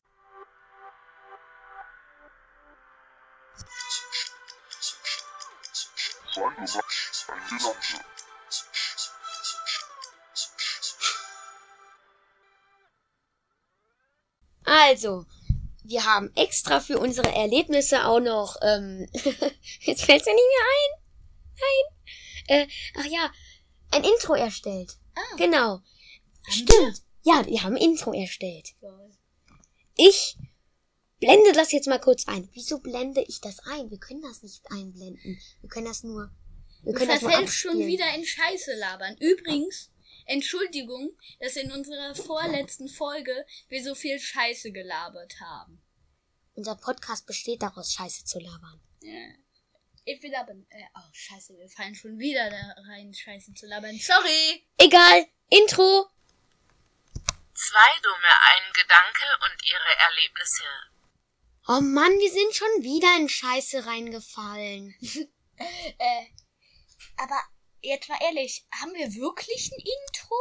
Also, 14.64 15.26
wir 15.88 16.04
haben 16.06 16.32
extra 16.36 16.80
für 16.80 17.00
unsere 17.00 17.32
Erlebnisse 17.34 18.06
auch 18.06 18.20
noch, 18.20 18.58
ähm, 18.62 19.08
jetzt 19.82 20.04
fällt's 20.04 20.26
mir 20.26 20.34
nicht 20.34 20.52
mehr 20.54 20.66
ein. 20.74 21.02
Nein. 21.62 21.88
Äh, 22.48 22.68
ach 23.00 23.06
ja, 23.06 23.32
ein 23.92 24.04
Intro 24.04 24.34
erstellt. 24.34 24.94
Ah. 25.16 25.36
Genau. 25.38 25.80
Stimmt. 26.50 27.02
Ja, 27.24 27.46
wir 27.46 27.64
haben 27.64 27.76
ein 27.76 27.82
Intro 27.82 28.14
erstellt. 28.14 28.70
Ich 29.96 30.38
blende 31.20 31.54
das 31.54 31.72
jetzt 31.72 31.88
mal 31.88 32.00
kurz 32.00 32.28
ein. 32.28 32.50
Wieso 32.54 32.80
blende 32.80 33.24
ich 33.28 33.42
das 33.42 33.60
ein? 33.60 33.90
Wir 33.90 33.98
können 33.98 34.22
das 34.22 34.44
nicht 34.44 34.64
einblenden. 34.70 35.40
Wir 35.62 35.70
können 35.70 35.88
das 35.88 36.04
nur. 36.04 36.30
Wir 36.84 36.94
Du 36.94 37.00
können 37.00 37.12
das 37.12 37.22
nur 37.22 37.32
verfällst 37.32 37.56
schon 37.56 37.72
abspielen. 37.72 37.88
wieder 37.92 38.14
in 38.16 38.26
Scheiße 38.26 38.76
labern. 38.76 39.16
Übrigens, 39.20 39.90
Entschuldigung, 40.26 41.18
dass 41.40 41.56
in 41.56 41.72
unserer 41.72 42.16
vorletzten 42.16 42.90
Folge 42.90 43.46
wir 43.70 43.84
so 43.84 43.96
viel 43.96 44.20
Scheiße 44.20 44.72
gelabert 44.72 45.36
haben. 45.40 45.82
Unser 46.54 46.76
Podcast 46.76 47.26
besteht 47.26 47.62
daraus, 47.62 47.94
Scheiße 47.94 48.26
zu 48.26 48.40
labern. 48.40 48.82
Ja. 49.02 49.28
Ich 50.08 50.22
will 50.22 50.36
aber, 50.36 50.52
äh, 50.52 50.84
oh, 50.96 51.10
scheiße, 51.12 51.58
wir 51.58 51.68
fallen 51.68 51.96
schon 51.96 52.20
wieder 52.20 52.50
da 52.50 52.76
rein, 52.90 53.14
Scheiße 53.14 53.54
zu 53.54 53.66
labern. 53.66 53.98
Sorry! 53.98 54.68
Egal. 54.78 55.26
Intro. 55.50 56.08
Zwei 57.56 58.00
dumme 58.04 58.34
ein 58.42 58.74
Gedanke 58.74 59.26
und 59.46 59.66
ihre 59.66 59.98
Erlebnisse. 60.00 60.64
Oh 61.68 61.82
Mann, 61.82 62.12
wir 62.20 62.32
sind 62.32 62.54
schon 62.54 62.84
wieder 62.84 63.18
in 63.18 63.30
Scheiße 63.30 63.86
reingefallen. 63.86 64.96
Äh, 65.58 66.26
aber 67.16 67.42
jetzt 67.86 68.10
mal 68.10 68.20
ehrlich, 68.22 68.66
haben 68.82 68.94
wir 68.94 69.14
wirklich 69.16 69.72
ein 69.72 69.80
Intro? 69.80 70.36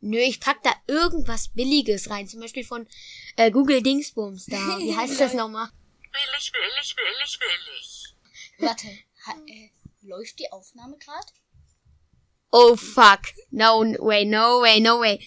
Nö, 0.00 0.18
ich 0.18 0.40
pack 0.40 0.62
da 0.62 0.72
irgendwas 0.86 1.48
Billiges 1.48 2.10
rein. 2.10 2.28
Zum 2.28 2.40
Beispiel 2.40 2.64
von 2.64 2.86
äh, 3.36 3.50
Google 3.50 3.82
Dingsbums 3.82 4.46
da. 4.46 4.78
Wie 4.78 4.94
heißt 4.96 5.18
das 5.18 5.32
nochmal? 5.34 5.68
Billig, 6.12 6.52
billig, 6.52 6.96
billig, 6.96 7.38
billig. 7.38 8.14
Warte, 8.58 8.86
ha, 9.26 9.32
äh, 9.46 9.70
läuft 10.02 10.38
die 10.38 10.52
Aufnahme 10.52 10.98
gerade? 10.98 11.26
Oh 12.50 12.76
fuck. 12.76 13.20
No 13.50 13.80
way, 13.98 14.24
no 14.24 14.60
way, 14.60 14.78
no 14.78 15.00
way. 15.00 15.18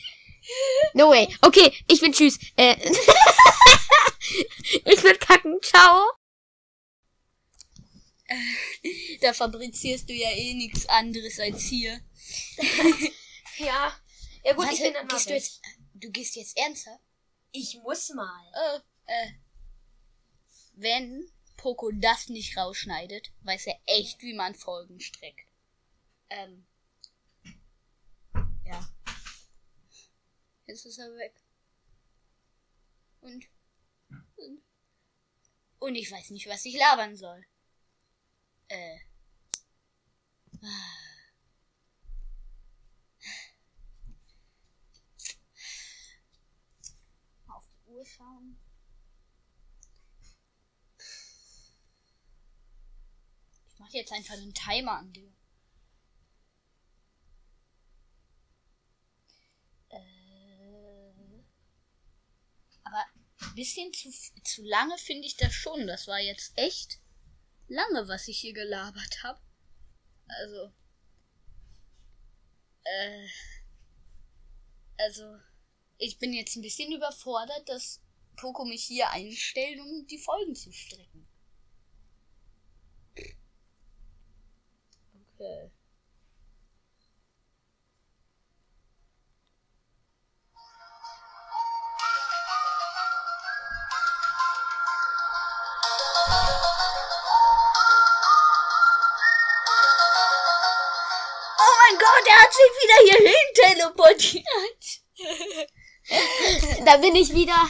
No 0.93 1.10
way. 1.10 1.28
Okay, 1.41 1.73
ich 1.88 2.00
bin 2.00 2.13
tschüss. 2.13 2.39
Äh, 2.56 2.76
ich 4.86 5.02
bin 5.02 5.19
kacken. 5.19 5.60
Ciao. 5.62 6.17
Da 9.22 9.34
fabrizierst 9.34 10.10
du 10.10 10.13
ja 10.13 10.30
eh 10.32 10.54
nichts 10.54 10.88
anderes 10.88 11.40
als 11.40 11.63
hier. 11.63 12.00
Ja. 13.58 13.92
Ja 14.44 14.54
gut, 14.54 14.66
Warte, 14.66 14.76
ich 14.76 14.82
bin 14.82 14.94
dann 14.94 15.08
gehst 15.08 15.30
du, 15.30 15.34
jetzt, 15.34 15.62
du 15.96 16.12
gehst 16.12 16.36
jetzt 16.36 16.58
ernsthaft? 16.58 17.04
Ich 17.52 17.80
muss 17.82 18.10
mal. 18.10 18.52
Äh, 18.54 18.80
äh. 19.12 19.32
Wenn 20.74 21.28
Poco 21.58 21.90
das 21.92 22.30
nicht 22.30 22.56
rausschneidet, 22.56 23.32
weiß 23.42 23.68
er 23.68 23.80
echt, 23.88 24.22
wie 24.22 24.36
man 24.36 24.54
Folgen 24.54 25.00
streckt. 25.00 25.50
Ähm. 26.30 26.68
Ja. 28.63 28.88
Jetzt 30.68 30.86
ist 30.86 31.00
er 31.00 31.10
weg. 31.16 31.34
Und, 33.22 33.48
und 35.80 35.96
ich 35.96 36.12
weiß 36.12 36.30
nicht, 36.30 36.48
was 36.48 36.63
ich 36.66 36.78
labern 36.78 37.16
soll. 37.16 37.46
Äh. 38.70 39.00
Auf 47.48 47.66
die 47.70 47.90
Uhr 47.90 48.06
schauen. 48.06 48.58
Ich 53.70 53.80
mache 53.80 53.98
jetzt 53.98 54.12
einfach 54.12 54.34
einen 54.34 54.54
Timer 54.54 54.98
an 54.98 55.14
dir. 55.14 55.32
Äh, 59.90 60.18
bisschen 63.58 63.92
zu, 63.92 64.12
zu 64.44 64.64
lange 64.64 64.98
finde 65.00 65.26
ich 65.26 65.36
das 65.36 65.54
schon. 65.54 65.88
Das 65.88 66.08
war 66.08 66.20
jetzt 66.20 66.54
echt 66.58 67.00
lange, 67.68 68.08
was 68.08 68.28
ich 68.28 68.40
hier 68.40 68.54
gelabert 68.54 69.24
habe. 69.24 69.40
Also. 70.28 70.74
Äh. 72.84 73.28
Also. 74.98 75.38
Ich 76.00 76.20
bin 76.20 76.34
jetzt 76.34 76.56
ein 76.56 76.62
bisschen 76.62 76.92
überfordert, 76.92 77.68
dass 77.68 78.02
Poco 78.36 78.66
mich 78.66 78.84
hier 78.84 79.10
einstellt, 79.10 79.80
um 79.80 80.06
die 80.06 80.20
Folgen 80.20 80.54
zu 80.54 80.72
strecken. 80.72 81.28
Okay. 85.34 85.72
Oh 102.18 102.24
mein 102.24 102.24
Gott, 102.24 102.28
er 102.28 102.42
hat 102.42 102.54
sich 102.54 102.72
wieder 102.82 103.00
hierhin 103.06 103.48
teleportiert. 103.54 104.46
Da 106.86 106.98
bin 106.98 107.16
ich 107.16 107.34
wieder. 107.34 107.70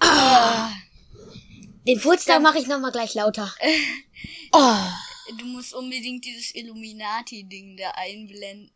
Ah. 0.00 0.72
Den 1.86 2.00
Furz 2.00 2.24
da 2.24 2.38
mache 2.38 2.58
ich 2.58 2.66
nochmal 2.66 2.92
gleich 2.92 3.14
lauter. 3.14 3.52
Oh. 4.52 4.76
Du 5.38 5.44
musst 5.46 5.74
unbedingt 5.74 6.24
dieses 6.24 6.54
Illuminati-Ding 6.54 7.76
da 7.76 7.90
einblenden. 7.92 8.70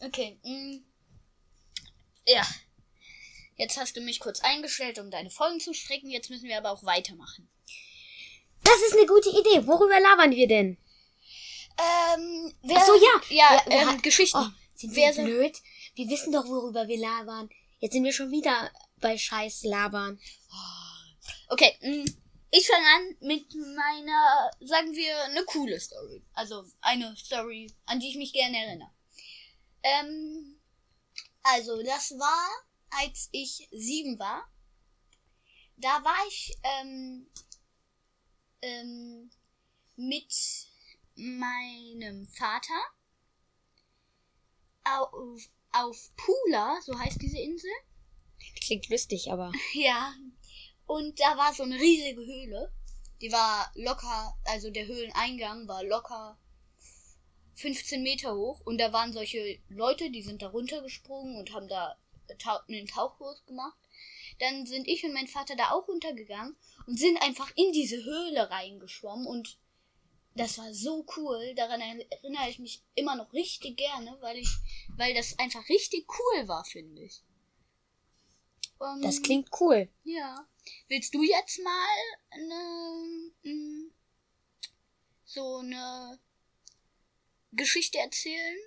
Okay. 0.00 0.38
mm. 0.42 0.82
Ja. 2.26 2.46
Jetzt 3.56 3.76
hast 3.78 3.96
du 3.96 4.00
mich 4.00 4.20
kurz 4.20 4.40
eingestellt, 4.40 4.98
um 4.98 5.10
deine 5.10 5.30
Folgen 5.30 5.60
zu 5.60 5.74
strecken. 5.74 6.10
Jetzt 6.10 6.30
müssen 6.30 6.48
wir 6.48 6.56
aber 6.56 6.70
auch 6.70 6.82
weitermachen. 6.84 7.48
Das 8.62 8.76
ist 8.86 8.96
eine 8.96 9.06
gute 9.06 9.30
Idee. 9.30 9.66
Worüber 9.66 9.98
labern 10.00 10.30
wir 10.32 10.46
denn? 10.48 10.76
Ähm, 11.78 12.54
wer, 12.62 12.76
Ach 12.78 12.86
so, 12.86 12.94
ja. 12.94 13.20
Ja, 13.30 13.54
Ja, 13.54 13.66
wir 13.86 13.92
ähm, 13.92 14.02
Geschichten. 14.02 14.38
Oh, 14.38 14.48
sind 14.74 14.94
wir 14.94 15.12
so- 15.12 15.22
blöd? 15.22 15.56
Wir 15.94 16.08
wissen 16.08 16.32
doch, 16.32 16.44
worüber 16.46 16.86
wir 16.88 16.98
labern. 16.98 17.50
Jetzt 17.80 17.92
sind 17.92 18.04
wir 18.04 18.12
schon 18.12 18.30
wieder 18.30 18.70
bei 18.98 19.16
Scheiß 19.16 19.64
labern. 19.64 20.20
Okay, 21.48 21.74
mm, 21.80 22.04
ich 22.50 22.66
fange 22.66 22.86
an 22.86 23.16
mit 23.20 23.46
meiner, 23.54 24.50
sagen 24.60 24.92
wir, 24.94 25.24
eine 25.24 25.42
coole 25.44 25.80
Story. 25.80 26.22
Also 26.34 26.64
eine 26.80 27.16
Story, 27.16 27.72
an 27.86 27.98
die 28.00 28.08
ich 28.10 28.16
mich 28.16 28.32
gerne 28.32 28.56
erinnere. 28.58 28.90
Ähm, 29.82 30.60
also 31.42 31.82
das 31.82 32.12
war, 32.18 32.48
als 33.02 33.28
ich 33.32 33.68
sieben 33.72 34.18
war. 34.18 34.46
Da 35.76 36.04
war 36.04 36.26
ich 36.28 36.54
ähm, 36.62 37.26
ähm, 38.62 39.30
mit 39.96 40.32
meinem 41.14 42.26
Vater 42.26 42.80
auf, 44.84 45.48
auf 45.72 46.10
Pula, 46.16 46.80
so 46.82 46.98
heißt 46.98 47.20
diese 47.20 47.38
Insel. 47.38 47.70
Klingt 48.64 48.88
lustig, 48.88 49.30
aber. 49.30 49.52
Ja. 49.74 50.14
Und 50.86 51.20
da 51.20 51.36
war 51.36 51.54
so 51.54 51.62
eine 51.62 51.78
riesige 51.78 52.24
Höhle. 52.24 52.72
Die 53.20 53.30
war 53.30 53.70
locker, 53.74 54.36
also 54.44 54.70
der 54.70 54.86
Höhleneingang 54.86 55.68
war 55.68 55.84
locker 55.84 56.38
15 57.54 58.02
Meter 58.02 58.34
hoch. 58.34 58.60
Und 58.64 58.78
da 58.78 58.92
waren 58.92 59.12
solche 59.12 59.60
Leute, 59.68 60.10
die 60.10 60.22
sind 60.22 60.42
da 60.42 60.48
runtergesprungen 60.48 61.36
und 61.36 61.52
haben 61.52 61.68
da 61.68 61.96
einen 62.68 62.86
Tauchkurs 62.86 63.44
gemacht. 63.46 63.78
Dann 64.40 64.66
sind 64.66 64.88
ich 64.88 65.04
und 65.04 65.12
mein 65.12 65.28
Vater 65.28 65.54
da 65.54 65.70
auch 65.70 65.86
runtergegangen 65.86 66.56
und 66.86 66.98
sind 66.98 67.20
einfach 67.22 67.50
in 67.56 67.72
diese 67.72 68.02
Höhle 68.02 68.50
reingeschwommen. 68.50 69.26
Und 69.26 69.58
das 70.34 70.58
war 70.58 70.72
so 70.72 71.04
cool. 71.16 71.54
Daran 71.54 71.80
erinnere 71.80 72.48
ich 72.48 72.58
mich 72.58 72.82
immer 72.94 73.16
noch 73.16 73.32
richtig 73.32 73.76
gerne, 73.76 74.16
weil 74.20 74.38
ich, 74.38 74.48
weil 74.96 75.14
das 75.14 75.38
einfach 75.38 75.68
richtig 75.68 76.06
cool 76.18 76.48
war, 76.48 76.64
finde 76.64 77.02
ich. 77.02 77.22
Ähm, 78.80 79.02
Das 79.02 79.22
klingt 79.22 79.48
cool. 79.60 79.88
ja. 80.04 80.46
Willst 80.88 81.14
du 81.14 81.22
jetzt 81.22 81.58
mal 81.64 81.98
eine, 82.30 83.30
mm, 83.42 83.90
so 85.24 85.56
eine 85.58 86.20
Geschichte 87.52 87.98
erzählen? 87.98 88.58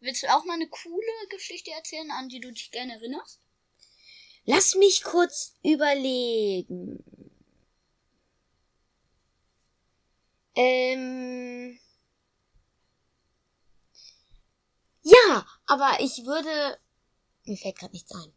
Willst 0.00 0.22
du 0.22 0.34
auch 0.34 0.44
mal 0.44 0.54
eine 0.54 0.68
coole 0.68 1.28
Geschichte 1.30 1.70
erzählen, 1.70 2.10
an 2.10 2.28
die 2.28 2.40
du 2.40 2.50
dich 2.50 2.70
gerne 2.70 2.94
erinnerst? 2.94 3.40
Lass 4.46 4.74
mich 4.74 5.02
kurz 5.02 5.56
überlegen. 5.62 7.02
Ähm. 10.54 11.78
Ja, 15.02 15.46
aber 15.66 15.98
ich 16.00 16.24
würde. 16.24 16.78
Mir 17.44 17.56
fällt 17.56 17.78
gerade 17.78 17.92
nichts 17.92 18.12
ein. 18.12 18.32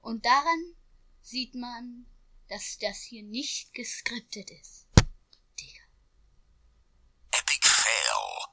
Und 0.00 0.24
daran 0.24 0.74
sieht 1.20 1.54
man, 1.54 2.06
dass 2.48 2.78
das 2.78 3.02
hier 3.02 3.22
nicht 3.24 3.74
geskriptet 3.74 4.50
ist. 4.50 4.86
Digga. 5.60 5.82
Epic 7.32 7.68
Fail. 7.68 8.48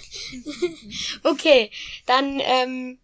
Okay, 1.24 1.70
dann 2.06 2.40
ähm, 2.40 2.98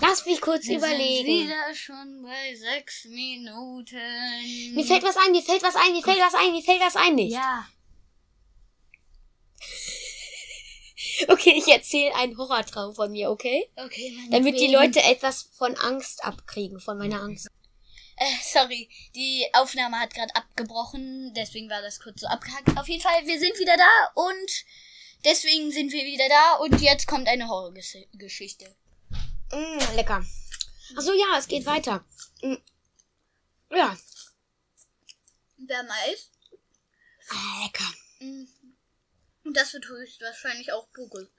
lass 0.00 0.24
mich 0.26 0.40
kurz 0.40 0.66
Wir 0.66 0.80
sind 0.80 0.88
überlegen. 0.90 1.46
wieder 1.46 1.74
schon 1.74 2.22
bei 2.22 2.54
sechs 2.54 3.04
Minuten. 3.06 4.74
Mir 4.74 4.84
fällt 4.84 5.02
was 5.02 5.16
ein, 5.16 5.32
mir 5.32 5.42
fällt 5.42 5.62
was 5.62 5.76
ein, 5.76 5.92
mir 5.92 6.02
fällt 6.02 6.18
was 6.20 6.34
ein, 6.34 6.52
mir 6.52 6.62
fällt 6.62 6.80
was 6.80 6.96
ein 6.96 7.14
nicht. 7.14 7.32
Ja. 7.34 7.66
Okay, 11.28 11.54
ich 11.56 11.68
erzähle 11.68 12.14
einen 12.16 12.36
Horrortraum 12.36 12.94
von 12.94 13.12
mir, 13.12 13.30
okay? 13.30 13.70
Okay, 13.76 14.12
meine 14.16 14.30
Damit 14.30 14.58
die. 14.58 14.66
Leute 14.66 15.00
etwas 15.02 15.48
von 15.56 15.76
Angst 15.76 16.24
abkriegen, 16.24 16.80
von 16.80 16.98
meiner 16.98 17.20
Angst. 17.22 17.46
Äh, 18.16 18.24
sorry, 18.42 18.88
die 19.14 19.46
Aufnahme 19.52 19.98
hat 20.00 20.12
gerade 20.14 20.34
abgebrochen, 20.34 21.32
deswegen 21.36 21.70
war 21.70 21.82
das 21.82 22.00
kurz 22.00 22.20
so 22.20 22.26
abgehackt. 22.26 22.76
Auf 22.76 22.88
jeden 22.88 23.02
Fall, 23.02 23.26
wir 23.26 23.38
sind 23.38 23.58
wieder 23.58 23.76
da 23.76 24.22
und 24.22 24.64
deswegen 25.24 25.70
sind 25.72 25.92
wir 25.92 26.04
wieder 26.04 26.28
da 26.28 26.54
und 26.56 26.80
jetzt 26.80 27.06
kommt 27.06 27.28
eine 27.28 27.48
Horrorgeschichte. 27.48 28.74
Mm, 29.52 29.96
lecker. 29.96 30.24
Ach 30.96 31.02
so, 31.02 31.12
ja, 31.12 31.38
es 31.38 31.48
geht 31.48 31.66
weiter. 31.66 32.04
Mm. 32.42 32.56
Ja, 33.70 33.96
Wer 35.66 35.78
weiß? 35.88 36.30
ah, 37.30 37.64
lecker. 37.64 37.94
Mm. 38.20 38.44
Und 39.44 39.56
das 39.56 39.72
wird 39.72 39.88
höchstwahrscheinlich 39.88 40.72
auch 40.72 40.90
pure 40.92 41.30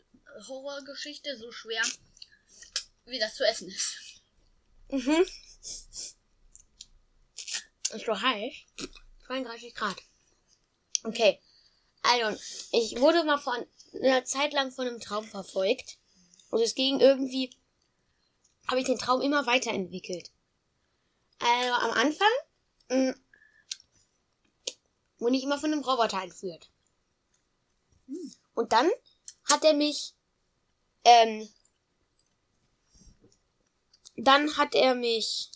Horrorgeschichte, 0.47 1.37
so 1.37 1.51
schwer, 1.51 1.83
wie 3.05 3.19
das 3.19 3.35
zu 3.35 3.43
essen 3.45 3.69
ist. 3.69 3.97
Mhm. 4.89 5.25
Ist 7.91 8.05
so 8.05 8.21
heiß. 8.21 8.53
32 9.25 9.73
Grad. 9.73 9.97
Okay. 11.03 11.41
Also, 12.03 12.39
ich 12.71 12.99
wurde 12.99 13.23
mal 13.23 13.39
von 13.39 13.65
einer 14.01 14.25
Zeit 14.25 14.53
lang 14.53 14.71
von 14.71 14.88
einem 14.88 14.99
Traum 14.99 15.25
verfolgt. 15.25 15.97
Und 16.49 16.62
es 16.62 16.75
ging 16.75 16.99
irgendwie, 16.99 17.49
habe 18.67 18.79
ich 18.79 18.86
den 18.86 18.97
Traum 18.97 19.21
immer 19.21 19.45
weiterentwickelt. 19.45 20.31
Also, 21.39 21.73
am 21.73 21.91
Anfang 21.91 22.31
mh, 22.89 23.15
wurde 25.17 25.36
ich 25.36 25.43
immer 25.43 25.60
von 25.60 25.71
einem 25.71 25.84
Roboter 25.84 26.21
entführt. 26.21 26.69
Und 28.53 28.71
dann 28.71 28.89
hat 29.49 29.63
er 29.63 29.73
mich, 29.73 30.13
ähm, 31.03 31.49
dann 34.15 34.55
hat 34.58 34.75
er 34.75 34.95
mich, 34.95 35.51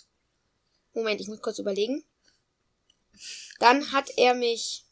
Moment, 0.94 1.22
ich 1.22 1.28
muss 1.28 1.42
kurz 1.42 1.60
überlegen. 1.60 2.04
Dann 3.60 3.92
hat 3.92 4.10
er 4.18 4.34
mich, 4.34 4.86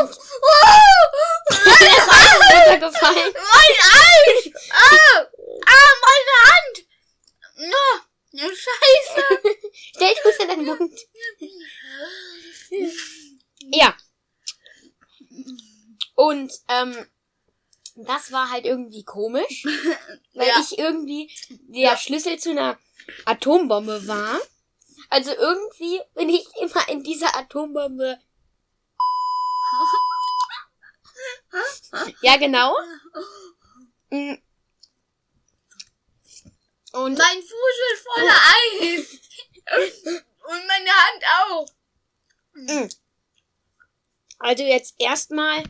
und, 0.00 0.18
der 1.50 1.90
ist 1.98 2.08
alles 2.08 2.40
runtergefallen. 2.52 3.32
Mein 3.34 3.76
Arsch! 3.92 4.50
Ah! 4.70 5.26
Ah, 5.66 5.92
meine 6.04 6.34
Hand! 6.50 6.86
Na, 7.56 7.86
ja, 8.32 8.48
scheiße! 8.48 9.26
Stell 9.94 10.14
es 10.24 10.36
in 10.38 10.48
deinen 10.48 10.64
Mund. 10.66 11.00
Ja. 13.72 13.96
Und, 16.14 16.52
ähm, 16.68 17.06
das 17.96 18.32
war 18.32 18.50
halt 18.50 18.64
irgendwie 18.64 19.04
komisch, 19.04 19.64
weil 20.34 20.48
Ja. 20.48 20.60
ich 20.60 20.78
irgendwie 20.78 21.30
der 21.68 21.96
Schlüssel 21.96 22.38
zu 22.38 22.50
einer 22.50 22.78
Atombombe 23.24 24.06
war. 24.08 24.40
Also 25.10 25.32
irgendwie 25.32 26.00
bin 26.14 26.28
ich 26.28 26.44
immer 26.60 26.88
in 26.88 27.04
dieser 27.04 27.36
Atombombe. 27.36 28.18
Ja, 32.22 32.36
genau. 32.36 32.74
Mm. 34.10 34.34
Und 36.92 37.18
Mein 37.18 37.42
Fuß 37.42 37.76
ist 37.92 38.06
voller 38.14 38.38
Eis! 38.54 39.18
Und 40.44 40.66
meine 40.66 40.90
Hand 40.90 41.24
auch! 41.42 41.66
Also 44.38 44.62
jetzt 44.62 44.94
erstmal. 44.98 45.64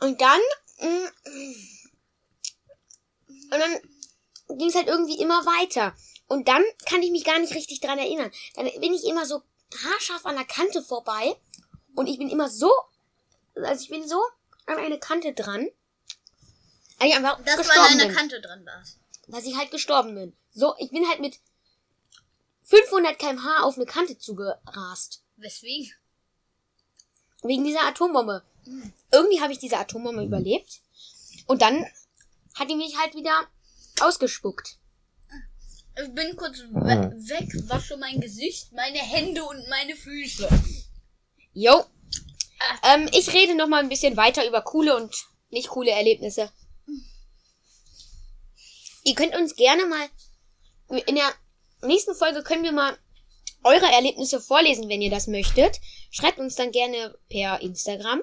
Und 0.00 0.20
dann. 0.20 0.40
mm, 0.78 1.08
Und 3.52 3.58
dann 3.58 3.80
ging 4.58 4.68
es 4.68 4.74
halt 4.74 4.88
irgendwie 4.88 5.18
immer 5.20 5.44
weiter. 5.46 5.94
Und 6.26 6.48
dann 6.48 6.64
kann 6.86 7.02
ich 7.02 7.10
mich 7.10 7.24
gar 7.24 7.38
nicht 7.38 7.54
richtig 7.54 7.80
dran 7.80 7.98
erinnern. 7.98 8.30
Dann 8.54 8.66
bin 8.80 8.92
ich 8.94 9.04
immer 9.04 9.24
so 9.26 9.42
haarscharf 9.84 10.26
an 10.26 10.36
der 10.36 10.44
Kante 10.44 10.82
vorbei. 10.82 11.36
Und 11.94 12.06
ich 12.06 12.18
bin 12.18 12.28
immer 12.28 12.48
so. 12.50 12.72
Also 13.54 13.82
ich 13.82 13.90
bin 13.90 14.06
so 14.06 14.20
an 14.66 14.78
eine 14.78 14.98
Kante 14.98 15.32
dran. 15.32 15.68
Weil 16.98 17.08
ich 17.08 17.16
einfach 17.16 17.42
Dass 17.44 17.56
du 17.56 17.62
gestorben 17.62 17.80
an 17.80 17.92
einer 17.92 18.06
bin. 18.06 18.16
Kante 18.16 18.40
dran 18.40 18.66
warst. 18.66 18.98
Dass 19.28 19.44
ich 19.44 19.56
halt 19.56 19.70
gestorben 19.70 20.14
bin. 20.14 20.36
So, 20.54 20.74
ich 20.78 20.90
bin 20.90 21.08
halt 21.08 21.20
mit 21.20 21.38
500 22.64 23.18
kmh 23.18 23.62
auf 23.62 23.76
eine 23.76 23.86
Kante 23.86 24.18
zugerast. 24.18 25.24
Weswegen? 25.36 25.92
Wegen 27.42 27.64
dieser 27.64 27.82
Atombombe. 27.82 28.44
irgendwie 29.10 29.40
habe 29.40 29.52
ich 29.52 29.58
diese 29.58 29.78
Atombombe 29.78 30.24
überlebt. 30.24 30.80
Und 31.46 31.62
dann 31.62 31.84
hat 32.54 32.70
die 32.70 32.76
mich 32.76 32.96
halt 32.98 33.14
wieder 33.14 33.48
ausgespuckt. 34.00 34.78
Ich 36.00 36.14
bin 36.14 36.36
kurz 36.36 36.60
we 36.60 37.12
weg, 37.28 37.50
wasche 37.68 37.96
mein 37.96 38.20
Gesicht, 38.20 38.72
meine 38.72 38.98
Hände 38.98 39.44
und 39.44 39.68
meine 39.68 39.94
Füße. 39.94 40.48
Jo. 41.52 41.84
Ähm, 42.82 43.08
ich 43.12 43.32
rede 43.32 43.54
noch 43.54 43.68
mal 43.68 43.82
ein 43.82 43.88
bisschen 43.88 44.16
weiter 44.16 44.46
über 44.46 44.62
coole 44.62 44.96
und 44.96 45.14
nicht 45.50 45.68
coole 45.68 45.90
Erlebnisse. 45.90 46.50
Ihr 49.04 49.14
könnt 49.14 49.34
uns 49.34 49.56
gerne 49.56 49.86
mal 49.86 50.08
in 51.06 51.14
der 51.14 51.32
nächsten 51.82 52.14
Folge 52.14 52.42
können 52.42 52.64
wir 52.64 52.72
mal 52.72 52.96
eure 53.64 53.86
Erlebnisse 53.86 54.40
vorlesen, 54.40 54.88
wenn 54.88 55.02
ihr 55.02 55.10
das 55.10 55.26
möchtet. 55.26 55.80
Schreibt 56.10 56.38
uns 56.38 56.56
dann 56.56 56.72
gerne 56.72 57.16
per 57.28 57.60
Instagram. 57.60 58.22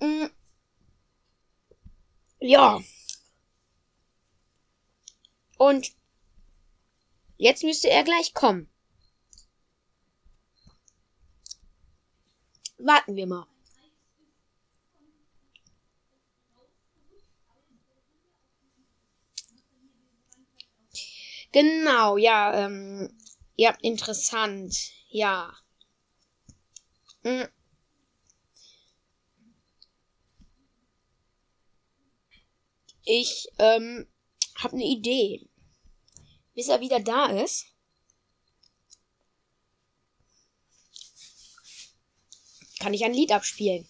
Mm. 0.00 0.26
Ja. 2.40 2.82
Und 5.56 5.92
jetzt 7.36 7.62
müsste 7.62 7.88
er 7.88 8.04
gleich 8.04 8.34
kommen. 8.34 8.68
Warten 12.84 13.16
wir 13.16 13.26
mal. 13.26 13.46
Genau, 21.50 22.18
ja, 22.18 22.66
ähm, 22.66 23.16
ja, 23.56 23.74
interessant, 23.80 24.76
ja. 25.08 25.54
Hm. 27.22 27.48
Ich, 33.04 33.48
ähm, 33.58 34.06
hab 34.56 34.74
ne 34.74 34.84
Idee. 34.84 35.48
Bis 36.54 36.68
er 36.68 36.80
wieder 36.80 37.00
da 37.00 37.26
ist. 37.26 37.73
Kann 42.84 42.92
ich 42.92 43.02
ein 43.02 43.14
Lied 43.14 43.32
abspielen. 43.32 43.88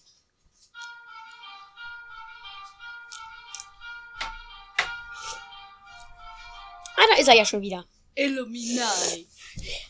Ah, 6.97 7.03
da 7.11 7.17
ist 7.19 7.27
er 7.27 7.35
ja 7.35 7.45
schon 7.45 7.61
wieder. 7.61 7.85
Illuminati. 8.15 9.27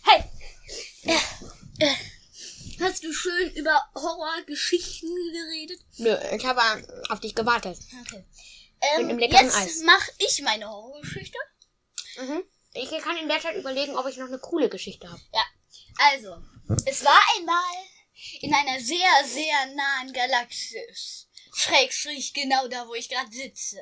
Hey! 0.04 0.24
Äh, 1.04 1.86
äh, 1.86 1.96
hast 2.82 3.04
du 3.04 3.14
schön 3.14 3.52
über 3.54 3.80
Horrorgeschichten 3.94 5.10
geredet? 5.32 5.80
Nö, 5.98 6.18
ich 6.36 6.46
habe 6.46 6.62
auf 7.10 7.20
dich 7.20 7.36
gewartet. 7.36 7.78
Okay. 8.08 8.26
Mit 8.26 9.00
Ähm, 9.00 9.10
einem 9.10 9.20
leckeren 9.20 9.46
jetzt 9.46 9.56
Eis. 9.56 9.82
mache 9.84 10.12
ich 10.18 10.42
meine 10.42 10.68
Horrorgeschichte. 10.68 11.38
Mhm. 12.18 12.44
Ich 12.74 12.90
kann 13.04 13.18
in 13.18 13.28
der 13.30 13.40
Zeit 13.40 13.56
überlegen, 13.56 13.96
ob 13.96 14.08
ich 14.08 14.18
noch 14.18 14.26
eine 14.28 14.40
coole 14.40 14.68
Geschichte 14.68 15.08
habe. 15.08 15.22
Ja, 15.32 15.44
also, 16.12 16.38
es 16.88 17.06
war 17.06 17.20
einmal 17.38 17.64
in 18.42 18.54
einer 18.54 18.80
sehr, 18.80 19.26
sehr 19.26 19.66
nahen 19.76 20.14
Galaxis. 20.14 21.28
Schrägstrich 21.54 22.34
genau 22.34 22.68
da, 22.68 22.88
wo 22.88 22.96
ich 22.96 23.10
gerade 23.10 23.32
sitze. 23.32 23.80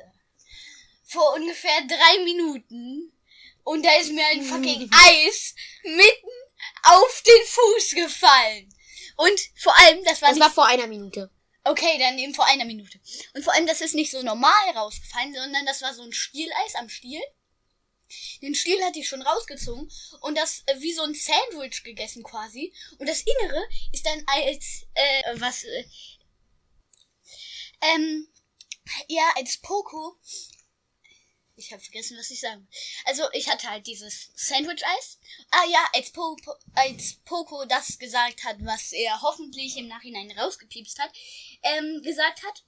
Vor 1.04 1.34
ungefähr 1.34 1.80
drei 1.86 2.24
Minuten. 2.24 3.12
Und 3.64 3.84
da 3.84 3.92
ist 3.96 4.12
mir 4.12 4.26
ein 4.26 4.42
fucking 4.42 4.90
Eis 4.92 5.54
mitten 5.82 6.28
auf 6.82 7.22
den 7.26 7.46
Fuß 7.46 7.94
gefallen. 7.94 8.72
Und 9.16 9.40
vor 9.56 9.76
allem, 9.78 10.04
das 10.04 10.22
war 10.22 10.30
Das 10.30 10.40
war 10.40 10.50
vor 10.50 10.66
einer 10.66 10.86
Minute. 10.86 11.30
Okay, 11.64 11.98
dann 11.98 12.18
eben 12.18 12.34
vor 12.34 12.44
einer 12.46 12.66
Minute. 12.66 13.00
Und 13.32 13.42
vor 13.42 13.54
allem, 13.54 13.66
das 13.66 13.80
ist 13.80 13.94
nicht 13.94 14.10
so 14.10 14.22
normal 14.22 14.70
rausgefallen, 14.76 15.34
sondern 15.34 15.64
das 15.64 15.80
war 15.80 15.94
so 15.94 16.02
ein 16.02 16.12
Stieleis 16.12 16.74
am 16.74 16.88
Stiel. 16.88 17.22
Den 18.42 18.54
Stiel 18.54 18.82
hatte 18.84 18.98
ich 18.98 19.08
schon 19.08 19.22
rausgezogen 19.22 19.90
und 20.20 20.36
das 20.36 20.62
äh, 20.66 20.80
wie 20.80 20.92
so 20.92 21.02
ein 21.02 21.14
Sandwich 21.14 21.82
gegessen 21.82 22.22
quasi. 22.22 22.72
Und 22.98 23.08
das 23.08 23.22
Innere 23.22 23.66
ist 23.92 24.06
dann 24.06 24.22
als, 24.26 24.86
äh, 24.94 25.40
was, 25.40 25.64
äh, 25.64 25.84
ähm, 27.80 28.28
ja, 29.08 29.32
als 29.36 29.58
Poco. 29.58 30.18
Ich 31.56 31.72
habe 31.72 31.80
vergessen, 31.80 32.18
was 32.18 32.30
ich 32.30 32.40
sagen. 32.40 32.68
Also 33.04 33.22
ich 33.32 33.48
hatte 33.48 33.70
halt 33.70 33.86
dieses 33.86 34.32
Sandwich-Eis. 34.34 35.20
Ah 35.50 35.64
ja, 35.70 35.86
als, 35.94 36.10
po, 36.10 36.36
po, 36.42 36.52
als 36.74 37.14
Poco 37.24 37.64
das 37.64 37.96
gesagt 37.98 38.42
hat, 38.42 38.56
was 38.60 38.92
er 38.92 39.22
hoffentlich 39.22 39.76
im 39.76 39.86
Nachhinein 39.86 40.32
rausgepiepst 40.32 40.98
hat, 40.98 41.12
ähm, 41.62 42.02
gesagt 42.02 42.42
hat, 42.42 42.64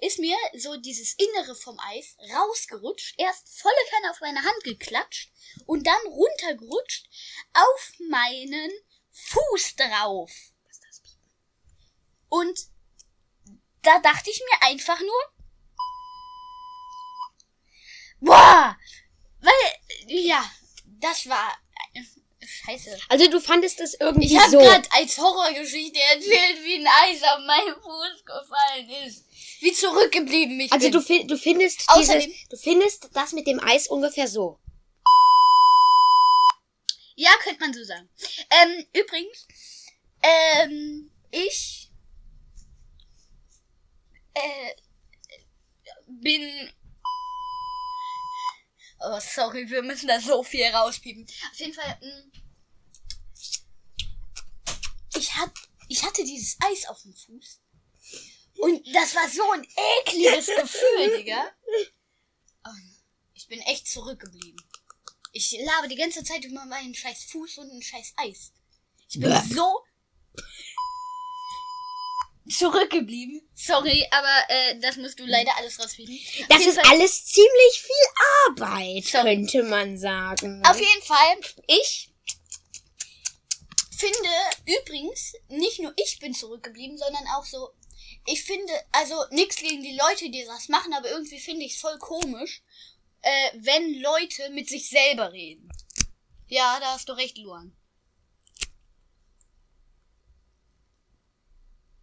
ist 0.00 0.18
mir 0.18 0.36
so 0.56 0.76
dieses 0.76 1.14
Innere 1.14 1.54
vom 1.54 1.78
Eis 1.78 2.16
rausgerutscht, 2.32 3.14
erst 3.18 3.60
volle 3.60 3.74
Kanne 3.90 4.10
auf 4.10 4.20
meine 4.20 4.42
Hand 4.42 4.64
geklatscht 4.64 5.30
und 5.66 5.86
dann 5.86 6.06
runtergerutscht 6.06 7.06
auf 7.52 7.92
meinen 8.08 8.70
Fuß 9.10 9.76
drauf. 9.76 10.30
Und 12.28 12.58
da 13.82 13.98
dachte 13.98 14.30
ich 14.30 14.40
mir 14.40 14.68
einfach 14.68 15.00
nur, 15.00 15.34
boah, 18.20 18.76
weil, 19.40 20.06
ja, 20.06 20.44
das 21.00 21.28
war, 21.28 21.58
scheiße. 22.50 22.98
Also 23.08 23.28
du 23.28 23.40
fandest 23.40 23.80
es 23.80 23.94
irgendwie 23.94 24.26
Ich 24.26 24.38
habe 24.38 24.50
so. 24.50 24.58
gerade 24.58 24.88
als 24.92 25.18
Horrorgeschichte 25.18 25.98
erzählt, 25.98 26.62
wie 26.62 26.76
ein 26.76 26.86
Eis 26.86 27.22
auf 27.22 27.40
meinen 27.46 27.74
Fuß 27.74 28.24
gefallen 28.24 28.90
ist. 29.06 29.24
Wie 29.60 29.72
zurückgeblieben 29.72 30.58
ich 30.60 30.72
Also 30.72 30.86
bin. 30.86 30.92
du, 30.92 31.00
fi- 31.02 31.26
du 31.26 31.36
findest 31.36 31.80
Außerdem- 31.88 32.20
dieses, 32.26 32.48
du 32.48 32.56
findest 32.56 33.08
das 33.12 33.32
mit 33.32 33.46
dem 33.46 33.60
Eis 33.60 33.88
ungefähr 33.88 34.26
so. 34.28 34.58
Ja, 37.16 37.30
könnte 37.42 37.60
man 37.60 37.74
so 37.74 37.84
sagen. 37.84 38.08
Ähm, 38.50 38.86
übrigens, 38.94 39.46
ähm, 40.22 41.10
ich 41.30 41.90
äh, 44.34 44.74
bin. 46.06 46.72
Oh, 49.02 49.18
sorry, 49.20 49.68
wir 49.68 49.82
müssen 49.82 50.08
da 50.08 50.20
so 50.20 50.42
viel 50.42 50.64
rauspiepen. 50.66 51.26
Auf 51.52 51.58
jeden 51.58 51.74
Fall, 51.74 51.98
mh, 52.00 52.40
ich 55.16 55.34
hab, 55.36 55.52
ich 55.88 56.02
hatte 56.04 56.22
dieses 56.24 56.56
Eis 56.62 56.86
auf 56.86 57.02
dem 57.02 57.14
Fuß. 57.14 57.60
Und 58.60 58.94
das 58.94 59.14
war 59.14 59.28
so 59.28 59.50
ein 59.52 59.66
ekliges 60.04 60.46
Gefühl, 60.56 61.16
Digga. 61.18 61.50
Und 62.64 62.96
ich 63.34 63.46
bin 63.48 63.60
echt 63.60 63.88
zurückgeblieben. 63.88 64.60
Ich 65.32 65.56
labe 65.64 65.88
die 65.88 65.96
ganze 65.96 66.22
Zeit 66.24 66.44
über 66.44 66.64
meinen 66.66 66.94
scheiß 66.94 67.24
Fuß 67.30 67.58
und 67.58 67.70
ein 67.72 67.82
scheiß 67.82 68.14
Eis. 68.16 68.52
Ich 69.08 69.18
bin 69.20 69.30
Bäh. 69.30 69.54
so 69.54 69.84
zurückgeblieben. 72.48 73.48
Sorry, 73.54 74.04
aber 74.10 74.44
äh, 74.48 74.78
das 74.80 74.96
musst 74.96 75.18
du 75.20 75.24
leider 75.26 75.56
alles 75.56 75.78
rauspiepen. 75.78 76.18
Auf 76.42 76.48
Das 76.48 76.66
ist 76.66 76.80
Fall- 76.80 76.90
alles 76.92 77.24
ziemlich 77.26 77.80
viel 77.80 78.48
Arbeit, 78.48 79.04
Sorry. 79.04 79.36
könnte 79.36 79.62
man 79.64 79.96
sagen. 79.98 80.62
Auf 80.66 80.78
jeden 80.80 81.02
Fall, 81.02 81.36
ich 81.68 82.10
finde 83.96 84.28
übrigens, 84.66 85.34
nicht 85.48 85.78
nur 85.80 85.92
ich 85.96 86.18
bin 86.18 86.34
zurückgeblieben, 86.34 86.96
sondern 86.98 87.24
auch 87.36 87.44
so, 87.44 87.70
ich 88.32 88.44
finde, 88.44 88.72
also 88.92 89.24
nichts 89.30 89.56
gegen 89.56 89.82
die 89.82 89.98
Leute, 89.98 90.30
die 90.30 90.44
das 90.44 90.68
machen, 90.68 90.92
aber 90.92 91.10
irgendwie 91.10 91.40
finde 91.40 91.64
ich 91.64 91.74
es 91.74 91.80
voll 91.80 91.98
komisch, 91.98 92.62
äh, 93.22 93.50
wenn 93.54 94.00
Leute 94.00 94.50
mit 94.50 94.68
sich 94.68 94.88
selber 94.88 95.32
reden. 95.32 95.68
Ja, 96.46 96.78
da 96.80 96.92
hast 96.92 97.08
du 97.08 97.12
recht, 97.12 97.38
Luan. 97.38 97.76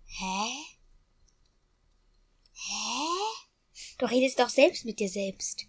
Hä? 0.06 0.66
Hä? 2.54 3.08
Du 3.98 4.06
redest 4.06 4.40
doch 4.40 4.50
selbst 4.50 4.86
mit 4.86 5.00
dir 5.00 5.10
selbst. 5.10 5.66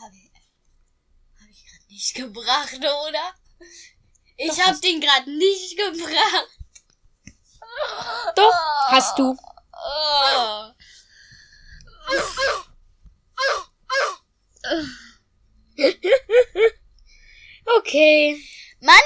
Habe 0.00 0.14
ich, 0.16 0.30
hab 1.40 1.48
ich 1.50 1.64
gerade 1.64 1.86
nicht 1.88 2.14
gebracht, 2.14 2.78
oder? 2.78 3.34
Ich 4.36 4.48
Doch, 4.48 4.58
hab 4.58 4.80
den 4.80 5.00
gerade 5.00 5.30
nicht 5.30 5.76
gebracht. 5.76 6.57
Doch, 8.34 8.54
hast 8.88 9.18
du. 9.18 9.36
Okay. 17.78 18.42
Mann! 18.80 19.00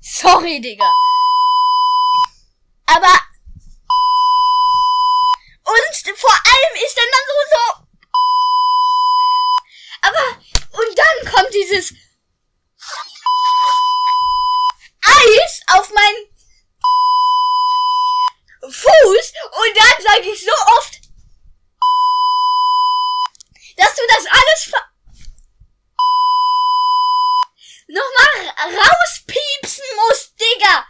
Sorry, 0.00 0.60
Digga. 0.60 0.92
Aber. 2.86 3.18
Und 5.64 6.18
vor 6.18 6.30
allem 6.30 6.84
ist 6.84 6.96
dann 6.96 7.10
dann 7.10 7.26
so, 7.26 7.34
so. 7.54 7.79
dieses 11.60 11.92
Eis 15.02 15.60
auf 15.68 15.92
meinen 15.92 16.26
Fuß 18.62 19.32
und 19.52 19.76
dann 19.76 20.02
sage 20.02 20.30
ich 20.32 20.44
so 20.44 20.52
oft, 20.78 21.00
dass 23.76 23.94
du 23.94 24.02
das 24.08 24.26
alles 24.26 24.72
nochmal 27.88 28.54
rauspiepsen 28.78 29.84
musst, 29.96 30.34
Digga. 30.40 30.86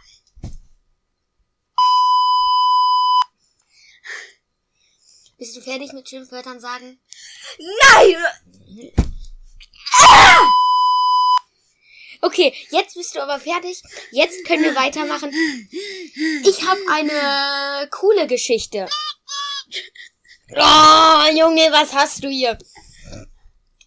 Bist 5.38 5.56
du 5.56 5.62
fertig 5.62 5.92
mit 5.92 6.08
Schimpfwörtern 6.08 6.60
sagen? 6.60 7.00
Bist 13.10 13.16
du 13.16 13.22
aber 13.22 13.40
fertig. 13.40 13.82
Jetzt 14.12 14.44
können 14.44 14.62
wir 14.62 14.76
weitermachen. 14.76 15.32
Ich 16.44 16.64
habe 16.64 16.80
eine 16.92 17.88
coole 17.90 18.28
Geschichte. 18.28 18.88
Oh, 20.52 21.24
Junge, 21.36 21.72
was 21.72 21.92
hast 21.92 22.22
du 22.22 22.28
hier? 22.28 22.56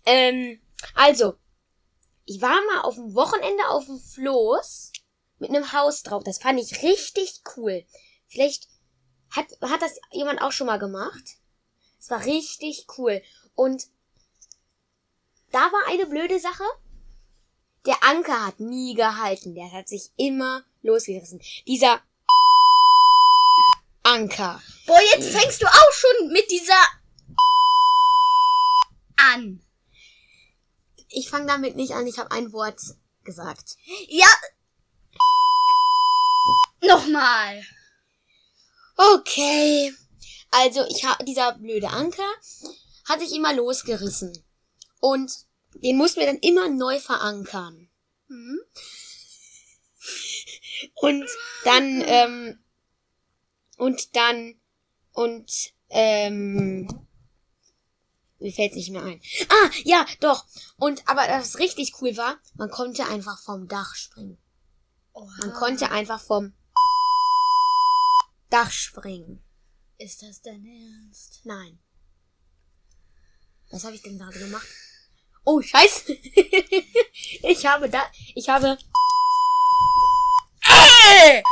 Ähm, 0.06 0.62
also, 0.94 1.36
ich 2.26 2.42
war 2.42 2.60
mal 2.66 2.82
auf 2.82 2.96
dem 2.96 3.16
Wochenende 3.16 3.70
auf 3.70 3.86
dem 3.86 3.98
Floß 3.98 4.92
mit 5.40 5.52
einem 5.52 5.72
Haus 5.72 6.04
drauf. 6.04 6.24
Das 6.26 6.40
fand 6.40 6.60
ich 6.60 6.84
richtig 6.84 7.44
cool. 7.56 7.86
Vielleicht 8.28 8.68
hat, 9.32 9.46
hat 9.62 9.82
das 9.82 10.00
jemand 10.12 10.42
auch 10.42 10.52
schon 10.52 10.68
mal 10.68 10.80
gemacht. 10.80 11.38
Es 11.98 12.10
war 12.10 12.26
richtig 12.26 12.88
cool. 12.98 13.22
Und 13.56 13.86
da 15.52 15.60
war 15.60 15.88
eine 15.88 16.08
blöde 16.08 16.40
Sache. 16.42 16.64
Der 17.86 18.02
Anker 18.04 18.46
hat 18.46 18.60
nie 18.60 18.94
gehalten. 18.94 19.56
Der 19.56 19.72
hat 19.72 19.90
sich 19.90 20.12
immer 20.16 20.64
losgerissen. 20.82 21.42
Dieser 21.68 22.02
Anker. 24.04 24.62
Boah, 24.86 25.00
jetzt 25.14 25.30
fängst 25.30 25.62
du 25.62 25.66
auch 25.66 25.94
schon 25.94 26.32
mit 26.32 26.50
dieser 26.50 26.82
an. 29.18 29.62
Ich 31.10 31.30
fange 31.30 31.48
damit 31.48 31.76
nicht 31.76 31.94
an. 31.94 32.08
Ich 32.08 32.18
habe 32.18 32.32
ein 32.32 32.54
Wort 32.54 32.80
gesagt. 33.24 33.78
Ja. 34.08 34.28
Nochmal. 36.82 37.64
Okay. 38.96 39.94
Also, 40.52 40.86
ich 40.86 41.04
habe 41.04 41.24
dieser 41.26 41.54
blöde 41.54 41.90
Anker 41.90 42.30
hat 43.06 43.20
sich 43.20 43.34
immer 43.34 43.54
losgerissen. 43.54 44.44
Und 45.00 45.32
den 45.76 45.98
mussten 45.98 46.20
wir 46.20 46.28
dann 46.28 46.40
immer 46.40 46.70
neu 46.70 47.00
verankern. 47.00 47.90
Hm? 48.28 48.60
Und 50.96 51.26
dann, 51.64 52.04
ähm, 52.06 52.64
und 53.78 54.16
dann, 54.16 54.56
und, 55.12 55.74
ähm, 55.90 56.88
mir 58.40 58.52
fällt's 58.52 58.76
nicht 58.76 58.92
mehr 58.92 59.04
ein. 59.04 59.22
Ah, 59.48 59.70
ja, 59.84 60.06
doch. 60.20 60.46
Und, 60.78 61.08
aber 61.08 61.22
was 61.30 61.60
richtig 61.60 61.94
cool 62.02 62.18
war, 62.18 62.38
man 62.56 62.70
konnte 62.70 63.06
einfach 63.06 63.42
vom 63.42 63.68
Dach 63.68 63.96
springen. 63.96 64.38
Man 65.14 65.54
konnte 65.54 65.92
einfach 65.92 66.22
vom 66.22 66.54
Dach 68.50 68.72
springen. 68.72 69.42
Ist 69.98 70.22
das 70.24 70.42
dein 70.42 70.66
Ernst? 70.66 71.42
Nein. 71.46 71.80
Was 73.72 73.86
habe 73.86 73.96
ich 73.96 74.02
denn 74.02 74.18
gerade 74.18 74.38
gemacht? 74.38 74.68
Oh, 75.46 75.62
scheiße. 75.62 76.14
ich 77.44 77.66
habe 77.66 77.90
da, 77.90 78.10
ich 78.34 78.48
habe, 78.48 78.78
Ey! 80.66 81.44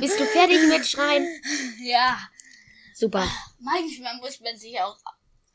bist 0.00 0.18
du 0.18 0.26
fertig 0.26 0.58
mit 0.68 0.86
Schreien? 0.86 1.26
Ja. 1.82 2.18
Super. 2.94 3.28
Manchmal 3.60 4.16
muss 4.16 4.40
man 4.40 4.56
sich 4.56 4.80
auch 4.80 4.96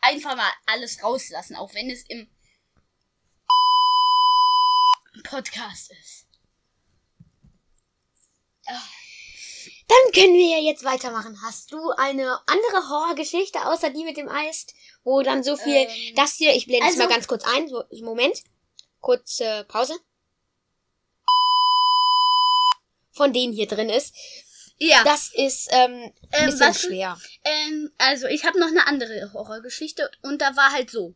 einfach 0.01 0.35
mal 0.35 0.51
alles 0.67 1.03
rauslassen, 1.03 1.55
auch 1.55 1.73
wenn 1.73 1.89
es 1.89 2.03
im 2.07 2.29
Podcast 5.23 5.91
ist. 5.91 6.26
Dann 8.67 10.11
können 10.13 10.33
wir 10.33 10.57
ja 10.59 10.63
jetzt 10.63 10.83
weitermachen. 10.83 11.39
Hast 11.43 11.71
du 11.71 11.91
eine 11.91 12.39
andere 12.47 12.89
Horrorgeschichte 12.89 13.65
außer 13.65 13.89
die 13.89 14.03
mit 14.03 14.17
dem 14.17 14.27
Eis, 14.29 14.67
wo 15.03 15.21
dann 15.21 15.43
so 15.43 15.55
viel, 15.55 15.75
Ähm, 15.87 16.15
das 16.15 16.33
hier, 16.35 16.53
ich 16.53 16.65
blende 16.65 16.85
es 16.87 16.93
also- 16.93 17.03
mal 17.07 17.13
ganz 17.13 17.27
kurz 17.27 17.45
ein, 17.45 17.67
so, 17.69 17.83
Moment, 18.01 18.43
kurze 19.01 19.65
Pause. 19.69 19.97
Von 23.13 23.33
denen 23.33 23.53
hier 23.53 23.67
drin 23.67 23.89
ist. 23.89 24.13
Ja. 24.79 25.03
Das 25.03 25.31
ist 25.33 25.69
ähm, 25.71 26.13
ein 26.31 26.43
Ähm, 26.43 26.45
bisschen 26.51 26.73
schwer. 26.75 27.17
Ähm, 27.43 27.91
also 27.97 28.27
ich 28.27 28.45
habe 28.45 28.59
noch 28.59 28.67
eine 28.67 28.85
andere 28.85 29.31
Horrorgeschichte 29.33 30.11
und 30.21 30.39
da 30.41 30.55
war 30.55 30.71
halt 30.71 30.91
so. 30.91 31.13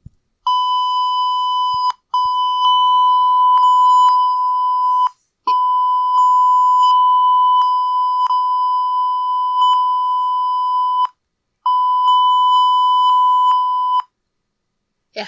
Ja. 15.14 15.28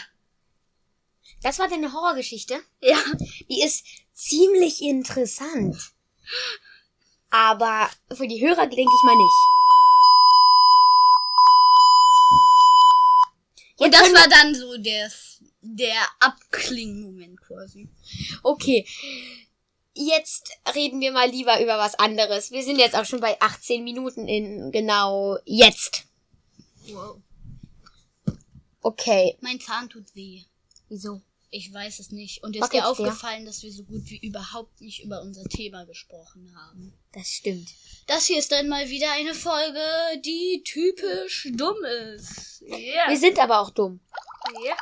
Das 1.43 1.59
war 1.59 1.67
deine 1.67 1.91
Horrorgeschichte. 1.91 2.59
Ja. 2.81 3.03
Die 3.49 3.61
ist 3.61 3.85
ziemlich 4.13 4.81
interessant. 4.81 5.75
Aber 7.29 7.89
für 8.13 8.27
die 8.27 8.41
Hörer 8.41 8.67
denke 8.67 8.81
ich 8.81 9.03
mal 9.03 9.15
nicht. 9.15 9.53
Und 13.77 13.87
Jetzt 13.87 13.93
das 13.93 14.01
können 14.03 14.15
war 14.15 14.27
dann 14.29 14.55
so 14.55 14.77
der, 14.77 15.11
der 15.61 15.95
Abklingmoment 16.19 17.41
quasi. 17.41 17.89
Okay. 18.41 18.85
Jetzt 19.95 20.51
reden 20.73 21.01
wir 21.01 21.11
mal 21.11 21.29
lieber 21.29 21.61
über 21.61 21.77
was 21.77 21.95
anderes. 21.95 22.51
Wir 22.51 22.63
sind 22.63 22.79
jetzt 22.79 22.95
auch 22.95 23.05
schon 23.05 23.19
bei 23.19 23.39
18 23.41 23.83
Minuten 23.83 24.27
in 24.27 24.71
genau 24.71 25.37
jetzt. 25.45 26.05
Wow. 26.87 27.17
Okay. 28.81 29.35
Mein 29.41 29.59
Zahn 29.59 29.89
tut 29.89 30.15
weh. 30.15 30.41
Wieso? 30.87 31.21
Ich 31.55 31.71
weiß 31.71 31.99
es 31.99 32.09
nicht. 32.09 32.41
Und 32.41 32.55
ist 32.55 32.73
dir 32.73 32.87
aufgefallen, 32.87 33.45
dass 33.45 33.61
wir 33.61 33.71
so 33.71 33.83
gut 33.83 34.09
wie 34.09 34.17
überhaupt 34.17 34.81
nicht 34.81 35.03
über 35.03 35.21
unser 35.21 35.43
Thema 35.43 35.85
gesprochen 35.85 36.51
haben? 36.55 36.97
Das 37.11 37.27
stimmt. 37.27 37.69
Das 38.07 38.25
hier 38.25 38.39
ist 38.39 38.51
dann 38.51 38.67
mal 38.67 38.89
wieder 38.89 39.11
eine 39.11 39.35
Folge, 39.35 39.79
die 40.25 40.63
typisch 40.65 41.47
dumm 41.53 41.77
ist. 41.85 42.61
Ja. 42.61 43.07
Wir 43.07 43.19
sind 43.19 43.37
aber 43.37 43.59
auch 43.59 43.69
dumm. 43.69 43.99
ja. 44.65 44.75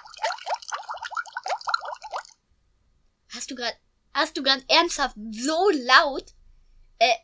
Hast 3.36 3.52
du 3.52 3.56
gerade, 3.56 3.76
hast 4.14 4.38
du 4.38 4.42
gerade 4.42 4.64
ernsthaft 4.70 5.18
so 5.30 5.72
laut, 5.72 6.26
äh, 7.00 7.16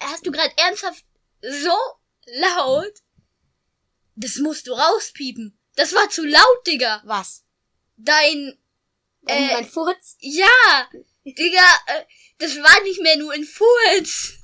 hast 0.00 0.26
du 0.26 0.32
gerade 0.32 0.52
ernsthaft 0.56 1.04
so 1.40 1.76
laut? 2.26 2.94
Das 4.16 4.38
musst 4.38 4.66
du 4.66 4.72
rauspiepen. 4.72 5.56
Das 5.76 5.94
war 5.94 6.10
zu 6.10 6.26
laut, 6.26 6.66
Digga. 6.66 7.00
Was? 7.04 7.44
Dein, 8.04 8.58
Äh, 9.26 9.36
Äh, 9.50 9.52
mein 9.54 9.68
Furz? 9.68 10.16
ja, 10.20 10.46
Digga, 11.26 11.62
äh, 11.86 12.04
das 12.38 12.56
war 12.56 12.82
nicht 12.84 13.00
mehr 13.02 13.16
nur 13.18 13.32
ein 13.32 13.44
Furz. 13.44 14.34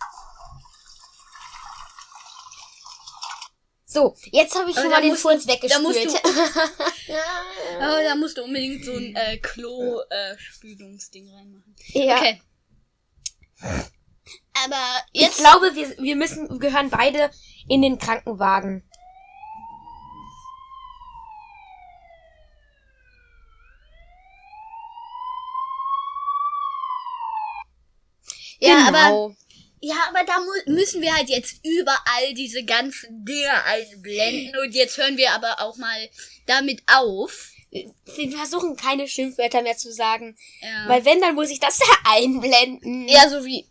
So, 3.89 4.15
jetzt 4.33 4.55
habe 4.55 4.71
ich 4.71 4.77
schon 4.77 4.91
mal 4.91 5.01
den 5.01 5.17
Furz 5.17 5.47
du- 5.47 5.57
da 5.69 5.79
musst 5.79 5.97
weggespült. 5.99 6.25
Aber 7.81 8.03
da 8.03 8.15
musst 8.17 8.37
du 8.37 8.43
unbedingt 8.45 8.85
so 8.85 8.93
ein 8.93 9.17
äh, 9.17 9.39
Klo-Spülungsding 9.39 11.31
reinmachen. 11.31 11.75
ja. 11.95 12.17
Okay. 12.19 12.43
Aber 14.65 15.01
Ich 15.13 15.23
jetzt. 15.23 15.39
glaube, 15.39 15.75
wir, 15.75 15.97
wir 15.99 16.17
müssen, 16.17 16.59
gehören 16.59 16.91
beide 16.91 17.31
in 17.69 17.81
den 17.81 17.99
Krankenwagen. 17.99 18.86
Ja, 28.67 28.87
genau. 28.87 28.99
aber 28.99 29.37
ja, 29.81 29.95
aber 30.09 30.25
da 30.25 30.39
mu 30.41 30.75
müssen 30.75 31.03
wir 31.03 31.15
halt 31.15 31.29
jetzt 31.29 31.61
überall 31.65 32.35
diese 32.35 32.65
ganzen 32.65 33.25
Dinge 33.25 33.65
einblenden 33.65 34.55
und 34.65 34.75
jetzt 34.75 34.97
hören 34.97 35.17
wir 35.17 35.33
aber 35.33 35.61
auch 35.61 35.77
mal 35.77 36.09
damit 36.47 36.83
auf. 36.87 37.51
wir 37.71 38.33
versuchen 38.33 38.77
keine 38.77 39.07
Schimpfwörter 39.07 39.63
mehr 39.63 39.77
zu 39.77 39.93
sagen. 39.93 40.37
Ja, 40.61 40.89
Weil 40.89 41.05
wenn, 41.05 41.21
dann 41.21 41.35
muss 41.35 41.51
ich 41.51 41.61
das 41.61 41.79
einblenden. 42.05 43.07
ja 43.09 43.29
so 43.29 43.45
wie 43.45 43.67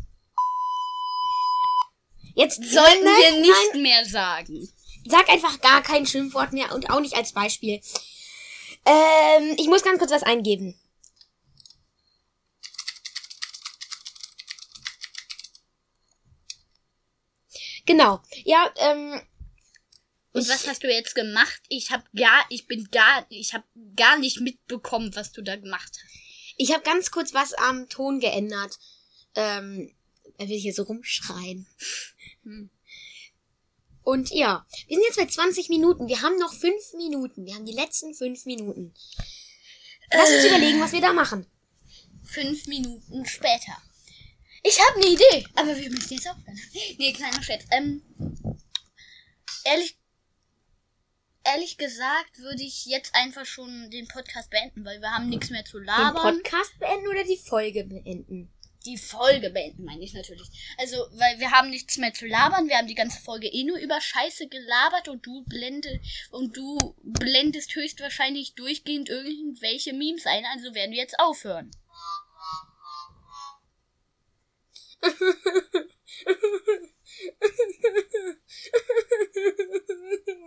Jetzt 2.35 2.57
sollten 2.57 3.03
nein, 3.05 3.15
wir 3.17 3.31
nein, 3.31 3.41
nicht 3.41 3.75
mehr 3.75 4.05
sagen. 4.05 4.69
Sag 5.07 5.29
einfach 5.29 5.61
gar 5.61 5.81
kein 5.81 6.05
Schimpfwort 6.05 6.51
mehr 6.51 6.73
und 6.73 6.89
auch 6.89 6.99
nicht 6.99 7.15
als 7.15 7.31
Beispiel. 7.31 7.79
Ähm, 8.85 9.55
ich 9.57 9.67
muss 9.67 9.83
ganz 9.83 9.99
kurz 9.99 10.11
was 10.11 10.23
eingeben. 10.23 10.77
Genau. 17.85 18.21
Ja, 18.43 18.71
ähm. 18.77 19.21
Und 20.31 20.41
ich, 20.41 20.49
was 20.49 20.67
hast 20.67 20.83
du 20.83 20.91
jetzt 20.91 21.15
gemacht? 21.15 21.61
Ich 21.69 21.91
hab 21.91 22.03
gar, 22.13 22.45
ich 22.49 22.67
bin 22.67 22.89
gar, 22.91 23.25
ich 23.29 23.53
hab 23.53 23.63
gar 23.95 24.17
nicht 24.17 24.41
mitbekommen, 24.41 25.15
was 25.15 25.31
du 25.31 25.41
da 25.41 25.55
gemacht 25.55 25.91
hast. 25.91 26.13
Ich 26.57 26.73
habe 26.73 26.83
ganz 26.83 27.11
kurz 27.11 27.33
was 27.33 27.53
am 27.53 27.87
Ton 27.87 28.19
geändert. 28.19 28.77
Ähm, 29.35 29.93
er 30.37 30.49
will 30.49 30.57
hier 30.57 30.73
so 30.73 30.83
rumschreien. 30.83 31.67
Hm. 32.43 32.69
Und 34.03 34.29
ja, 34.31 34.65
wir 34.87 34.97
sind 34.97 35.05
jetzt 35.07 35.17
bei 35.17 35.25
20 35.25 35.69
Minuten. 35.69 36.07
Wir 36.07 36.21
haben 36.21 36.37
noch 36.37 36.53
5 36.53 36.93
Minuten. 36.97 37.45
Wir 37.45 37.55
haben 37.55 37.65
die 37.65 37.73
letzten 37.73 38.13
5 38.13 38.45
Minuten. 38.45 38.93
Lass 40.11 40.29
uns 40.29 40.45
überlegen, 40.45 40.79
was 40.79 40.91
wir 40.91 41.01
da 41.01 41.13
machen. 41.13 41.47
Fünf 42.23 42.67
Minuten 42.67 43.25
später. 43.25 43.77
Ich 44.67 44.79
habe 44.79 44.95
eine 44.95 45.13
Idee, 45.13 45.47
aber 45.53 45.77
wir 45.77 45.91
müssen 45.91 46.15
jetzt 46.15 46.27
aufhören. 46.27 46.59
Nee, 46.97 47.13
kleiner 47.13 47.43
Scherz. 47.43 47.65
Ähm, 47.69 48.01
ehrlich, 49.63 49.95
ehrlich 51.43 51.77
gesagt 51.77 52.39
würde 52.39 52.63
ich 52.63 52.87
jetzt 52.87 53.13
einfach 53.13 53.45
schon 53.45 53.91
den 53.91 54.07
Podcast 54.07 54.49
beenden, 54.49 54.83
weil 54.83 54.99
wir 55.01 55.11
haben 55.11 55.29
nichts 55.29 55.51
mehr 55.51 55.65
zu 55.65 55.77
Den 55.77 55.85
labern. 55.85 56.37
Podcast 56.41 56.79
beenden 56.79 57.07
oder 57.07 57.23
die 57.23 57.37
Folge 57.37 57.83
beenden? 57.83 58.51
die 58.85 58.97
Folge 58.97 59.49
beenden, 59.49 59.83
meine 59.83 60.03
ich 60.03 60.13
natürlich. 60.13 60.47
Also, 60.77 60.97
weil 61.13 61.39
wir 61.39 61.49
haben 61.49 61.71
nichts 61.71 61.97
mehr 61.97 62.13
zu 62.13 62.27
labern. 62.27 62.67
Wir 62.67 62.77
haben 62.77 62.87
die 62.87 62.93
ganze 62.93 63.19
Folge 63.19 63.47
eh 63.47 63.63
nur 63.63 63.79
über 63.79 63.99
Scheiße 63.99 64.47
gelabert 64.47 65.07
und 65.07 65.25
du 65.25 65.43
blende 65.45 65.99
und 66.29 66.55
du 66.55 66.77
blendest 67.03 67.75
höchstwahrscheinlich 67.75 68.53
durchgehend 68.53 69.09
irgendwelche 69.09 69.93
Memes 69.93 70.27
ein. 70.27 70.45
Also 70.53 70.75
werden 70.75 70.91
wir 70.91 70.99
jetzt 70.99 71.19
aufhören. 71.19 71.71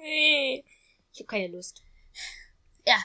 Nee. 0.02 0.64
Ich 1.12 1.20
habe 1.20 1.26
keine 1.26 1.48
Lust. 1.48 1.82
Ja, 2.86 3.02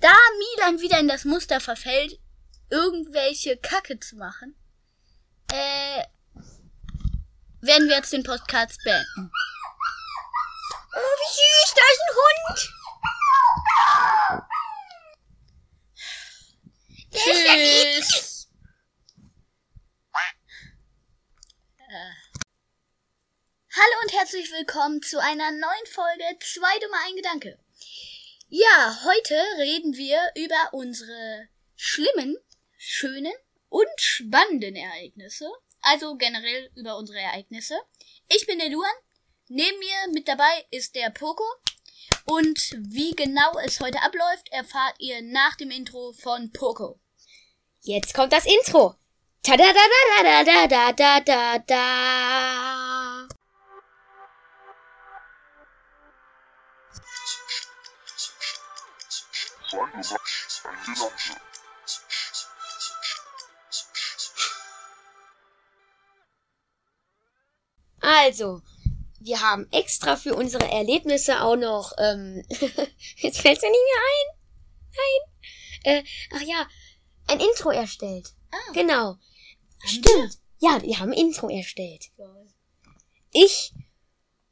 da 0.00 0.14
Milan 0.38 0.80
wieder 0.80 0.98
in 0.98 1.08
das 1.08 1.24
Muster 1.24 1.60
verfällt, 1.60 2.18
irgendwelche 2.70 3.56
Kacke 3.56 4.00
zu 4.00 4.16
machen, 4.16 4.56
äh, 5.52 6.04
werden 7.60 7.88
wir 7.88 7.96
jetzt 7.96 8.12
den 8.12 8.22
Podcast 8.22 8.78
beenden. 8.84 9.30
Oh, 10.94 11.16
wie 11.20 11.32
süß, 11.36 11.74
da 11.74 11.82
ist 11.92 12.02
ein 12.02 12.14
Hund. 12.16 12.58
Tschüss. 17.12 18.48
Äh. 21.88 22.12
Hallo 23.78 24.02
und 24.04 24.12
herzlich 24.18 24.50
willkommen 24.52 25.02
zu 25.02 25.20
einer 25.20 25.50
neuen 25.50 25.86
Folge 25.92 26.24
Zwei 26.40 26.78
dumme 26.78 26.96
ein 27.06 27.16
Gedanke. 27.16 27.58
Ja, 28.48 28.98
heute 29.04 29.34
reden 29.58 29.94
wir 29.94 30.18
über 30.34 30.72
unsere 30.72 31.48
schlimmen, 31.74 32.38
schönen 32.78 33.34
und 33.68 33.86
spannenden 33.96 34.76
Ereignisse. 34.76 35.52
Also 35.82 36.16
generell 36.16 36.70
über 36.74 36.96
unsere 36.96 37.18
Ereignisse. 37.18 37.78
Ich 38.28 38.46
bin 38.46 38.60
der 38.60 38.70
Luan. 38.70 38.88
Neben 39.48 39.78
mir 39.78 40.10
mit 40.14 40.26
dabei 40.26 40.64
ist 40.70 40.94
der 40.94 41.10
Poco. 41.10 41.44
Und 42.24 42.78
wie 42.78 43.10
genau 43.10 43.58
es 43.58 43.80
heute 43.80 44.00
abläuft, 44.00 44.50
erfahrt 44.52 44.94
ihr 45.00 45.20
nach 45.20 45.54
dem 45.56 45.70
Intro 45.70 46.14
von 46.14 46.50
Poco. 46.50 46.98
Jetzt 47.82 48.14
kommt 48.14 48.32
das 48.32 48.46
Intro. 48.46 48.94
Ta 49.42 49.54
da 49.58 49.70
da 49.70 49.74
da 49.74 50.44
da 50.44 50.44
da 50.44 50.66
da 50.66 50.92
da 50.92 51.20
da 51.20 51.58
da. 51.58 53.36
Also, 68.00 68.62
wir 69.18 69.40
haben 69.40 69.66
extra 69.72 70.16
für 70.16 70.34
unsere 70.34 70.70
Erlebnisse 70.70 71.42
auch 71.42 71.56
noch, 71.56 71.92
ähm, 71.98 72.44
jetzt 73.16 73.40
fällt's 73.40 73.62
mir 73.62 73.70
nicht 73.70 73.80
mehr 73.84 74.02
ein. 74.12 74.36
Nein. 74.96 75.96
Äh, 75.96 76.04
ach 76.34 76.42
ja, 76.42 76.68
ein 77.26 77.40
Intro 77.40 77.70
erstellt. 77.70 78.32
Ah. 78.52 78.72
Genau. 78.72 79.16
Stimmt. 79.84 80.38
Ja, 80.58 80.80
wir 80.82 80.98
haben 80.98 81.12
ein 81.12 81.18
Intro 81.18 81.48
erstellt. 81.48 82.06
Ich 83.32 83.72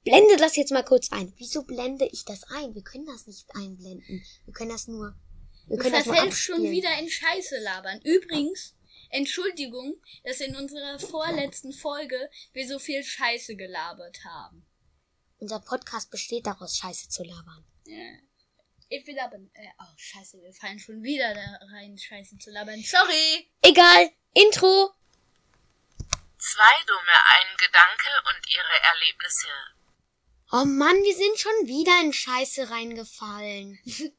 blende 0.05 0.37
das 0.37 0.57
jetzt 0.57 0.71
mal 0.73 0.85
kurz 0.85 1.11
ein. 1.11 1.33
Wieso 1.37 1.65
blende 1.65 2.07
ich 2.07 2.25
das 2.25 2.45
ein? 2.45 2.75
Wir 2.75 2.83
können 2.83 3.07
das 3.07 3.27
nicht 3.27 3.47
einblenden. 3.55 4.25
Wir 4.45 4.55
können 4.55 4.71
das 4.71 4.87
nur. 4.87 5.15
Wir 5.67 5.77
Du 5.77 5.83
können 5.83 5.95
das 5.95 6.07
nur 6.07 6.15
verfällst 6.15 6.41
schon 6.41 6.63
wieder 6.63 6.99
in 6.99 7.09
Scheiße 7.09 7.59
labern. 7.59 8.01
Übrigens, 8.03 8.75
Entschuldigung, 9.11 10.01
dass 10.25 10.41
in 10.41 10.57
unserer 10.57 10.99
vorletzten 10.99 11.73
Folge 11.73 12.31
wir 12.53 12.69
so 12.69 12.79
viel 12.79 13.03
Scheiße 13.03 13.57
gelabert 13.57 14.19
haben. 14.25 14.67
Unser 15.39 15.61
Podcast 15.61 16.11
besteht 16.11 16.47
daraus, 16.47 16.77
Scheiße 16.77 17.09
zu 17.09 17.23
labern. 17.23 17.65
Ja. 17.87 18.19
Ich 18.89 19.07
will 19.07 19.19
aber, 19.19 19.37
äh, 19.37 19.69
oh, 19.81 19.95
scheiße, 19.97 20.41
wir 20.41 20.53
fallen 20.53 20.79
schon 20.79 21.03
wieder 21.03 21.35
da 21.35 21.59
rein, 21.73 21.99
Scheiße 21.99 22.39
zu 22.39 22.51
labern. 22.51 22.81
Sorry! 22.83 23.51
Egal. 23.63 24.11
Intro. 24.35 24.93
Zwei 26.39 26.85
dumme 26.87 27.17
ein 27.27 27.57
Gedanke 27.57 28.11
und 28.29 28.51
ihre 28.51 28.83
Erlebnisse. 28.83 29.49
Oh 30.57 30.65
Mann, 30.67 30.95
wir 31.03 31.17
sind 31.17 31.37
schon 31.37 31.67
wieder 31.67 32.01
in 32.01 32.13
Scheiße 32.13 32.71
reingefallen. 32.71 33.79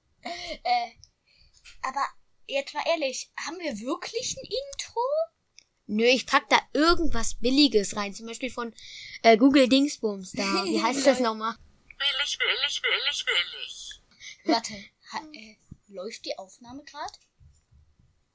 Äh, 0.64 0.90
aber 1.84 2.04
jetzt 2.48 2.74
mal 2.74 2.84
ehrlich, 2.88 3.32
haben 3.46 3.60
wir 3.60 3.80
wirklich 3.82 4.36
ein 4.36 4.44
Intro? 4.44 5.00
Nö, 5.86 6.04
ich 6.04 6.26
pack 6.26 6.50
da 6.50 6.60
irgendwas 6.74 7.36
Billiges 7.36 7.96
rein. 7.96 8.16
Zum 8.16 8.26
Beispiel 8.26 8.50
von 8.50 8.74
äh, 9.22 9.38
Google 9.38 9.70
Dingsbums 9.70 10.32
da. 10.32 10.66
Wie 10.66 10.82
heißt 10.82 11.06
das 11.06 11.20
nochmal? 11.28 11.56
Billig, 12.00 12.40
billig, 12.40 12.82
billig, 12.82 13.26
billig. 13.26 14.02
Warte, 14.46 14.74
ha, 15.12 15.20
äh, 15.32 15.58
läuft 15.90 16.26
die 16.26 16.36
Aufnahme 16.40 16.84
gerade? 16.86 17.20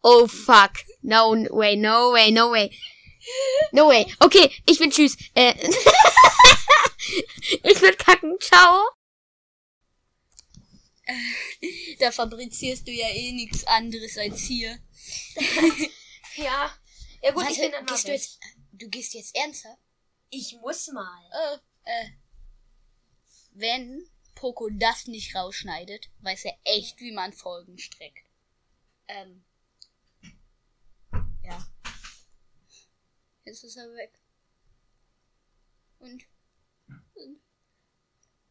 Oh 0.02 0.28
fuck. 0.28 0.74
No 1.02 1.32
way, 1.50 1.74
no 1.74 2.12
way, 2.12 2.30
no 2.30 2.52
way. 2.52 2.70
No 3.72 3.88
way. 3.88 4.06
Okay, 4.20 4.48
ich 4.64 4.78
bin 4.78 4.92
tschüss. 4.92 5.16
Äh, 5.34 5.54
ich 7.62 7.80
will 7.80 7.96
kacken. 7.96 8.38
Ciao. 8.40 8.88
Da 11.98 12.12
fabrizierst 12.12 12.86
du 12.86 12.92
ja 12.92 13.08
eh 13.08 13.32
nichts 13.32 13.64
anderes 13.64 14.16
als 14.16 14.40
hier. 14.42 14.78
Ja. 16.36 16.70
Ja 17.22 17.32
gut, 17.32 17.42
Warte, 17.42 17.52
ich 17.52 17.60
bin 17.60 17.72
dann 17.72 17.86
gehst 17.86 18.06
du 18.06 18.12
jetzt, 18.12 18.40
du 18.72 18.88
gehst 18.88 19.14
jetzt 19.14 19.36
ernster? 19.36 19.76
Ich 20.30 20.56
muss 20.60 20.88
mal. 20.88 21.60
Äh, 21.84 21.90
äh. 21.90 22.10
Wenn 23.52 24.08
Poco 24.34 24.68
das 24.70 25.06
nicht 25.06 25.34
rausschneidet, 25.34 26.08
weiß 26.20 26.46
er 26.46 26.58
echt, 26.64 27.00
wie 27.00 27.12
man 27.12 27.32
Folgen 27.32 27.78
streckt. 27.78 28.26
Ähm. 29.08 29.44
Ja. 31.42 31.66
Jetzt 33.44 33.64
ist 33.64 33.76
er 33.76 33.92
weg. 33.94 34.18
Und. 35.98 36.24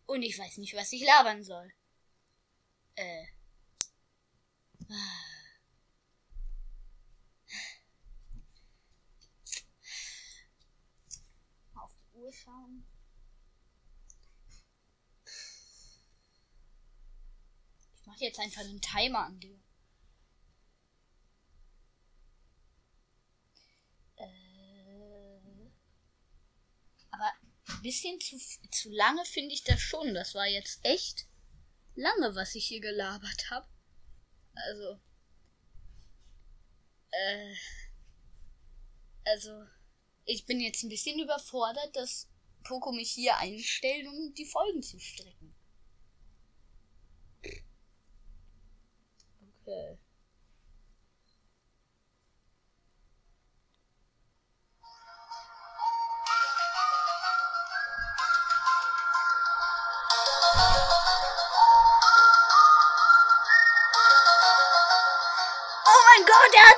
Und, 0.10 0.24
ich 0.24 0.40
weiß 0.40 0.58
nicht, 0.58 0.76
was 0.76 0.92
ich 0.92 1.06
labern 1.06 1.44
soll. 1.44 1.72
Äh. 2.96 3.26
Auf 11.76 11.92
die 11.96 12.18
Uhr 12.18 12.34
schauen. 12.34 12.84
Ich 17.96 18.06
mache 18.08 18.24
jetzt 18.24 18.40
einfach 18.40 18.62
einen 18.62 18.82
Timer 18.82 19.26
an 19.26 19.40
dir. 19.40 19.60
Äh, 24.18 25.70
aber 27.12 27.32
bisschen 27.82 28.20
zu, 28.20 28.38
zu 28.72 28.89
lange 28.91 29.26
finde 29.26 29.53
ich 29.53 29.63
das 29.63 29.80
schon. 29.80 30.13
Das 30.13 30.36
war 30.36 30.47
jetzt 30.47 30.80
echt 30.84 31.28
lange, 31.95 32.36
was 32.36 32.55
ich 32.55 32.67
hier 32.67 32.82
gelabert 32.82 33.49
habe. 33.49 33.67
Also. 34.53 34.99
Äh. 37.11 37.55
Also. 39.26 39.65
Ich 40.26 40.45
bin 40.45 40.59
jetzt 40.59 40.84
ein 40.84 40.89
bisschen 40.89 41.20
überfordert, 41.20 41.95
dass 41.95 42.28
Poco 42.63 42.91
mich 42.91 43.11
hier 43.11 43.38
einstellt, 43.38 44.05
um 44.07 44.34
die 44.36 44.45
Folgen 44.45 44.84
zu 44.84 44.99
strecken. 44.99 45.55
Okay. 49.61 49.99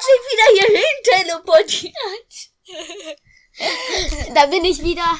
Sich 0.01 0.21
wieder 0.31 0.47
hierhin 0.55 0.97
teleportiert. 1.03 1.93
Da 4.33 4.45
bin 4.47 4.65
ich 4.65 4.81
wieder. 4.83 5.19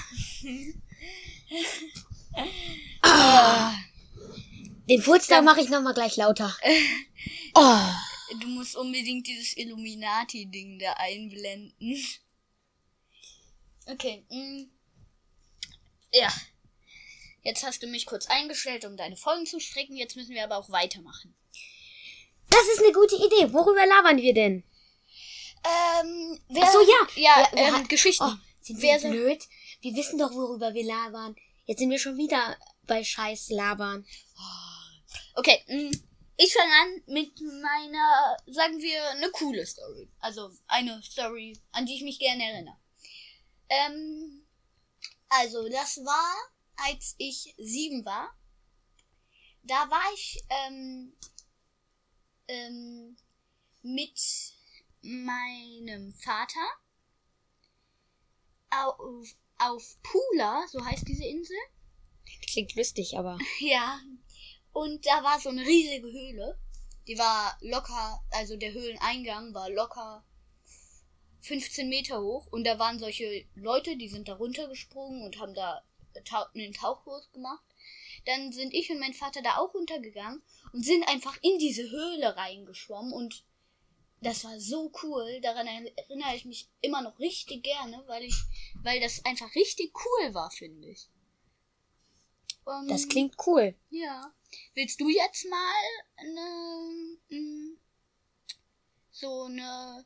Ah. 3.04 3.74
Den 4.90 5.02
Furz 5.02 5.28
da 5.28 5.42
mache 5.42 5.62
ich 5.62 5.70
nochmal 5.70 5.94
gleich 5.94 6.16
lauter. 6.18 6.56
Oh. 7.54 7.88
Du 8.40 8.48
musst 8.48 8.76
unbedingt 8.76 9.28
dieses 9.28 9.58
Illuminati-Ding 9.58 10.80
da 10.80 10.94
einblenden. 10.94 11.74
Okay. 13.88 14.26
mm. 14.30 14.72
Ja. 16.14 16.34
Jetzt 17.44 17.64
hast 17.66 17.84
du 17.84 17.88
mich 17.88 18.06
kurz 18.06 18.28
eingestellt, 18.28 18.86
um 18.86 18.96
deine 18.98 19.18
Folgen 19.18 19.46
zu 19.46 19.60
stricken. 19.60 19.98
Jetzt 19.98 20.16
müssen 20.16 20.34
wir 20.34 20.44
aber 20.44 20.58
auch 20.58 20.70
weitermachen. 20.70 21.36
Das 22.50 22.64
ist 22.74 22.84
eine 22.84 22.94
gute 22.94 23.16
Idee. 23.16 23.52
Worüber 23.54 23.86
labern 23.86 24.18
wir 24.18 24.34
denn? 24.34 24.64
Ähm, 25.64 26.40
wer, 26.50 26.64
Ach 26.64 26.72
so, 26.72 26.80
ja. 26.82 27.08
Ja, 27.16 27.50
wir 27.52 27.60
ähm, 27.60 27.76
hat- 27.76 27.90
Geschichten. 27.90 28.24
Oh, 28.24 28.34
sind 28.62 28.82
Wer 28.82 29.02
wir 29.02 29.10
blöd? 29.10 29.44
Wir 29.82 29.96
wissen 29.96 30.18
doch, 30.20 30.32
worüber 30.32 30.74
wir 30.74 30.84
labern. 30.84 31.36
Jetzt 31.66 31.80
sind 31.80 31.90
wir 31.90 32.00
schon 32.00 32.18
wieder 32.18 32.58
bei 32.84 33.04
Scheiß 33.04 33.50
labern. 33.50 34.06
Okay, 35.36 35.64
mm, 35.68 35.92
ich 36.38 36.54
fange 36.54 36.74
an 36.74 37.04
mit 37.08 37.40
meiner, 37.42 38.38
sagen 38.48 38.80
wir, 38.82 39.10
eine 39.12 39.30
coole 39.32 39.66
Story. 39.66 40.10
Also 40.20 40.52
eine 40.68 41.02
Story, 41.04 41.58
an 41.72 41.86
die 41.86 41.96
ich 41.96 42.04
mich 42.04 42.20
gerne 42.20 42.44
erinnere. 42.44 42.78
Ähm, 43.70 44.46
also 45.30 45.70
das 45.70 45.98
war, 45.98 46.36
als 46.88 47.16
ich 47.18 47.54
sieben 47.58 48.04
war. 48.06 48.36
Da 49.64 49.90
war 49.90 50.14
ich 50.16 50.44
ähm, 50.50 51.14
ähm, 52.48 53.16
mit 53.84 54.20
meinem 55.02 56.14
Vater 56.14 56.68
auf, 58.70 59.36
auf 59.58 59.98
Pula, 60.04 60.66
so 60.70 60.84
heißt 60.84 61.08
diese 61.08 61.26
Insel. 61.26 61.58
Klingt 62.52 62.76
lustig, 62.76 63.18
aber. 63.18 63.38
Ja. 63.60 64.00
Und 64.74 65.06
da 65.06 65.24
war 65.24 65.40
so 65.40 65.50
eine 65.50 65.66
riesige 65.66 66.08
Höhle. 66.08 66.58
Die 67.08 67.18
war 67.18 67.58
locker, 67.62 68.24
also 68.32 68.56
der 68.56 68.72
Höhleneingang 68.72 69.54
war 69.54 69.70
locker 69.70 70.24
15 71.42 71.90
Meter 71.90 72.22
hoch. 72.22 72.48
Und 72.52 72.66
da 72.66 72.80
waren 72.80 73.00
solche 73.00 73.46
Leute, 73.56 73.98
die 73.98 74.08
sind 74.08 74.28
da 74.28 74.36
runtergesprungen 74.36 75.24
und 75.24 75.40
haben 75.40 75.54
da 75.54 75.84
einen 76.54 76.74
Tauchkurs 76.74 77.32
gemacht. 77.32 77.64
Dann 78.26 78.52
sind 78.52 78.74
ich 78.74 78.90
und 78.92 79.00
mein 79.00 79.14
Vater 79.14 79.42
da 79.42 79.58
auch 79.58 79.74
runtergegangen 79.74 80.42
und 80.74 80.86
sind 80.86 81.08
einfach 81.08 81.38
in 81.42 81.58
diese 81.58 81.90
Höhle 81.90 82.36
reingeschwommen. 82.36 83.12
Und 83.12 83.44
das 84.22 84.44
war 84.44 84.60
so 84.60 84.92
cool. 85.04 85.42
Daran 85.42 85.68
erinnere 85.68 86.36
ich 86.36 86.46
mich 86.46 86.70
immer 86.82 87.02
noch 87.02 87.20
richtig 87.20 87.64
gerne, 87.64 88.04
weil 88.08 88.24
ich, 88.24 88.36
weil 88.84 89.00
das 89.00 89.24
einfach 89.26 89.54
richtig 89.56 89.92
cool 90.06 90.34
war, 90.34 90.52
finde 90.52 90.88
ich. 90.90 91.10
Ähm, 92.68 92.88
Das 92.88 93.08
klingt 93.08 93.36
cool. 93.46 93.76
ja. 93.90 94.34
Willst 94.74 95.00
du 95.00 95.08
jetzt 95.08 95.46
mal 95.50 95.84
eine, 96.18 97.16
mm, 97.30 97.78
so 99.12 99.44
eine 99.44 100.06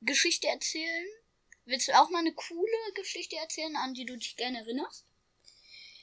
Geschichte 0.00 0.48
erzählen? 0.48 1.06
Willst 1.64 1.86
du 1.88 1.92
auch 1.92 2.10
mal 2.10 2.18
eine 2.18 2.34
coole 2.34 2.92
Geschichte 2.96 3.36
erzählen, 3.36 3.76
an 3.76 3.94
die 3.94 4.04
du 4.04 4.16
dich 4.18 4.36
gerne 4.36 4.58
erinnerst? 4.58 5.06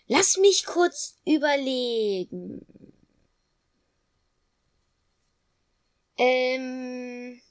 Lass 0.08 0.38
mich 0.38 0.66
kurz 0.66 1.18
überlegen. 1.26 2.66
Ähm. 6.22 7.42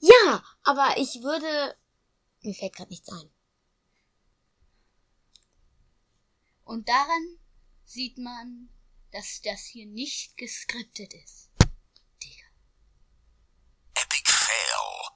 Ja, 0.00 0.44
aber 0.62 0.98
ich 0.98 1.22
würde. 1.22 1.74
Mir 2.42 2.54
fällt 2.54 2.76
gerade 2.76 2.90
nichts 2.90 3.08
ein. 3.08 3.30
Und 6.64 6.86
daran 6.86 7.38
sieht 7.86 8.18
man, 8.18 8.68
dass 9.12 9.40
das 9.40 9.64
hier 9.64 9.86
nicht 9.86 10.36
geskriptet 10.36 11.14
ist. 11.14 11.48
Digga. 12.22 12.44
Epic 13.94 14.30
Fail. 14.30 15.14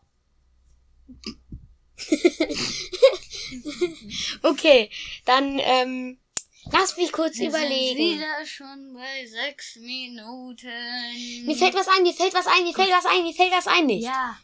Okay, 4.42 4.90
dann 5.24 5.58
ähm, 5.58 6.18
lass 6.72 6.96
mich 6.96 7.12
kurz 7.12 7.38
Wir 7.38 7.50
sind 7.50 7.60
überlegen. 7.60 8.18
wieder 8.18 8.46
schon 8.46 8.94
bei 8.94 9.26
sechs 9.26 9.76
Minuten. 9.76 11.46
Mir 11.46 11.56
fällt 11.56 11.74
was 11.74 11.88
ein, 11.88 12.02
mir 12.02 12.12
fällt 12.14 12.34
was 12.34 12.46
ein, 12.46 12.64
mir 12.64 12.74
fällt 12.74 12.90
was 12.90 13.06
ein, 13.06 13.22
mir 13.24 13.34
fällt 13.34 13.52
was 13.52 13.66
ein 13.66 13.86
nicht. 13.86 14.04
Ja. 14.04 14.38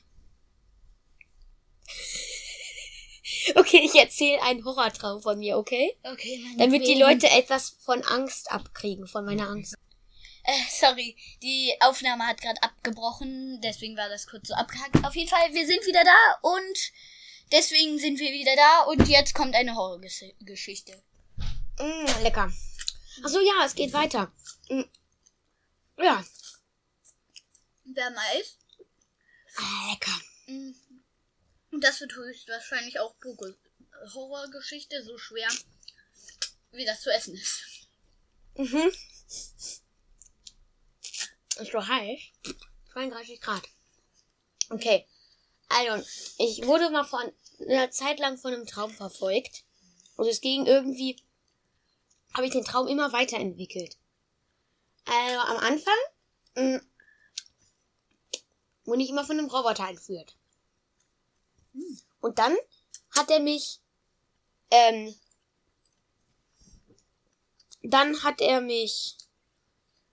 Okay, 3.55 3.81
ich 3.85 3.95
erzähle 3.95 4.43
einen 4.43 4.65
Horrortraum 4.65 5.23
von 5.23 5.39
mir, 5.39 5.57
okay? 5.57 5.97
Okay, 6.03 6.43
meine 6.43 6.57
Damit 6.59 6.85
die 6.87 6.99
Leute 7.01 7.29
etwas 7.31 7.77
von 7.81 8.03
Angst 8.03 8.51
abkriegen, 8.51 9.07
von 9.07 9.25
meiner 9.25 9.49
Angst. 9.49 9.77
Äh, 10.43 10.53
sorry, 10.69 11.17
die 11.43 11.73
Aufnahme 11.81 12.27
hat 12.27 12.41
gerade 12.41 12.61
abgebrochen, 12.63 13.61
deswegen 13.63 13.97
war 13.97 14.09
das 14.09 14.27
kurz 14.27 14.49
so 14.49 14.55
abgehackt. 14.55 15.05
Auf 15.05 15.15
jeden 15.15 15.29
Fall, 15.29 15.53
wir 15.53 15.65
sind 15.65 15.87
wieder 15.87 16.03
da 16.03 16.39
und 16.43 16.93
deswegen 17.53 17.99
sind 17.99 18.19
wir 18.19 18.33
wieder 18.33 18.57
da 18.57 18.83
und 18.91 19.09
jetzt 19.09 19.35
kommt 19.35 19.55
eine 19.55 19.77
Horrorgeschichte. 19.77 21.01
Mm, 21.79 22.23
lecker. 22.23 22.53
Ach 23.25 23.29
so, 23.29 23.41
ja, 23.41 23.65
es 23.65 23.75
geht 23.75 23.93
weiter. 23.93 24.33
Mm. 24.69 24.83
Ja, 25.99 26.25
Wer 27.85 28.11
mal 28.11 28.41
ist. 28.41 28.59
ah, 29.57 29.91
lecker. 29.91 30.21
Und 31.71 31.81
das 31.83 32.01
wird 32.01 32.15
höchstwahrscheinlich 32.15 32.99
auch 33.01 33.19
pure 33.19 33.57
Horrorgeschichte, 34.15 35.03
so 35.03 35.17
schwer, 35.19 35.49
wie 36.73 36.85
das 36.85 37.01
zu 37.01 37.11
essen 37.11 37.35
ist. 37.35 37.63
Mhm. 38.57 38.93
Ist 41.59 41.73
so 41.73 41.87
heiß. 41.87 42.21
32 42.93 43.41
Grad. 43.41 43.63
Okay. 44.71 45.07
Also, 45.69 46.07
ich 46.39 46.67
wurde 46.67 46.91
mal 46.91 47.05
von 47.05 47.33
einer 47.61 47.91
Zeit 47.91 48.19
lang 48.19 48.39
von 48.39 48.53
einem 48.53 48.67
Traum 48.67 48.93
verfolgt. 48.93 49.65
Und 50.17 50.27
es 50.29 50.41
ging 50.41 50.67
irgendwie, 50.67 51.17
habe 52.37 52.47
ich 52.47 52.53
den 52.53 52.65
Traum 52.65 52.87
immer 52.87 53.13
weiterentwickelt. 53.15 53.97
Also 55.07 55.41
am 55.41 55.57
Anfang 55.57 55.95
mh, 56.55 56.81
wurde 58.85 59.03
ich 59.03 59.09
immer 59.09 59.25
von 59.25 59.39
einem 59.39 59.49
Roboter 59.49 59.89
entführt. 59.89 60.37
Und 62.21 62.39
dann 62.39 62.55
hat 63.11 63.31
er 63.31 63.41
mich, 63.41 63.81
ähm, 64.71 65.15
dann 67.83 68.23
hat 68.23 68.41
er 68.43 68.61
mich, 68.61 69.17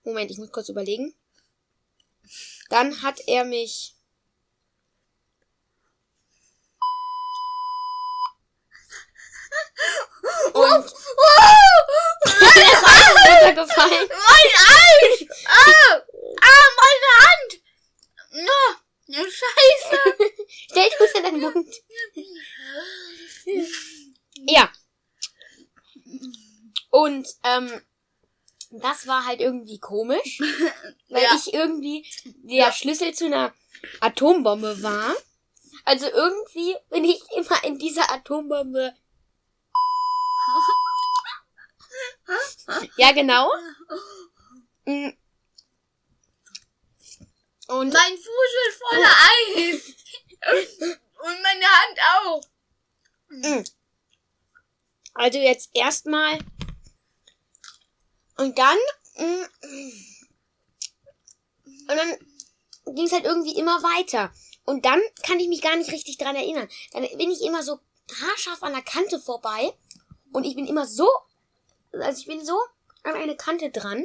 Moment, 0.04 0.30
ich 0.30 0.38
muss 0.38 0.52
kurz 0.52 0.68
überlegen. 0.68 1.14
Dann 2.70 3.02
hat 3.02 3.20
er 3.26 3.44
mich, 3.44 3.94
und, 10.54 10.94
mir 12.54 13.50
ist 13.50 13.53
runtergefallen. 13.64 14.08
Mein 14.08 14.50
Arsch! 14.68 15.26
Ah! 15.46 16.02
Ah, 16.40 16.66
meine 16.80 17.26
Hand! 17.26 17.60
Na, 18.32 18.62
ja, 19.06 19.20
scheiße! 19.22 20.14
Stell 20.48 20.88
dich 20.88 21.00
unter 21.00 21.22
deinen 21.22 21.40
Mund. 21.40 21.74
Ja. 24.46 24.70
Und 26.90 27.26
ähm, 27.44 27.82
das 28.70 29.06
war 29.06 29.24
halt 29.26 29.40
irgendwie 29.40 29.78
komisch, 29.78 30.40
weil 31.08 31.22
Ja. 31.22 31.34
ich 31.36 31.52
irgendwie 31.54 32.06
der 32.42 32.72
Schlüssel 32.72 33.14
zu 33.14 33.26
einer 33.26 33.52
Atombombe 34.00 34.82
war. 34.82 35.14
Also 35.84 36.06
irgendwie 36.06 36.74
bin 36.90 37.04
ich 37.04 37.20
immer 37.36 37.62
in 37.64 37.78
dieser 37.78 38.10
Atombombe. 38.12 38.94
Ja, 42.96 43.12
genau. 43.12 43.50
Mm. 44.86 45.08
Und 47.68 47.94
Mein 47.94 48.18
Fuß 48.18 48.52
ist 48.68 48.78
voller 48.78 49.14
Eis! 49.32 49.94
Und 51.24 51.42
meine 51.42 51.64
Hand 51.64 51.98
auch! 52.20 52.42
Also 55.14 55.38
jetzt 55.38 55.70
erstmal. 55.72 56.38
Und 58.36 58.58
dann. 58.58 58.76
mm, 59.16 59.44
Und 61.88 61.96
dann 61.96 62.18
ging 62.94 63.06
es 63.06 63.12
halt 63.12 63.24
irgendwie 63.24 63.56
immer 63.56 63.82
weiter. 63.82 64.30
Und 64.64 64.84
dann 64.84 65.00
kann 65.22 65.40
ich 65.40 65.48
mich 65.48 65.62
gar 65.62 65.76
nicht 65.76 65.92
richtig 65.92 66.18
dran 66.18 66.36
erinnern. 66.36 66.68
Dann 66.92 67.06
bin 67.16 67.30
ich 67.30 67.40
immer 67.40 67.62
so 67.62 67.78
haarscharf 68.20 68.62
an 68.62 68.74
der 68.74 68.82
Kante 68.82 69.18
vorbei. 69.18 69.72
Und 70.30 70.44
ich 70.44 70.56
bin 70.56 70.66
immer 70.66 70.86
so. 70.86 71.08
Also 72.00 72.20
ich 72.20 72.26
bin 72.26 72.44
so 72.44 72.58
an 73.02 73.14
eine 73.14 73.36
Kante 73.36 73.70
dran. 73.70 74.04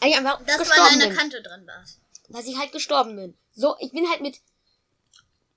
Weil 0.00 0.10
ich 0.10 0.16
einfach 0.16 0.42
Dass 0.44 0.56
du 0.56 0.64
gestorben 0.64 0.86
an 0.86 1.00
einer 1.00 1.08
bin. 1.08 1.16
Kante 1.16 1.42
dran 1.42 1.66
warst. 1.66 2.00
Dass 2.28 2.46
ich 2.46 2.58
halt 2.58 2.72
gestorben 2.72 3.16
bin. 3.16 3.36
So, 3.54 3.76
ich 3.80 3.92
bin 3.92 4.08
halt 4.08 4.20
mit 4.20 4.40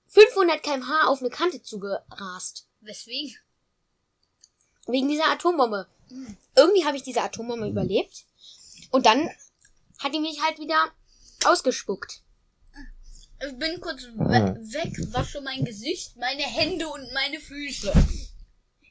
500 0.07 0.63
kmh 0.63 1.07
auf 1.07 1.19
eine 1.19 1.29
Kante 1.29 1.61
zugerast. 1.61 2.67
Weswegen? 2.81 3.37
Wegen 4.87 5.07
dieser 5.07 5.27
Atombombe. 5.27 5.87
Irgendwie 6.55 6.85
habe 6.85 6.97
ich 6.97 7.03
diese 7.03 7.21
Atombombe 7.21 7.67
überlebt. 7.67 8.25
Und 8.89 9.05
dann 9.05 9.29
hat 9.99 10.13
die 10.13 10.19
mich 10.19 10.41
halt 10.41 10.59
wieder 10.59 10.91
ausgespuckt. 11.45 12.21
Ich 13.47 13.57
bin 13.57 13.79
kurz 13.79 14.03
we 14.03 14.55
weg, 14.73 14.93
wasche 15.13 15.41
mein 15.41 15.65
Gesicht, 15.65 16.15
meine 16.17 16.43
Hände 16.43 16.87
und 16.87 17.11
meine 17.13 17.39
Füße. 17.39 17.91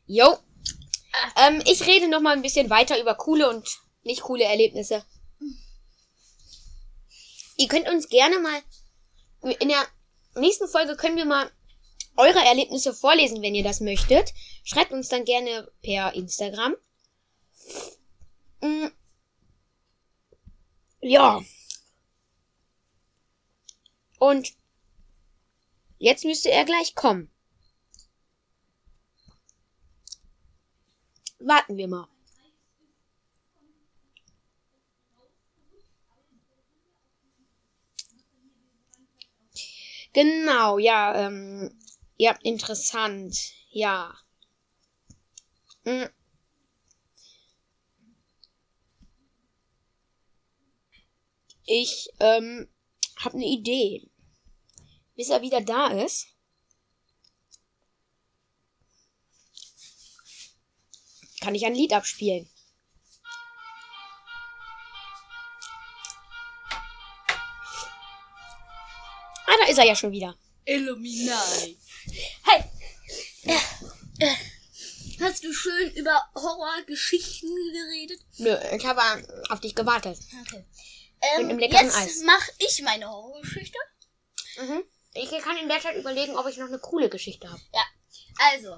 Jo. 0.07 0.39
Ähm, 1.37 1.63
ich 1.67 1.87
rede 1.87 2.09
noch 2.09 2.21
mal 2.21 2.33
ein 2.33 2.43
bisschen 2.43 2.71
weiter 2.71 3.01
über 3.01 3.15
coole 3.15 3.49
und 3.49 3.67
nicht 4.03 4.23
coole 4.23 4.45
Erlebnisse. 4.45 5.05
Ihr 7.57 7.69
könnt 7.69 7.89
uns 7.89 8.09
gerne 8.09 8.39
mal 8.39 8.63
in 9.43 9.69
der 9.69 9.87
nächsten 10.35 10.69
Folge 10.69 10.97
können 10.97 11.17
wir 11.17 11.25
mal 11.25 11.51
eure 12.17 12.45
Erlebnisse 12.45 12.93
vorlesen, 12.93 13.43
wenn 13.43 13.55
ihr 13.55 13.65
das 13.65 13.81
möchtet. 13.81 14.33
Schreibt 14.65 14.93
uns 14.93 15.09
dann 15.09 15.25
gerne 15.25 15.71
per 15.83 16.15
Instagram. 16.15 16.77
Mm. 18.61 18.89
Ja. 21.01 21.43
Und 24.19 24.53
jetzt 25.99 26.25
müsste 26.25 26.51
er 26.51 26.65
gleich 26.65 26.95
kommen. 26.95 27.33
Warten 31.41 31.77
wir 31.77 31.89
mal. 31.89 32.09
Genau, 40.13 40.79
ja, 40.79 41.15
ähm, 41.27 41.71
ja, 42.17 42.37
interessant, 42.43 43.53
ja. 43.71 44.13
Mm. 45.85 46.07
Ich, 51.65 52.09
ähm, 52.19 52.69
hab 53.17 53.35
ne 53.35 53.47
Idee. 53.47 54.11
Bis 55.15 55.31
er 55.31 55.43
wieder 55.43 55.61
da 55.61 55.89
ist. 55.89 56.30
Kann 61.41 61.55
ich 61.55 61.65
ein 61.65 61.75
Lied 61.75 61.93
abspielen. 61.93 62.49
Ah, 69.47 69.57
da 69.61 69.67
ist 69.69 69.79
er 69.79 69.87
ja 69.87 69.97
schon 69.97 70.13
wieder. 70.13 70.37
Illuminati. 70.65 71.79
Hey! 72.45 72.63
Äh, 73.45 73.55
äh, 74.19 74.35
hast 75.21 75.43
du 75.43 75.53
schön 75.53 75.91
über 75.95 76.23
Horrorgeschichten 76.35 77.49
geredet? 77.73 78.21
Nö, 78.39 78.57
ich 78.77 78.85
habe 78.85 79.01
auf 79.49 79.61
dich 79.61 79.75
gewartet. 79.75 80.19
Okay. 80.43 80.65
Ähm, 81.23 81.59
jetzt 81.59 82.25
mache 82.25 82.53
ich 82.59 82.83
meine 82.83 83.09
Horrorgeschichte. 83.09 83.79
Mhm. 84.59 84.85
Ich 85.15 85.31
kann 85.43 85.57
in 85.57 85.69
der 85.69 85.81
Zeit 85.81 85.97
überlegen, 85.97 86.37
ob 86.37 86.47
ich 86.47 86.59
noch 86.59 86.69
eine 86.69 86.79
coole 86.79 87.09
Geschichte 87.09 87.51
habe. 87.51 87.61
Ja, 87.75 87.85
also, 88.53 88.77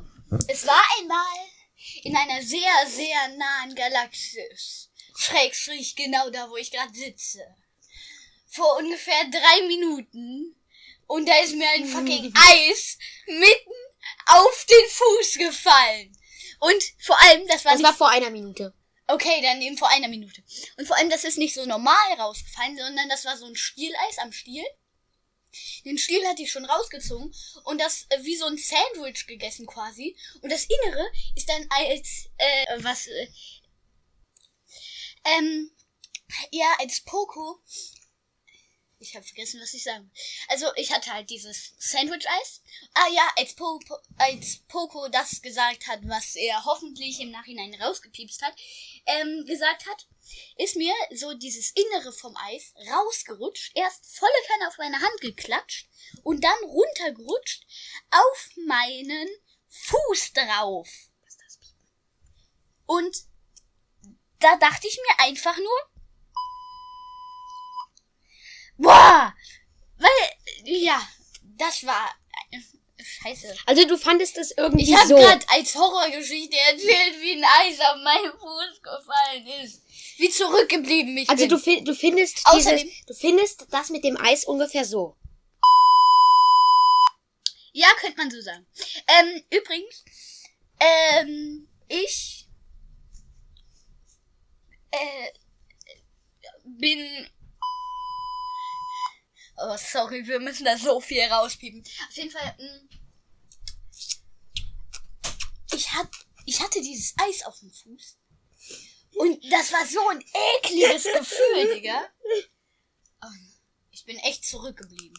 es 0.49 0.67
war 0.67 0.81
einmal 0.99 1.27
in 2.03 2.17
einer 2.17 2.43
sehr, 2.43 2.87
sehr 2.87 3.29
nahen 3.37 3.75
Galaxis. 3.75 4.91
Schrägstrich 5.17 5.95
genau 5.95 6.31
da, 6.31 6.51
wo 6.51 6.57
ich 6.57 6.71
gerade 6.71 6.93
sitze. 6.93 7.43
Vor 8.49 8.77
ungefähr 8.79 9.25
drei 9.31 9.67
Minuten. 9.67 10.57
Und 11.07 11.29
da 11.29 11.39
ist 11.39 11.55
mir 11.55 11.69
ein 11.71 11.87
fucking 11.87 12.33
Eis 12.51 12.99
mitten 13.27 13.73
auf 14.27 14.67
den 14.69 14.89
Fuß 14.89 15.39
gefallen. 15.39 16.17
Und 16.61 16.83
vor 16.99 17.21
allem, 17.23 17.47
das 17.47 17.65
war 17.65 17.73
Das 17.73 17.81
nicht 17.81 17.89
war 17.89 17.95
vor 17.95 18.11
einer 18.11 18.31
Minute. 18.31 18.75
Okay, 19.07 19.41
dann 19.43 19.61
eben 19.61 19.77
vor 19.77 19.91
einer 19.91 20.09
Minute. 20.09 20.43
Und 20.79 20.87
vor 20.87 20.97
allem, 20.97 21.11
das 21.11 21.25
ist 21.25 21.39
nicht 21.39 21.55
so 21.55 21.67
normal 21.67 22.13
rausgefallen, 22.19 22.77
sondern 22.79 23.09
das 23.09 23.25
war 23.25 23.37
so 23.37 23.47
ein 23.47 23.57
Stieleis 23.57 24.19
am 24.19 24.33
Stiel. 24.33 24.65
Den 25.85 25.99
Stiel 25.99 26.25
hatte 26.27 26.43
ich 26.43 26.51
schon 26.51 26.65
rausgezogen 26.65 27.35
und 27.65 27.81
das 27.81 28.07
äh, 28.09 28.23
wie 28.23 28.37
so 28.37 28.47
ein 28.47 28.57
Sandwich 28.57 29.27
gegessen 29.27 29.67
quasi. 29.67 30.17
Und 30.41 30.51
das 30.51 30.65
Innere 30.65 31.07
ist 31.37 31.49
dann 31.49 31.67
als, 31.71 32.31
äh, 32.39 32.83
was, 32.83 33.07
äh, 33.07 33.29
ähm, 35.25 35.71
ja, 36.51 36.75
als 36.79 37.01
Poco. 37.03 37.61
Ich 39.03 39.17
habe 39.17 39.27
vergessen, 39.27 39.61
was 39.61 39.75
ich 39.75 39.83
sagen. 39.83 40.05
will. 40.05 40.23
Also, 40.49 40.67
ich 40.77 40.93
hatte 40.93 41.13
halt 41.13 41.29
dieses 41.29 41.75
Sandwich-Eis. 41.79 42.63
Ah 42.95 43.09
ja, 43.13 43.29
als, 43.37 43.55
po 43.55 43.81
als 44.17 44.59
Poco 44.69 45.09
das 45.09 45.43
gesagt 45.43 45.89
hat, 45.89 46.01
was 46.05 46.37
er 46.37 46.65
hoffentlich 46.65 47.21
im 47.21 47.33
Nachhinein 47.33 47.75
rausgepiepst 47.75 48.43
hat, 48.43 48.55
ähm, 49.07 49.45
gesagt 49.45 49.87
hat, 49.87 50.07
ist 50.57 50.77
mir 50.77 50.95
so 51.13 51.35
dieses 51.35 51.73
Innere 51.73 52.13
vom 52.13 52.37
Eis 52.37 52.75
rausgerutscht, 52.91 53.73
erst 53.75 54.07
volle 54.17 54.31
Kanne 54.47 54.69
auf 54.69 54.79
meine 54.79 55.01
Hand 55.01 55.21
geklatscht 55.21 55.89
und 56.23 56.45
dann 56.45 56.65
runtergerutscht 56.65 57.67
auf 58.11 58.49
meinen 58.67 59.29
Fuß 59.69 60.33
drauf. 60.33 60.89
Und 62.87 63.17
da 64.39 64.57
dachte 64.57 64.87
ich 64.87 64.97
mir 64.97 65.25
einfach 65.25 65.57
nur, 65.57 65.92
boah, 68.79 69.35
weil, 69.99 70.11
ja, 70.65 71.01
das 71.59 71.85
war, 71.87 72.11
äh, 72.51 72.59
scheiße. 73.03 73.55
Also 73.67 73.87
du 73.87 73.97
fandest 73.99 74.37
es 74.39 74.53
irgendwie 74.57 74.85
Ich 74.85 74.95
habe 74.97 75.09
so. 75.09 75.17
gerade 75.17 75.45
als 75.49 75.75
Horrorgeschichte 75.75 76.57
erzählt, 76.71 77.21
wie 77.21 77.33
ein 77.33 77.45
Eis 77.45 77.79
auf 77.81 77.97
meinen 78.03 78.33
Fuß 78.33 78.83
gefallen 78.83 79.47
ist. 79.65 79.83
Wie 80.19 80.29
zurückgeblieben 80.31 81.17
ich 81.17 81.29
Also 81.29 81.43
bin. 81.45 81.49
du, 81.51 81.59
fi- 81.59 81.85
du 81.85 81.95
findest 81.95 82.39
Außerdem- 82.47 82.83
dieses, 82.85 83.05
du 83.07 83.15
findest 83.15 83.67
das 83.71 83.91
mit 83.91 84.05
dem 84.05 84.17
Eis 84.21 84.45
ungefähr 84.45 84.85
so. 84.85 85.17
Ja, 87.73 87.89
könnte 88.01 88.19
man 88.19 88.31
so 88.31 88.41
sagen. 88.41 88.67
Ähm, 89.09 89.43
übrigens, 89.51 90.05
ähm, 90.79 91.67
ich 91.89 92.47
äh, 94.91 95.31
bin. 96.65 97.27
Oh, 99.65 99.77
sorry, 99.77 100.27
wir 100.27 100.41
müssen 100.41 100.65
da 100.65 100.77
so 100.77 101.01
viel 101.01 101.23
rauspiepen. 101.23 101.85
Auf 102.09 102.17
jeden 102.17 102.31
Fall, 102.31 102.57
mh, 102.59 102.99
ich, 105.75 105.93
hat, 105.93 106.09
ich 106.47 106.61
hatte 106.61 106.81
dieses 106.81 107.15
Eis 107.19 107.45
auf 107.45 107.59
dem 107.61 107.71
Fuß. 107.71 108.19
Und 109.15 109.53
das 109.53 109.73
war 109.73 109.87
so 109.87 110.09
ein 110.09 110.25
ekliges 110.59 111.05
Gefühl, 111.05 111.75
Digga. 111.75 112.09
Und 113.23 113.53
ich 113.91 114.05
bin 114.05 114.17
echt 114.19 114.45
zurückgeblieben. 114.45 115.17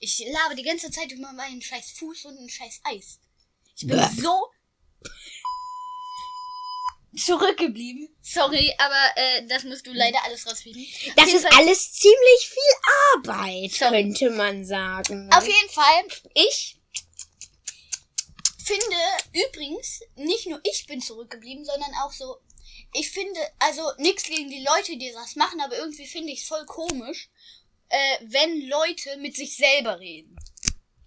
Ich 0.00 0.18
labe 0.30 0.56
die 0.56 0.64
ganze 0.64 0.90
Zeit 0.90 1.12
über 1.12 1.32
meinen 1.32 1.62
scheiß 1.62 1.92
Fuß 1.92 2.26
und 2.26 2.38
ein 2.38 2.48
scheiß 2.48 2.80
Eis. 2.84 3.20
Ich 3.76 3.86
bin 3.86 3.98
so 4.20 4.50
zurückgeblieben. 7.16 8.08
Sorry, 8.22 8.74
aber 8.78 9.10
äh, 9.16 9.46
das 9.46 9.64
musst 9.64 9.86
du 9.86 9.92
leider 9.92 10.22
alles 10.24 10.46
rauspiepen. 10.46 10.82
Auf 11.10 11.14
Das 11.16 11.32
ist 11.32 11.46
Fall- 11.46 11.58
alles 11.58 11.92
ziemlich 11.92 12.48
viel 12.48 13.16
Arbeit, 13.16 13.72
Sorry. 13.72 14.02
könnte 14.02 14.30
man 14.30 14.64
sagen. 14.64 15.28
Auf 15.32 15.46
jeden 15.46 15.70
Fall, 15.70 16.04
ich 16.34 16.78
finde 18.64 18.96
übrigens, 19.46 20.00
nicht 20.16 20.46
nur 20.46 20.60
ich 20.64 20.86
bin 20.86 21.00
zurückgeblieben, 21.00 21.64
sondern 21.64 21.90
auch 22.04 22.12
so, 22.12 22.36
ich 22.94 23.10
finde, 23.10 23.40
also 23.58 23.82
nichts 23.98 24.24
gegen 24.24 24.48
die 24.50 24.64
Leute, 24.64 24.96
die 24.96 25.12
das 25.12 25.36
machen, 25.36 25.60
aber 25.60 25.76
irgendwie 25.78 26.06
finde 26.06 26.32
ich 26.32 26.42
es 26.42 26.48
voll 26.48 26.64
komisch, 26.66 27.30
äh, 27.88 28.18
wenn 28.22 28.68
Leute 28.68 29.16
mit 29.18 29.36
sich 29.36 29.56
selber 29.56 29.98
reden. 30.00 30.36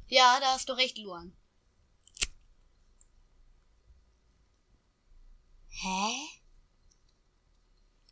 Ja, 0.08 0.40
da 0.40 0.54
hast 0.54 0.70
du 0.70 0.74
recht, 0.74 0.98
Luan. 1.00 1.36
Hä? 5.82 6.30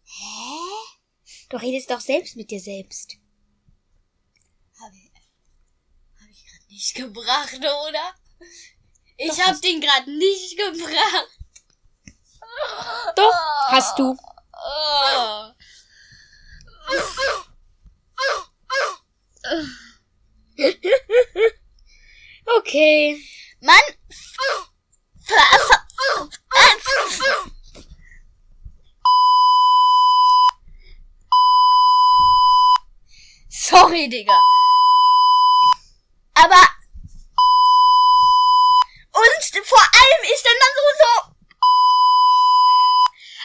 Hä? 0.05 0.59
Du 1.49 1.57
redest 1.57 1.89
doch 1.89 2.01
selbst 2.01 2.35
mit 2.35 2.49
dir 2.51 2.59
selbst. 2.59 3.17
Habe 4.79 4.95
ich, 4.97 5.11
hab 6.19 6.29
ich 6.29 6.45
gerade 6.45 6.65
nicht 6.69 6.95
gebracht, 6.95 7.57
oder? 7.57 8.15
Ich 9.17 9.29
Doch, 9.29 9.37
hast- 9.39 9.63
den 9.63 9.79
gerade 9.81 10.11
nicht 10.11 10.57
gebracht. 10.57 11.29
Doch, 13.15 13.33
hast 13.69 13.97
du. 13.99 14.15
Okay. 22.57 23.17
Mann! 23.61 23.81
Okay, 33.93 34.09
Digga. 34.09 34.33
Aber. 36.33 36.67
Und 39.13 39.65
vor 39.65 39.79
allem 39.79 40.23
ist 40.33 40.43
dann 40.43 40.59
dann 40.59 40.73
so, 40.75 40.85
so. 40.99 41.13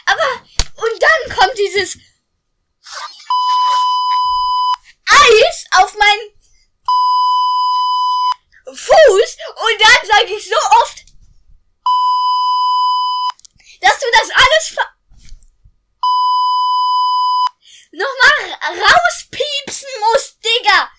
Aber. 0.05 0.29
Und 0.83 1.01
dann 1.03 1.37
kommt 1.37 1.57
dieses. 1.57 1.97
Eis 5.07 5.65
auf 5.71 5.93
meinen 5.97 6.33
Fuß 8.65 9.37
und 9.55 9.81
dann 9.81 10.07
sage 10.07 10.33
ich 10.35 10.49
so 10.49 10.55
oft, 10.81 10.98
dass 13.81 13.99
du 13.99 14.05
das 14.11 14.29
alles 14.31 14.67
ver 14.75 14.95
nochmal 17.91 18.59
rauspiepsen 18.77 19.89
musst, 20.11 20.37
Digga. 20.43 20.91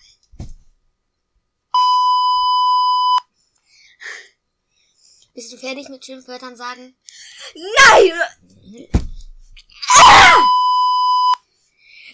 Bist 5.33 5.53
du 5.53 5.57
fertig 5.57 5.87
mit 5.89 6.03
Schimpfwörtern 6.03 6.55
sagen? 6.57 6.95
Nein! 7.55 8.11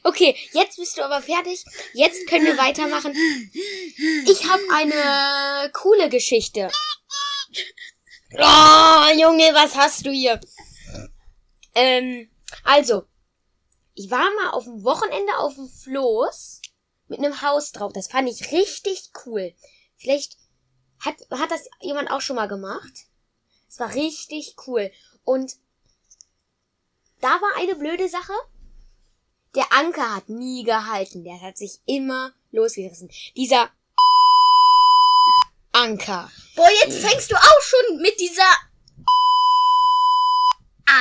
Okay, 0.03 0.37
jetzt 0.53 0.77
bist 0.77 0.95
du 0.97 1.03
aber 1.03 1.21
fertig. 1.21 1.65
Jetzt 1.93 2.27
können 2.27 2.45
wir 2.45 2.57
weitermachen. 2.57 3.13
Ich 4.25 4.47
habe 4.47 4.63
eine 4.71 5.71
coole 5.73 6.09
Geschichte. 6.09 6.71
Oh, 8.33 9.07
Junge, 9.15 9.53
was 9.53 9.73
hast 9.73 10.05
du 10.05 10.11
hier? 10.11 10.37
Ähm, 11.77 12.27
also, 12.63 13.05
ich 13.93 14.09
war 14.09 14.27
mal 14.41 14.49
auf 14.49 14.63
dem 14.63 14.83
Wochenende 14.83 15.37
auf 15.37 15.53
dem 15.53 15.69
Floß 15.69 16.61
mit 17.07 17.19
einem 17.19 17.43
Haus 17.43 17.71
drauf. 17.71 17.93
Das 17.93 18.07
fand 18.07 18.27
ich 18.27 18.51
richtig 18.51 19.11
cool. 19.25 19.53
Vielleicht 19.95 20.37
hat, 20.99 21.15
hat 21.29 21.51
das 21.51 21.69
jemand 21.79 22.09
auch 22.09 22.21
schon 22.21 22.35
mal 22.35 22.47
gemacht. 22.47 23.05
Es 23.69 23.79
war 23.79 23.93
richtig 23.93 24.55
cool. 24.65 24.91
Und 25.23 25.53
da 27.21 27.27
war 27.27 27.57
eine 27.57 27.75
blöde 27.75 28.09
Sache. 28.09 28.33
Der 29.53 29.71
Anker 29.71 30.15
hat 30.15 30.29
nie 30.29 30.63
gehalten. 30.63 31.23
Der 31.23 31.39
hat 31.41 31.57
sich 31.57 31.79
immer 31.85 32.33
losgerissen. 32.51 33.11
Dieser 33.35 33.69
Anker. 35.73 36.31
Boah, 36.55 36.69
jetzt 36.83 36.97
fängst 36.97 37.31
du 37.31 37.35
auch 37.35 37.61
schon 37.61 37.97
mit 37.97 38.19
dieser 38.19 38.49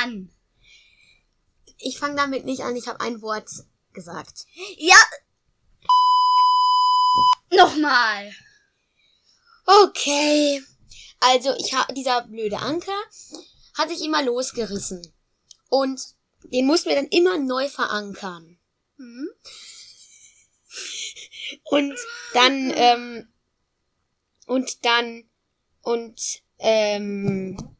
an. 0.03 0.31
Ich 1.77 1.99
fange 1.99 2.15
damit 2.15 2.45
nicht 2.45 2.61
an. 2.61 2.75
Ich 2.75 2.87
habe 2.87 3.01
ein 3.01 3.21
Wort 3.21 3.49
gesagt. 3.93 4.45
Ja. 4.77 4.97
Nochmal. 7.51 8.33
Okay. 9.65 10.63
Also, 11.19 11.53
ich 11.57 11.73
habe 11.73 11.93
dieser 11.93 12.21
blöde 12.23 12.59
Anker 12.59 12.97
hat 13.75 13.89
sich 13.89 14.03
immer 14.03 14.23
losgerissen. 14.23 15.13
Und 15.69 16.01
den 16.43 16.65
mussten 16.65 16.89
wir 16.89 16.95
dann 16.95 17.07
immer 17.07 17.37
neu 17.37 17.67
verankern. 17.69 18.57
Mhm. 18.97 19.29
Und 21.63 21.97
dann, 22.33 22.71
ähm, 22.75 23.27
und 24.45 24.85
dann, 24.85 25.23
und, 25.81 26.41
ähm, 26.59 27.76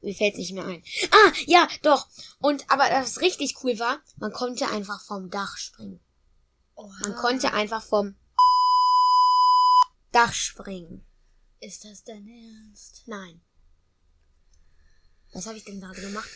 mir 0.00 0.14
fällt's 0.14 0.38
nicht 0.38 0.52
mehr 0.52 0.64
ein. 0.64 0.82
Ah, 1.10 1.32
ja, 1.46 1.68
doch. 1.82 2.08
Und, 2.40 2.70
aber 2.70 2.84
was 2.90 3.20
richtig 3.20 3.56
cool 3.62 3.78
war, 3.78 4.00
man 4.18 4.32
konnte 4.32 4.68
einfach 4.68 5.02
vom 5.04 5.30
Dach 5.30 5.56
springen. 5.56 6.00
Man 7.02 7.14
konnte 7.14 7.52
einfach 7.52 7.82
vom 7.82 8.14
Dach 10.12 10.32
springen. 10.32 11.04
Ist 11.60 11.84
das 11.84 12.04
dein 12.04 12.26
Ernst? 12.26 13.02
Nein. 13.06 13.40
Was 15.32 15.46
habe 15.46 15.58
ich 15.58 15.64
denn 15.64 15.80
gerade 15.80 16.00
gemacht? 16.00 16.28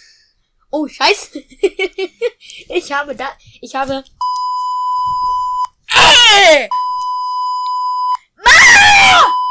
Oh, 0.71 0.87
scheiße. 0.87 1.39
ich 2.69 2.93
habe 2.93 3.17
da, 3.17 3.31
ich 3.61 3.75
habe, 3.75 4.05
Ey! 5.89 6.69
bist 8.37 9.44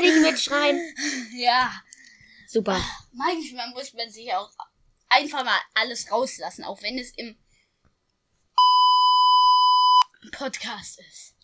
du 0.00 0.06
fertig 0.06 0.22
mit 0.22 0.40
Schreien? 0.40 0.80
Ja. 1.36 1.72
Super. 2.48 2.80
Manchmal 3.12 3.70
muss 3.70 3.92
man 3.94 4.10
sich 4.10 4.32
auch 4.34 4.50
einfach 5.08 5.44
mal 5.44 5.58
alles 5.74 6.10
rauslassen, 6.10 6.64
auch 6.64 6.82
wenn 6.82 6.98
es 6.98 7.12
im 7.16 7.36
Podcast 10.32 11.00
ist. 11.00 11.34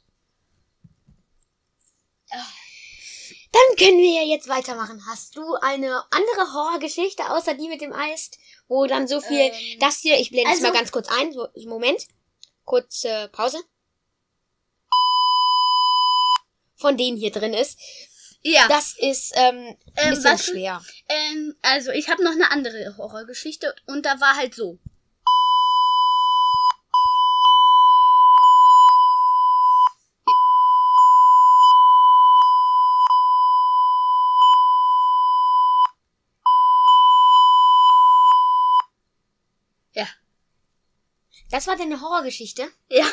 Dann 2.31 3.77
können 3.79 3.99
wir 3.99 4.23
ja 4.23 4.27
jetzt 4.27 4.49
weitermachen. 4.49 5.07
Hast 5.07 5.37
du 5.37 5.55
eine 5.57 6.05
andere 6.11 6.53
Horrorgeschichte 6.53 7.31
außer 7.31 7.55
die 7.55 7.69
mit 7.69 7.81
dem 7.81 7.93
Eis, 7.93 8.31
wo 8.69 8.87
dann 8.87 9.09
so 9.09 9.21
viel, 9.21 9.39
Ähm, 9.53 9.79
das 9.81 9.99
hier, 10.01 10.19
ich 10.19 10.31
blende 10.31 10.51
es 10.51 10.57
also- 10.59 10.67
mal 10.69 10.77
ganz 10.77 10.93
kurz 10.93 11.09
ein, 11.09 11.33
so, 11.33 11.49
Moment. 11.67 12.07
Kurze 12.65 13.29
Pause. 13.33 13.63
Von 16.77 16.97
denen 16.99 17.17
hier 17.17 17.31
drin 17.31 17.55
ist. 17.55 17.79
Ja. 18.49 18.69
Das 18.69 18.93
ist 18.97 19.33
ähm, 19.35 19.57
ein 19.57 19.77
Ähm, 19.97 20.11
bisschen 20.11 20.25
was- 20.33 20.45
schwer. 20.47 20.81
Ähm, 21.09 21.57
also 21.63 21.91
ich 21.91 22.09
habe 22.09 22.23
noch 22.23 22.31
eine 22.33 22.51
andere 22.53 22.97
Horrorgeschichte 22.97 23.75
und 23.87 24.07
da 24.07 24.21
war 24.21 24.37
halt 24.37 24.55
so. 24.55 24.79
Ja. 39.95 40.07
Das 41.51 41.67
war 41.67 41.77
deine 41.77 42.01
Horrorgeschichte. 42.01 42.69
Ja. 42.89 43.07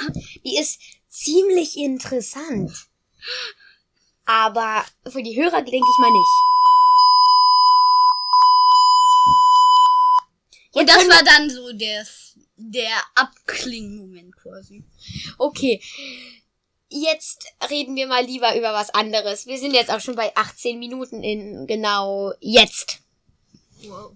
Die 0.45 0.57
ist 0.57 0.79
ziemlich 1.09 1.77
interessant. 1.77 2.71
Aber 4.25 4.85
für 5.07 5.21
die 5.21 5.35
Hörer 5.35 5.61
denke 5.61 5.87
ich 5.89 5.99
mal 5.99 6.11
nicht. 6.11 6.31
Und 10.73 10.89
das 10.89 11.07
war 11.07 11.23
dann 11.23 11.49
so 11.49 11.71
der, 11.73 12.05
der 12.57 12.95
Abklingmoment 13.15 14.35
quasi. 14.35 14.83
Okay. 15.37 15.81
Jetzt 16.89 17.47
reden 17.69 17.95
wir 17.95 18.07
mal 18.07 18.23
lieber 18.23 18.55
über 18.55 18.73
was 18.73 18.91
anderes. 18.91 19.47
Wir 19.47 19.57
sind 19.57 19.73
jetzt 19.73 19.91
auch 19.91 19.99
schon 19.99 20.15
bei 20.15 20.35
18 20.35 20.77
Minuten 20.77 21.23
in 21.23 21.65
genau 21.67 22.33
jetzt. 22.39 22.99
Wow. 23.83 24.13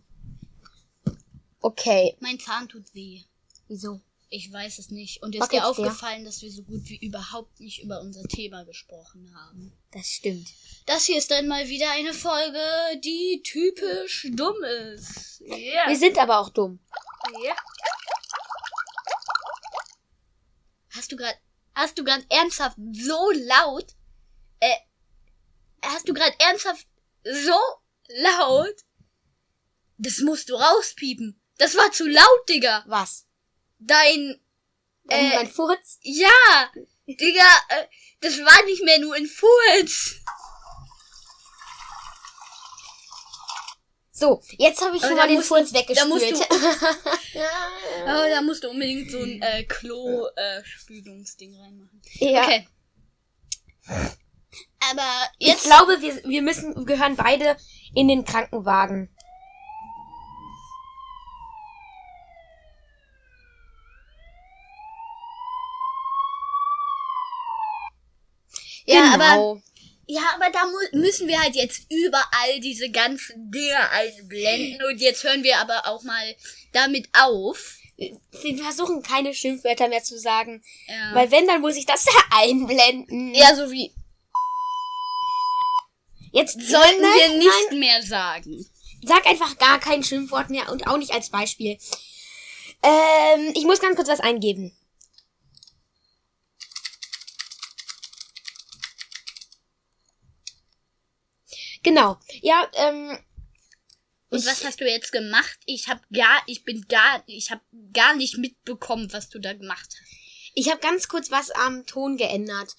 Okay. 1.61 2.15
Mein 2.19 2.39
Zahn 2.39 2.67
tut 2.69 2.83
weh. 2.93 3.21
Wieso? 3.67 3.99
Ich 4.29 4.51
weiß 4.51 4.79
es 4.79 4.89
nicht. 4.91 5.23
Und 5.23 5.35
ist 5.35 5.51
dir 5.51 5.59
der? 5.59 5.67
aufgefallen, 5.67 6.25
dass 6.25 6.41
wir 6.41 6.51
so 6.51 6.63
gut 6.63 6.81
wie 6.85 6.97
überhaupt 6.97 7.59
nicht 7.61 7.81
über 7.81 8.01
unser 8.01 8.23
Thema 8.23 8.65
gesprochen 8.65 9.33
haben? 9.33 9.71
Das 9.91 10.07
stimmt. 10.07 10.49
Das 10.85 11.05
hier 11.05 11.17
ist 11.17 11.31
dann 11.31 11.47
mal 11.47 11.67
wieder 11.69 11.89
eine 11.91 12.13
Folge, 12.13 12.59
die 13.03 13.41
typisch 13.43 14.27
dumm 14.33 14.61
ist. 14.63 15.41
Ja. 15.45 15.87
Wir 15.87 15.97
sind 15.97 16.17
aber 16.17 16.39
auch 16.39 16.49
dumm. 16.49 16.79
ja. 17.43 17.55
Hast 20.89 21.11
du 21.11 21.15
gerade, 21.15 21.37
hast 21.75 21.97
du 21.97 22.03
gerade 22.03 22.25
ernsthaft 22.29 22.77
so 22.91 23.31
laut, 23.31 23.93
äh, 24.59 24.75
hast 25.83 26.09
du 26.09 26.13
gerade 26.13 26.35
ernsthaft 26.39 26.87
so 27.23 27.57
laut? 28.07 28.75
Das 29.97 30.19
musst 30.19 30.49
du 30.49 30.55
rauspiepen. 30.55 31.39
Das 31.57 31.75
war 31.75 31.91
zu 31.91 32.07
laut, 32.07 32.49
Digga. 32.49 32.83
Was? 32.87 33.26
Dein, 33.79 34.39
Äh, 35.09 35.29
Äh, 35.31 35.35
mein 35.35 35.47
Furz? 35.49 35.99
ja, 36.01 36.29
Digga, 37.07 37.45
äh, 37.69 37.85
das 38.21 38.33
war 38.39 38.65
nicht 38.65 38.83
mehr 38.83 38.99
nur 38.99 39.15
ein 39.15 39.25
Furz. 39.27 40.15
So, 44.11 44.41
jetzt 44.57 44.81
habe 44.81 44.97
ich 44.97 45.03
Aber 45.03 45.09
schon 45.09 45.17
mal 45.17 45.27
den 45.27 45.43
Furz 45.43 45.71
du- 45.71 45.75
da 45.93 46.05
musst 46.05 46.25
weggespült. 46.25 46.51
Aber 48.07 48.29
da 48.29 48.41
musst 48.41 48.63
du 48.63 48.69
unbedingt 48.71 49.11
so 49.11 49.19
ein 49.19 49.39
äh, 49.43 49.63
Klo-Spülungsding 49.63 51.55
reinmachen. 51.55 52.01
ja. 52.15 52.41
Okay. 52.43 52.67
Aber 54.89 55.29
Ich 55.37 55.47
jetzt. 55.49 55.63
glaube, 55.65 56.01
wir, 56.01 56.23
wir 56.23 56.41
müssen, 56.41 56.85
gehören 56.85 57.15
beide 57.15 57.57
in 57.93 58.07
den 58.07 58.25
Krankenwagen. 58.25 59.15
Ja, 68.97 69.13
aber 69.13 69.29
Genau. 69.29 69.61
Ja, 70.09 70.21
aber 70.35 70.49
da 70.51 70.65
mu 70.65 71.01
müssen 71.01 71.27
wir 71.27 71.41
halt 71.41 71.53
jetzt 71.55 71.85
überall 71.91 72.59
diese 72.61 72.89
ganzen 72.89 73.51
Dinge 73.51 73.89
einblenden 73.91 74.81
und 74.89 75.01
jetzt 75.01 75.23
hören 75.23 75.43
wir 75.43 75.57
aber 75.59 75.85
auch 75.85 76.01
mal 76.03 76.35
damit 76.71 77.09
auf. 77.11 77.77
Wir 77.97 78.57
versuchen 78.57 79.03
keine 79.03 79.33
Schimpfwörter 79.33 79.89
mehr 79.89 80.03
zu 80.03 80.17
sagen. 80.17 80.63
Ja, 80.87 81.13
Weil 81.13 81.31
wenn, 81.31 81.45
dann 81.47 81.59
muss 81.59 81.75
ich 81.75 81.85
das 81.85 82.05
da 82.05 82.11
einblenden. 82.37 83.33
ja 83.33 83.53
so 83.53 83.69
wie 83.71 83.91
Jetzt 86.31 86.61
sollten 86.61 87.01
nein, 87.01 87.11
wir 87.17 87.27
nein, 87.29 87.39
nicht 87.39 87.71
mehr 87.79 88.01
sagen. 88.03 88.65
Sag 89.03 89.25
einfach 89.25 89.57
gar 89.57 89.79
kein 89.79 90.03
Schimpfwort 90.03 90.49
mehr 90.49 90.71
und 90.71 90.87
auch 90.87 90.97
nicht 90.97 91.11
als 91.13 91.29
Beispiel. 91.29 91.77
Ähm, 92.83 93.53
ich 93.55 93.63
muss 93.65 93.79
ganz 93.79 93.95
kurz 93.95 94.07
was 94.07 94.19
eingeben. 94.19 94.77
Genau. 101.87 102.17
Ja, 102.41 102.69
ähm. 102.73 103.17
Und 104.29 104.45
was 104.45 104.65
hast 104.65 104.81
du 104.81 104.85
jetzt 104.85 105.13
gemacht? 105.13 105.57
Ich 105.65 105.87
hab 105.87 106.01
gar, 106.09 106.43
ich 106.47 106.65
bin 106.65 106.85
gar, 106.89 107.23
ich 107.27 107.49
hab 107.49 107.61
gar 107.93 108.13
nicht 108.13 108.37
mitbekommen, 108.37 109.11
was 109.13 109.29
du 109.29 109.39
da 109.39 109.53
gemacht 109.53 109.87
hast. 109.87 110.11
Ich 110.53 110.69
habe 110.69 110.81
ganz 110.81 111.07
kurz 111.07 111.31
was 111.31 111.49
am 111.51 111.85
Ton 111.85 112.17
geändert. 112.17 112.75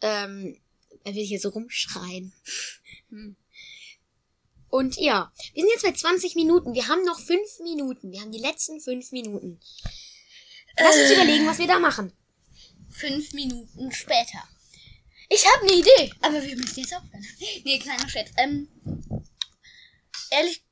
Ähm, 0.00 0.58
er 1.04 1.14
will 1.14 1.24
hier 1.24 1.38
so 1.38 1.50
rumschreien. 1.50 2.32
Hm. 3.10 3.36
Und 4.68 4.96
ja, 4.96 5.32
wir 5.52 5.62
sind 5.62 5.72
jetzt 5.72 5.84
bei 5.84 5.92
20 5.92 6.34
Minuten. 6.34 6.72
Wir 6.72 6.88
haben 6.88 7.04
noch 7.04 7.20
5 7.20 7.60
Minuten. 7.62 8.10
Wir 8.10 8.22
haben 8.22 8.32
die 8.32 8.40
letzten 8.40 8.80
5 8.80 9.12
Minuten. 9.12 9.60
Lass 10.78 10.96
uns 10.96 11.10
überlegen, 11.10 11.46
was 11.46 11.58
wir 11.58 11.66
da 11.66 11.78
machen. 11.78 12.12
Fünf 12.90 13.32
Minuten 13.34 13.92
später. 13.92 14.42
Ich 15.28 15.44
habe 15.46 15.62
eine 15.62 15.72
Idee, 15.80 16.12
aber 16.20 16.42
wir 16.42 16.56
müssen 16.56 16.80
jetzt 16.80 16.94
aufhören. 16.94 17.26
Nee, 17.64 17.78
kleiner 17.78 18.08
Scherz. 18.08 18.30
Ähm, 18.36 18.68
ehrlich, 20.30 20.62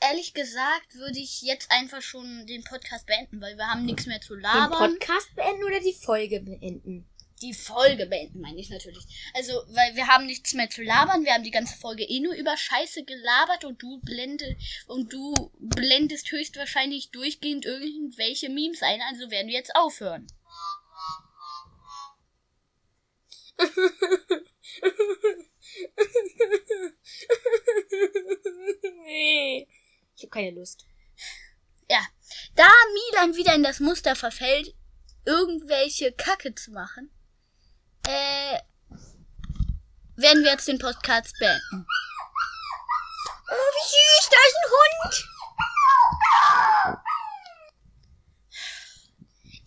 ehrlich 0.00 0.34
gesagt 0.34 0.94
würde 0.94 1.18
ich 1.18 1.42
jetzt 1.42 1.70
einfach 1.70 2.02
schon 2.02 2.46
den 2.46 2.64
Podcast 2.64 3.06
beenden, 3.06 3.40
weil 3.40 3.56
wir 3.56 3.66
haben 3.66 3.84
nichts 3.84 4.06
mehr 4.06 4.20
zu 4.20 4.34
Den 4.34 4.42
labern. 4.42 4.92
Podcast 4.92 5.34
beenden 5.34 5.64
oder 5.64 5.80
die 5.80 5.94
Folge 5.94 6.40
beenden? 6.40 7.08
die 7.42 7.52
Folge 7.52 8.06
beenden, 8.06 8.40
meine 8.40 8.58
ich 8.60 8.70
natürlich. 8.70 9.04
Also, 9.34 9.52
weil 9.68 9.94
wir 9.94 10.06
haben 10.06 10.26
nichts 10.26 10.54
mehr 10.54 10.70
zu 10.70 10.82
labern. 10.82 11.24
Wir 11.24 11.34
haben 11.34 11.44
die 11.44 11.50
ganze 11.50 11.76
Folge 11.76 12.04
eh 12.04 12.20
nur 12.20 12.34
über 12.34 12.56
Scheiße 12.56 13.04
gelabert 13.04 13.64
und 13.64 13.82
du 13.82 14.00
blende, 14.00 14.56
und 14.86 15.12
du 15.12 15.34
blendest 15.58 16.30
höchstwahrscheinlich 16.30 17.10
durchgehend 17.10 17.66
irgendwelche 17.66 18.48
Memes 18.48 18.82
ein. 18.82 19.00
Also 19.02 19.30
werden 19.30 19.48
wir 19.48 19.54
jetzt 19.54 19.74
aufhören. 19.76 20.26
Nee. 29.04 29.68
Ich 30.16 30.22
habe 30.22 30.30
keine 30.30 30.50
Lust. 30.52 30.86
Ja. 31.88 32.00
Da 32.54 32.70
Milan 32.92 33.36
wieder 33.36 33.54
in 33.54 33.62
das 33.62 33.80
Muster 33.80 34.16
verfällt, 34.16 34.74
irgendwelche 35.24 36.12
Kacke 36.12 36.54
zu 36.54 36.70
machen, 36.72 37.10
äh, 38.06 38.58
werden 40.16 40.42
wir 40.42 40.52
jetzt 40.52 40.68
den 40.68 40.78
Podcast 40.78 41.34
beenden. 41.38 41.86
Oh, 43.48 43.54
wie 43.54 43.86
süß, 43.92 44.30
da 44.30 44.36
ist 44.46 44.56
ein 44.62 44.70
Hund. 44.72 45.14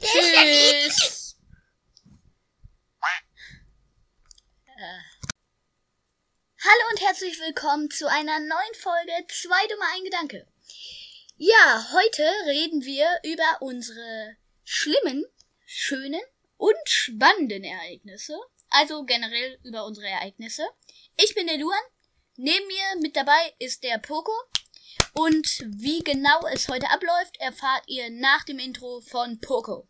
Tschüss. 0.01 1.35
Äh. 4.65 4.99
Hallo 6.61 6.83
und 6.91 7.01
herzlich 7.19 7.41
willkommen 7.41 7.91
zu 7.91 8.09
einer 8.09 8.39
neuen 8.39 8.75
Folge 8.79 9.11
Zwei 9.27 9.67
dumme 9.67 9.83
ein 9.93 10.05
Gedanke. 10.05 10.47
Ja, 11.35 11.85
heute 11.91 12.23
reden 12.45 12.85
wir 12.85 13.07
über 13.25 13.57
unsere 13.59 14.37
schlimmen, 14.63 15.25
schönen 15.65 16.21
und 16.55 16.77
spannenden 16.85 17.65
Ereignisse. 17.65 18.39
Also 18.69 19.03
generell 19.03 19.59
über 19.65 19.85
unsere 19.85 20.07
Ereignisse. 20.07 20.63
Ich 21.17 21.35
bin 21.35 21.47
der 21.47 21.57
Luan. 21.57 21.81
Neben 22.37 22.65
mir 22.67 23.01
mit 23.01 23.17
dabei 23.17 23.53
ist 23.59 23.83
der 23.83 23.97
Poco. 23.97 24.31
Und 25.11 25.65
wie 25.65 25.99
genau 25.99 26.47
es 26.53 26.69
heute 26.69 26.89
abläuft, 26.89 27.37
erfahrt 27.39 27.83
ihr 27.87 28.09
nach 28.11 28.45
dem 28.45 28.59
Intro 28.59 29.01
von 29.01 29.41
Poco. 29.41 29.89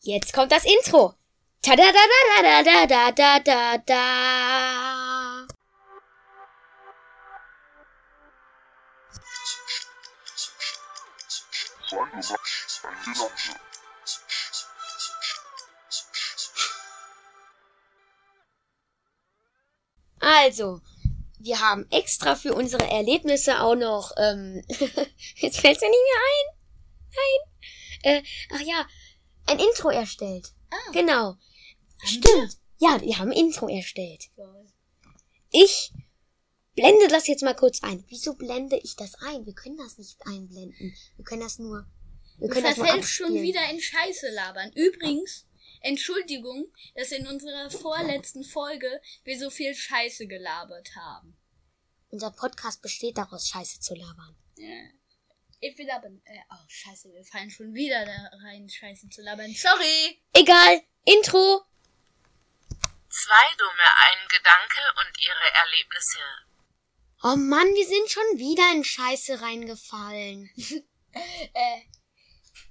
Jetzt 0.00 0.32
kommt 0.32 0.50
das 0.50 0.64
Intro. 0.64 1.14
Ta 1.62 1.76
da 1.76 1.92
da 1.92 2.04
da 2.42 2.42
da 2.42 2.86
da 2.86 2.86
da 2.86 3.10
da 3.12 3.38
da 3.38 3.78
da. 3.78 5.59
Also, 20.20 20.80
wir 21.38 21.60
haben 21.60 21.86
extra 21.90 22.36
für 22.36 22.54
unsere 22.54 22.86
Erlebnisse 22.88 23.60
auch 23.60 23.74
noch, 23.74 24.12
ähm, 24.18 24.62
jetzt 25.36 25.60
fällt's 25.60 25.80
mir 25.80 25.90
nicht 25.90 26.06
mehr 26.08 26.22
ein. 26.28 26.60
Nein. 27.16 27.42
Äh, 28.02 28.22
ach 28.54 28.60
ja, 28.60 28.86
ein 29.46 29.58
Intro 29.58 29.88
erstellt. 29.88 30.52
Ah. 30.70 30.92
Genau. 30.92 31.36
Stimmt. 32.04 32.58
Ja, 32.78 33.00
wir 33.00 33.18
haben 33.18 33.30
ein 33.30 33.36
Intro 33.36 33.68
erstellt. 33.68 34.30
Ich 35.50 35.92
blende 36.80 37.08
das 37.08 37.26
jetzt 37.26 37.42
mal 37.42 37.54
kurz 37.54 37.82
ein. 37.82 38.04
Wieso 38.08 38.34
blende 38.34 38.76
ich 38.82 38.96
das 38.96 39.14
ein? 39.16 39.46
Wir 39.46 39.54
können 39.54 39.76
das 39.76 39.98
nicht 39.98 40.18
einblenden. 40.26 40.94
Wir 41.16 41.24
können 41.24 41.42
das 41.42 41.58
nur. 41.58 41.86
Wir 42.38 42.48
Du 42.48 42.54
können 42.54 42.66
das 42.66 42.76
nur 42.76 42.86
verfällst 42.86 43.10
schon 43.10 43.34
wieder 43.34 43.68
in 43.70 43.80
Scheiße 43.80 44.30
labern. 44.30 44.72
Übrigens, 44.74 45.46
Entschuldigung, 45.80 46.72
dass 46.94 47.12
in 47.12 47.26
unserer 47.26 47.70
vorletzten 47.70 48.44
Folge 48.44 49.00
wir 49.24 49.38
so 49.38 49.50
viel 49.50 49.74
Scheiße 49.74 50.26
gelabert 50.26 50.90
haben. 50.96 51.36
Unser 52.10 52.30
Podcast 52.32 52.82
besteht 52.82 53.18
daraus, 53.18 53.48
Scheiße 53.48 53.80
zu 53.80 53.94
labern. 53.94 54.36
Ja. 54.56 54.90
Ich 55.60 55.76
will 55.76 55.90
aber, 55.90 56.06
äh, 56.06 56.40
oh 56.50 56.64
Scheiße, 56.68 57.12
wir 57.12 57.24
fallen 57.24 57.50
schon 57.50 57.74
wieder 57.74 58.04
da 58.04 58.30
rein, 58.44 58.68
Scheiße 58.68 59.08
zu 59.10 59.22
labern. 59.22 59.52
Sorry! 59.52 60.22
Egal. 60.32 60.82
Intro. 61.04 61.62
Zwei 63.10 63.56
dumme 63.58 63.88
ein 64.06 64.28
Gedanke 64.28 64.80
und 65.00 65.20
ihre 65.20 65.54
Erlebnisse. 65.54 66.18
Oh 67.22 67.36
Mann, 67.36 67.66
wir 67.74 67.86
sind 67.86 68.08
schon 68.08 68.38
wieder 68.38 68.72
in 68.74 68.84
Scheiße 68.84 69.40
reingefallen. 69.40 70.50
Äh, 71.12 71.80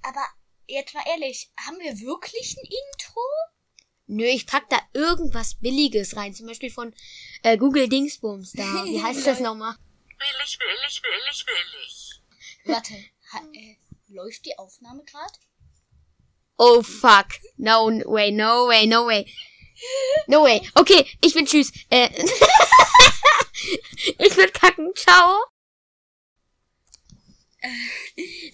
aber 0.00 0.26
jetzt 0.66 0.94
mal 0.94 1.04
ehrlich, 1.06 1.52
haben 1.66 1.78
wir 1.78 2.00
wirklich 2.00 2.56
ein 2.56 2.64
Intro? 2.64 3.20
Nö, 4.06 4.24
ich 4.24 4.46
pack 4.46 4.66
da 4.70 4.78
irgendwas 4.94 5.56
Billiges 5.56 6.16
rein. 6.16 6.32
Zum 6.32 6.46
Beispiel 6.46 6.70
von 6.70 6.94
äh, 7.42 7.58
Google 7.58 7.86
Dingsbums 7.86 8.52
da. 8.52 8.62
Wie 8.86 9.02
heißt 9.02 9.26
das 9.26 9.40
nochmal? 9.40 9.76
Billig, 10.18 10.58
billig, 10.58 11.02
billig, 11.02 11.44
billig. 11.44 12.22
Warte, 12.64 12.94
ha, 13.30 13.42
äh, 13.52 13.76
läuft 14.08 14.46
die 14.46 14.56
Aufnahme 14.56 15.04
gerade? 15.04 15.34
Oh 16.56 16.82
fuck. 16.82 17.26
No 17.58 17.90
way, 18.06 18.30
no 18.30 18.68
way, 18.68 18.86
no 18.86 19.04
way. 19.04 19.30
No 20.26 20.42
way. 20.42 20.68
Okay, 20.74 21.06
ich 21.20 21.34
bin 21.34 21.46
tschüss. 21.46 21.72
Äh, 21.90 22.08
ich 24.18 24.36
will 24.36 24.50
kacken. 24.50 24.92
Ciao. 24.94 25.44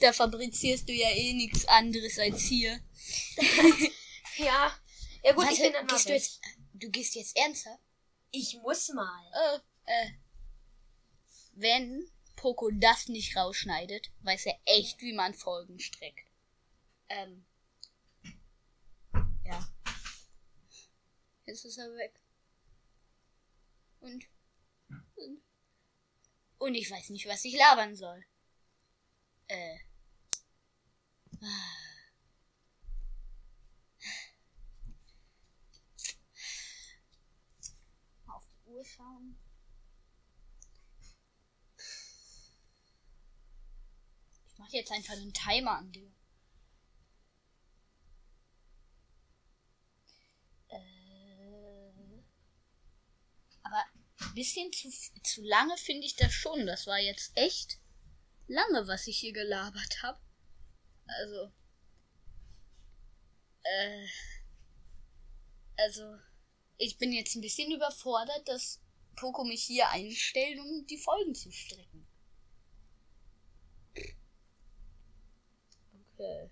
Da 0.01 0.12
fabrizierst 0.12 0.89
du 0.89 0.93
ja 0.93 1.11
eh 1.11 1.33
nichts 1.35 1.66
anderes 1.66 2.18
als 2.18 2.43
hier. 2.43 2.81
Ja. 4.39 4.70
Ja 5.22 5.33
gut, 5.33 5.45
Warte, 5.45 5.55
ich 5.55 5.61
bin 5.62 5.72
dann 5.72 5.87
gehst 5.87 6.09
du, 6.09 6.12
jetzt, 6.12 6.41
du 6.74 6.91
gehst 6.91 7.14
jetzt 7.14 7.37
ernsthaft? 7.37 7.81
Ich 8.31 8.59
muss 8.62 8.89
mal. 8.91 9.31
Äh, 9.33 9.59
äh. 9.91 10.11
Wenn 11.53 12.07
Poco 12.37 12.70
das 12.70 13.09
nicht 13.09 13.35
rausschneidet, 13.35 14.11
weiß 14.20 14.47
er 14.47 14.59
echt, 14.66 15.01
wie 15.01 15.14
man 15.14 15.33
Folgen 15.35 15.81
streckt. 15.81 16.29
Ähm. 17.09 17.47
Jetzt 21.47 21.65
ist 21.65 21.79
er 21.79 21.95
weg. 21.95 22.21
Und. 24.01 24.27
Und, 25.15 25.43
und 26.59 26.75
ich 26.75 26.91
weiß 26.91 27.11
nicht, 27.11 27.27
was 27.27 27.45
ich 27.45 27.57
labern 27.57 27.95
soll. 27.95 28.25
Äh. 29.47 29.79
Auf 38.27 38.49
die 38.49 38.71
Uhr 38.71 38.85
schauen. 38.85 39.39
Ich 44.49 44.59
mach 44.59 44.71
jetzt 44.71 44.91
einfach 44.91 45.15
einen 45.15 45.33
Timer 45.33 45.79
an 45.79 45.93
dir. 45.93 46.16
Bisschen 54.35 54.73
zu, 54.73 54.91
zu 55.23 55.43
lange, 55.43 55.77
finde 55.77 56.07
ich 56.07 56.17
das 56.17 56.33
schon. 56.33 56.67
Das 56.67 56.87
war 56.87 56.99
jetzt 56.99 57.37
echt 57.37 57.79
lange, 58.47 58.87
was 58.87 59.07
ich 59.07 59.19
hier 59.19 59.33
gelabert 59.33 60.03
habe. 60.03 60.21
Also. 61.07 61.53
Äh. 63.62 64.07
Also. 65.77 66.19
Ich 66.79 66.99
bin 66.99 67.12
jetzt 67.12 67.35
ein 67.35 67.41
bisschen 67.41 67.73
überfordert, 67.73 68.47
dass 68.47 68.83
Poco 69.17 69.45
mich 69.45 69.64
hier 69.64 69.89
einstellt, 69.89 70.59
um 70.59 70.87
die 70.87 70.99
Folgen 70.99 71.35
zu 71.35 71.51
strecken. 71.51 72.07
Okay. 76.12 76.51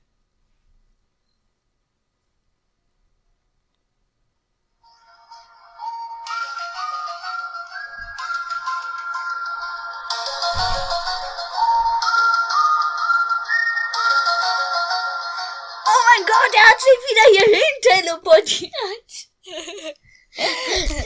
Sich 16.79 16.99
wieder 17.11 17.27
hierhin 17.33 17.75
teleportiert. 17.83 18.73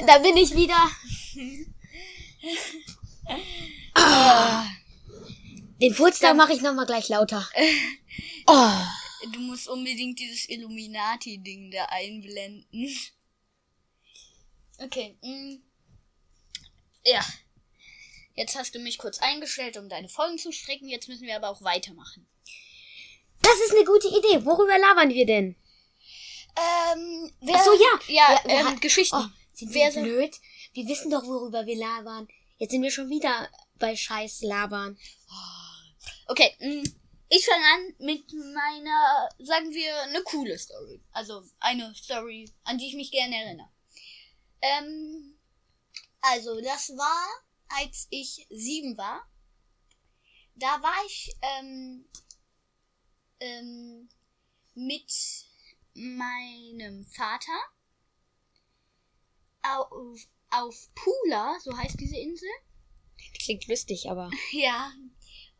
Da 0.07 0.19
bin 0.19 0.37
ich 0.37 0.55
wieder. 0.55 0.91
Ah. 3.95 4.67
Den 5.81 5.95
Furz 5.95 6.19
da 6.19 6.35
mache 6.35 6.55
ich 6.55 6.63
nochmal 6.63 6.87
gleich 6.87 7.09
lauter. 7.09 7.49
Oh. 8.47 8.73
Du 9.33 9.41
musst 9.41 9.69
unbedingt 9.69 10.19
dieses 10.19 10.49
Illuminati-Ding 10.49 11.71
da 11.71 11.85
einblenden. 11.87 12.67
Okay. 14.79 15.19
mm. 15.23 15.61
Ja. 17.05 17.25
Jetzt 18.35 18.57
hast 18.57 18.75
du 18.75 18.79
mich 18.79 18.99
kurz 18.99 19.19
eingestellt, 19.19 19.77
um 19.77 19.89
deine 19.89 20.09
Folgen 20.09 20.39
zu 20.39 20.53
strecken. 20.53 20.89
Jetzt 20.89 21.09
müssen 21.09 21.27
wir 21.27 21.37
aber 21.37 21.51
auch 21.51 21.63
weitermachen. 21.63 22.29
Das 23.43 23.55
ist 23.67 23.75
eine 23.75 23.85
gute 23.85 24.09
Idee. 24.09 24.45
Worüber 24.45 24.79
labern 24.79 25.11
wir 25.11 25.27
denn? 25.27 25.57
Ähm, 26.57 27.33
wer, 27.41 27.55
Ach 27.57 27.65
so, 27.65 27.73
ja. 27.73 27.99
Ja, 28.09 28.33
Ja, 28.33 28.45
wir 28.65 28.71
ähm, 28.73 28.81
Geschichten. 28.81 29.17
Oh, 29.17 29.27
sind 29.55 29.73
wir 29.73 29.93
so- 29.93 30.01
blöd? 30.03 30.37
Wir 30.75 30.87
wissen 30.87 31.11
doch, 31.11 31.25
worüber 31.25 31.67
wir 31.67 31.77
labern. 31.77 32.29
Jetzt 32.59 32.73
sind 32.73 32.83
wir 32.83 32.91
schon 32.91 33.09
wieder 33.09 33.49
bei 33.77 33.95
Scheiß 33.97 34.43
labern. 34.43 34.99
Okay, 36.27 36.55
mm, 36.61 36.85
ich 37.31 37.45
fange 37.47 37.65
an 37.65 37.95
mit 37.99 38.33
meiner, 38.33 39.29
sagen 39.39 39.71
wir, 39.73 40.03
eine 40.03 40.23
coole 40.23 40.59
Story. 40.59 41.01
Also 41.13 41.43
eine 41.61 41.95
Story, 41.95 42.51
an 42.65 42.79
die 42.79 42.89
ich 42.89 42.95
mich 42.95 43.11
gerne 43.11 43.37
erinnere. 43.37 43.69
Ähm, 44.61 45.39
also 46.21 46.61
das 46.61 46.91
war, 46.97 47.27
als 47.81 48.07
ich 48.11 48.47
sieben 48.51 48.97
war. 48.99 49.25
Da 50.57 50.83
war 50.83 51.05
ich 51.07 51.33
ähm, 51.41 52.05
ähm, 53.41 54.09
mit 54.75 55.13
meinem 55.95 57.05
Vater 57.07 57.59
auf, 59.63 60.29
auf 60.51 60.89
Pula, 60.95 61.59
so 61.61 61.77
heißt 61.77 62.01
diese 62.01 62.17
Insel. 62.17 62.49
Klingt 63.43 63.67
lustig, 63.67 64.11
aber. 64.11 64.31
Ja. 64.53 64.93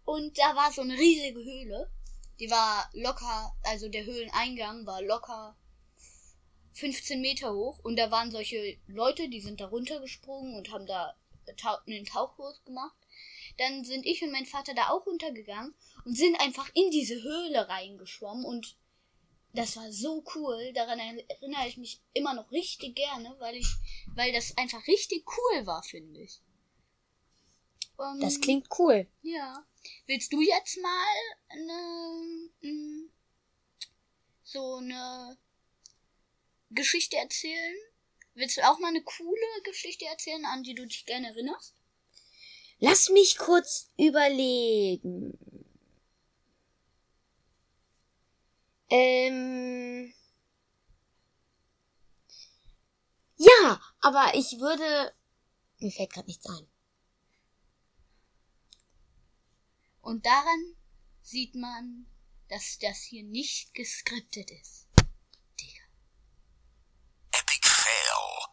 Und 0.05 0.39
da 0.39 0.57
war 0.57 0.73
so 0.73 0.81
eine 0.81 0.95
riesige 0.95 1.45
Höhle. 1.45 1.91
Die 2.41 2.51
war 2.51 2.89
locker, 2.95 3.55
also 3.65 3.89
der 3.89 4.07
Höhleneingang 4.07 4.87
war 4.87 5.03
locker 5.03 5.57
15 6.73 7.21
Meter 7.21 7.53
hoch. 7.53 7.81
Und 7.81 7.97
da 7.97 8.11
waren 8.11 8.31
solche 8.31 8.79
Leute, 8.87 9.29
die 9.29 9.41
sind 9.41 9.61
da 9.61 9.67
runtergesprungen 9.67 10.55
und 10.55 10.71
haben 10.71 10.87
da 10.87 11.15
einen 11.87 12.07
Tauchkurs 12.07 12.65
gemacht. 12.65 12.97
Dann 13.59 13.85
sind 13.85 14.07
ich 14.07 14.23
und 14.23 14.31
mein 14.31 14.47
Vater 14.47 14.73
da 14.75 14.91
auch 14.91 15.05
runtergegangen 15.07 15.75
und 16.05 16.17
sind 16.17 16.41
einfach 16.41 16.71
in 16.75 16.91
diese 16.91 17.23
Höhle 17.23 17.69
reingeschwommen. 17.69 18.45
Und 18.45 18.77
das 19.53 19.77
war 19.77 19.91
so 19.91 20.25
cool. 20.35 20.73
Daran 20.73 20.99
erinnere 20.99 21.69
ich 21.69 21.77
mich 21.77 22.01
immer 22.15 22.35
noch 22.35 22.51
richtig 22.53 22.95
gerne, 22.95 23.35
weil 23.39 23.57
ich, 23.57 23.67
weil 24.15 24.33
das 24.33 24.57
einfach 24.57 24.87
richtig 24.87 25.25
cool 25.27 25.67
war, 25.67 25.83
finde 25.83 26.21
ich. 26.21 26.41
Ähm, 28.01 28.21
Das 28.21 28.41
klingt 28.41 28.69
cool. 28.79 29.07
ja. 29.23 29.65
Willst 30.07 30.33
du 30.33 30.41
jetzt 30.43 30.77
mal 30.83 31.17
eine, 31.49 32.49
mm, 32.61 33.11
so 34.43 34.77
eine 34.77 35.39
Geschichte 36.71 37.17
erzählen? 37.17 37.77
Willst 38.35 38.57
du 38.57 38.69
auch 38.69 38.79
mal 38.81 38.89
eine 38.89 39.03
coole 39.03 39.63
Geschichte 39.65 40.05
erzählen, 40.05 40.45
an 40.45 40.63
die 40.63 40.75
du 40.75 40.87
dich 40.87 41.07
gerne 41.07 41.29
erinnerst? 41.29 41.75
Lass 42.81 43.09
mich 43.11 43.39
kurz 43.39 43.91
überlegen. 43.99 45.37
Ähm. 48.89 50.15
Ja, 53.37 53.81
aber 54.01 54.35
ich 54.35 54.59
würde. 54.61 55.13
Mir 55.79 55.91
fällt 55.93 56.13
gerade 56.13 56.27
nichts 56.29 56.47
ein. 56.47 56.67
Und 60.01 60.25
daran 60.25 60.77
sieht 61.23 61.55
man, 61.55 62.07
dass 62.49 62.79
das 62.79 63.03
hier 63.03 63.25
nicht 63.25 63.75
geskriptet 63.75 64.51
ist. 64.51 64.87
Digga. 65.61 65.83
Epic 67.33 67.69
fail. 67.69 68.49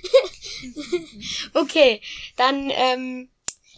Okay, 1.54 2.00
dann 2.36 2.70
ähm, 2.70 3.28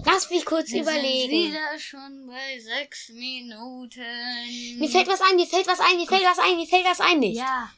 lass 0.04 0.30
mich 0.30 0.44
kurz 0.44 0.70
Wir 0.70 0.84
sind 0.84 0.94
überlegen. 0.94 1.50
wieder 1.50 1.78
schon 1.78 2.26
bei 2.26 2.58
sechs 2.60 3.08
Minuten. 3.10 4.78
Mir 4.78 4.88
fällt 4.88 5.08
was 5.08 5.20
ein, 5.20 5.36
mir 5.36 5.46
fällt 5.46 5.66
was 5.66 5.80
ein, 5.80 5.96
mir 5.96 6.06
fällt 6.06 6.24
was 6.24 6.38
ein, 6.38 6.56
mir 6.56 6.66
fällt 6.66 6.84
was 6.84 7.00
ein 7.00 7.18
nicht. 7.20 7.38
Ja. 7.38 7.70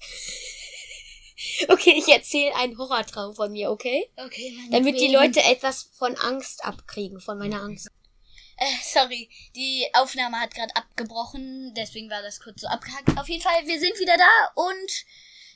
Okay, 1.68 1.94
ich 1.96 2.08
erzähle 2.08 2.54
einen 2.56 2.76
Horrortraum 2.76 3.34
von 3.34 3.52
mir, 3.52 3.70
okay? 3.70 4.10
Okay, 4.16 4.52
meine 4.56 4.70
Damit 4.70 5.00
die 5.00 5.12
Leute 5.12 5.40
etwas 5.42 5.84
von 5.96 6.16
Angst 6.16 6.64
abkriegen, 6.64 7.20
von 7.20 7.38
meiner 7.38 7.62
Angst. 7.62 7.88
Äh, 8.56 8.64
sorry, 8.82 9.28
die 9.54 9.86
Aufnahme 9.94 10.40
hat 10.40 10.54
gerade 10.54 10.74
abgebrochen, 10.74 11.72
deswegen 11.76 12.10
war 12.10 12.22
das 12.22 12.40
kurz 12.40 12.60
so 12.60 12.66
abgehackt. 12.66 13.16
Auf 13.18 13.28
jeden 13.28 13.42
Fall, 13.42 13.66
wir 13.66 13.78
sind 13.78 13.98
wieder 14.00 14.16
da 14.16 14.62
und 14.62 15.04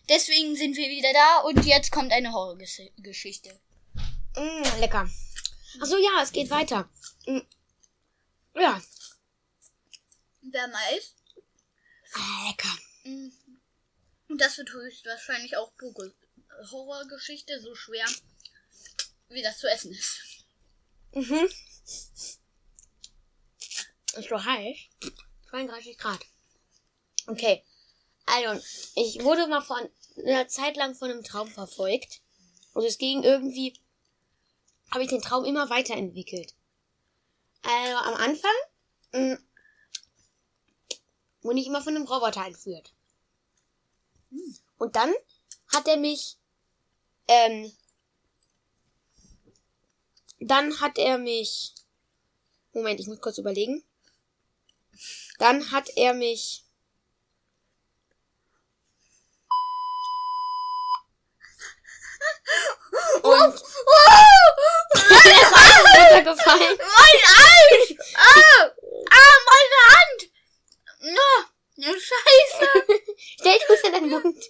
deswegen 0.09 0.57
sind 0.57 0.77
wir 0.77 0.89
wieder 0.89 1.13
da 1.13 1.39
und 1.41 1.65
jetzt 1.65 1.93
kommt 1.93 2.13
eine 2.13 2.33
Horrorgeschichte. 2.33 3.61
Mm, 4.37 4.81
lecker. 4.81 5.09
Ach 5.81 5.87
so, 5.87 5.97
ja, 5.97 6.23
es 6.23 6.33
geht 6.33 6.51
weiter. 6.51 6.89
Mm. 7.27 7.41
Ja, 8.55 8.81
Wer 10.51 10.73
weiß? 10.73 11.15
ah, 12.15 12.49
lecker. 12.49 12.79
Mm. 13.05 13.29
Und 14.29 14.41
das 14.41 14.57
wird 14.59 14.73
höchstwahrscheinlich 14.73 15.57
auch 15.57 15.75
pure 15.77 16.15
Horrorgeschichte, 16.71 17.61
so 17.61 17.75
schwer, 17.75 18.07
wie 19.29 19.43
das 19.43 19.59
zu 19.59 19.69
essen 19.69 19.93
ist. 19.93 20.21
Mhm. 21.13 21.49
Ist 24.15 24.29
so 24.29 24.45
heiß. 24.45 24.77
32 25.51 25.97
Grad. 25.97 26.21
Okay. 27.27 27.65
Also, 28.27 28.63
ich 28.97 29.23
wurde 29.23 29.47
mal 29.47 29.63
von 29.63 29.89
einer 30.25 30.49
Zeit 30.49 30.77
lang 30.77 30.95
von 30.95 31.11
einem 31.11 31.25
Traum 31.25 31.49
verfolgt. 31.49 32.21
Und 32.75 32.85
es 32.85 32.99
ging 32.99 33.23
irgendwie, 33.23 33.79
habe 34.91 35.03
ich 35.05 35.11
den 35.11 35.23
Traum 35.23 35.45
immer 35.45 35.71
weiterentwickelt. 35.71 36.55
Also, 37.63 37.97
am 37.97 38.15
Anfang 38.15 38.55
mh, 39.13 39.39
wurde 41.43 41.61
ich 41.61 41.67
immer 41.67 41.83
von 41.83 41.97
einem 41.97 42.07
Roboter 42.07 42.47
entführt. 42.47 42.93
Und 44.79 44.97
dann 44.97 45.13
hat 45.69 45.89
er 45.89 45.97
mich, 45.97 46.37
ähm, 47.27 47.73
dann 50.41 50.81
hat 50.81 50.99
er 50.99 51.19
mich, 51.19 51.75
Moment, 52.73 53.01
ich 53.01 53.07
muss 53.07 53.21
kurz 53.21 53.39
überlegen. 53.39 53.83
Dann 55.39 55.71
hat 55.71 55.89
er 55.97 56.15
mich, 56.15 56.65
und, 63.45 63.63
der 65.25 65.43
ist 65.43 65.53
alles 65.53 65.85
runtergefallen. 65.85 66.79
Mein 66.79 67.21
Arsch! 67.37 67.95
Ah! 68.15 68.71
Ah, 69.11 69.37
meine 69.49 69.81
Hand! 69.95 70.31
Na, 71.01 71.31
ja, 71.77 71.93
scheiße! 71.93 72.71
Stell 73.39 73.59
du 73.67 73.73
es 73.75 73.81
in 73.83 73.93
deinen 73.93 74.11
Mund. 74.11 74.45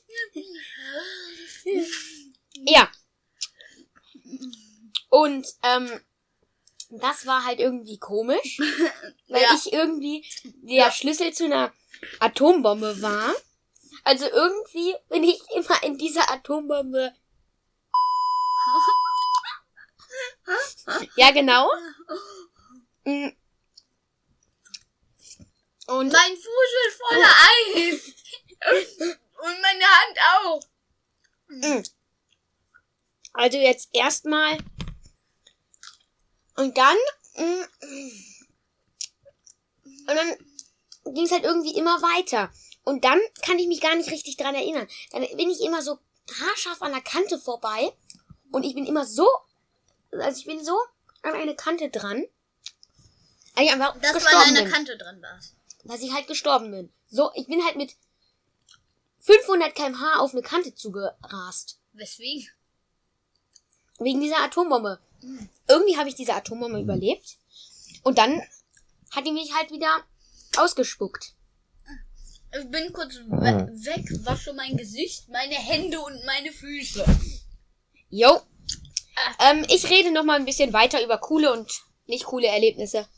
Ja. 2.66 2.90
Und, 5.10 5.46
ähm, 5.62 6.00
das 6.90 7.26
war 7.26 7.44
halt 7.44 7.60
irgendwie 7.60 7.98
komisch, 7.98 8.58
weil 9.28 9.42
Ja. 9.42 9.54
ich 9.54 9.72
irgendwie 9.72 10.24
der 10.62 10.90
Schlüssel 10.90 11.32
zu 11.34 11.44
einer 11.44 11.72
Atombombe 12.18 13.02
war. 13.02 13.34
Also 14.04 14.26
irgendwie 14.26 14.94
bin 15.10 15.22
ich 15.22 15.38
immer 15.54 15.82
in 15.82 15.98
dieser 15.98 16.30
Atombombe. 16.30 17.12
Ja, 21.16 21.30
genau. 21.30 21.70
Mm. 23.04 23.28
Und 25.86 26.12
Mein 26.12 26.36
Fuß 26.36 26.70
ist 26.88 26.98
voller 27.08 27.34
Eis. 27.48 28.14
Und 29.38 29.60
meine 29.62 29.84
Hand 29.84 30.18
auch. 30.36 30.60
also 33.32 33.56
jetzt 33.58 33.88
erstmal. 33.92 34.58
Und 36.56 36.76
dann. 36.76 36.96
mm, 37.36 37.64
Und 40.08 40.16
dann 40.16 40.36
ging 41.14 41.24
es 41.24 41.32
halt 41.32 41.44
irgendwie 41.44 41.76
immer 41.76 42.02
weiter. 42.02 42.52
Und 42.84 43.04
dann 43.04 43.20
kann 43.42 43.58
ich 43.58 43.66
mich 43.68 43.80
gar 43.80 43.94
nicht 43.94 44.10
richtig 44.10 44.36
dran 44.36 44.54
erinnern. 44.54 44.88
Dann 45.12 45.26
bin 45.36 45.50
ich 45.50 45.60
immer 45.62 45.82
so 45.82 45.98
haarscharf 46.40 46.82
an 46.82 46.92
der 46.92 47.00
Kante 47.00 47.38
vorbei. 47.38 47.92
Und 48.50 48.64
ich 48.64 48.74
bin 48.74 48.86
immer 48.86 49.06
so. 49.06 49.28
Also 50.12 50.40
ich 50.40 50.46
bin 50.46 50.64
so 50.64 50.76
an 51.22 51.34
eine 51.34 51.54
Kante 51.54 51.90
dran. 51.90 52.24
Weil 53.54 53.64
ich 53.64 53.72
einfach 53.72 53.98
Dass 54.00 54.12
du 54.12 54.18
gestorben 54.18 54.42
an 54.42 54.48
einer 54.56 54.62
bin. 54.62 54.72
Kante 54.72 54.96
dran 54.96 55.22
warst. 55.22 55.54
Dass 55.84 56.00
ich 56.00 56.12
halt 56.12 56.26
gestorben 56.26 56.70
bin. 56.70 56.92
So, 57.10 57.30
ich 57.34 57.46
bin 57.46 57.64
halt 57.64 57.76
mit 57.76 57.96
500 59.20 59.74
kmh 59.74 60.18
auf 60.18 60.32
eine 60.32 60.42
Kante 60.42 60.74
zugerast. 60.74 61.80
Weswegen? 61.92 62.48
Wegen 63.98 64.20
dieser 64.20 64.38
Atombombe. 64.38 65.00
Irgendwie 65.66 65.96
habe 65.96 66.08
ich 66.08 66.14
diese 66.14 66.34
Atombombe 66.34 66.80
überlebt. 66.80 67.36
Und 68.04 68.18
dann 68.18 68.40
hat 69.10 69.26
die 69.26 69.32
mich 69.32 69.54
halt 69.54 69.70
wieder 69.70 70.04
ausgespuckt. 70.56 71.34
Ich 72.58 72.70
bin 72.70 72.92
kurz 72.92 73.16
we 73.16 73.68
weg, 73.84 74.06
wasche 74.24 74.54
mein 74.54 74.76
Gesicht, 74.76 75.28
meine 75.28 75.56
Hände 75.56 76.00
und 76.00 76.24
meine 76.24 76.52
Füße. 76.52 77.04
Jo. 78.08 78.40
Ähm, 79.40 79.64
ich 79.68 79.88
rede 79.88 80.10
noch 80.10 80.24
mal 80.24 80.38
ein 80.38 80.44
bisschen 80.44 80.72
weiter 80.72 81.02
über 81.02 81.18
coole 81.18 81.52
und 81.52 81.70
nicht 82.06 82.24
coole 82.24 82.48
Erlebnisse. 82.48 83.08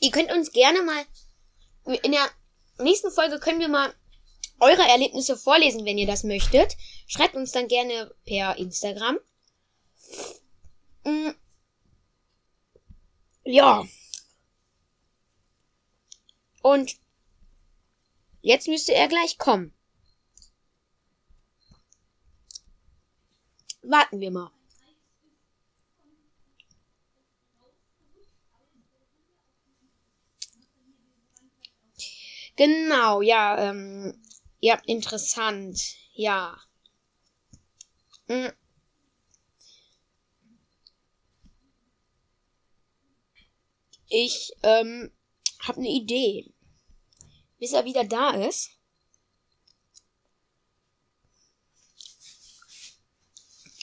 Ihr 0.00 0.10
könnt 0.10 0.32
uns 0.32 0.52
gerne 0.52 0.82
mal 0.82 1.04
in 2.02 2.12
der 2.12 2.30
nächsten 2.78 3.10
Folge 3.10 3.38
können 3.38 3.60
wir 3.60 3.68
mal 3.68 3.94
eure 4.60 4.82
Erlebnisse 4.82 5.36
vorlesen, 5.36 5.84
wenn 5.84 5.98
ihr 5.98 6.06
das 6.06 6.24
möchtet. 6.24 6.76
Schreibt 7.06 7.34
uns 7.34 7.52
dann 7.52 7.68
gerne 7.68 8.14
per 8.26 8.56
Instagram. 8.56 9.18
Mm. 11.04 11.30
Ja. 13.44 13.86
Und 16.62 16.96
jetzt 18.42 18.68
müsste 18.68 18.94
er 18.94 19.08
gleich 19.08 19.38
kommen. 19.38 19.74
Warten 23.88 24.20
wir 24.20 24.30
mal. 24.30 24.50
Genau, 32.56 33.22
ja, 33.22 33.70
ähm, 33.70 34.20
ja, 34.60 34.78
interessant, 34.84 35.80
ja. 36.12 36.58
Hm. 38.26 38.52
Ich, 44.08 44.52
ähm, 44.62 45.12
hab 45.60 45.78
ne 45.78 45.88
Idee. 45.88 46.52
Bis 47.58 47.72
er 47.72 47.86
wieder 47.86 48.04
da 48.04 48.32
ist. 48.32 48.77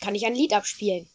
Kann 0.06 0.14
ich 0.14 0.24
ein 0.24 0.36
Lied 0.36 0.54
abspielen. 0.54 1.10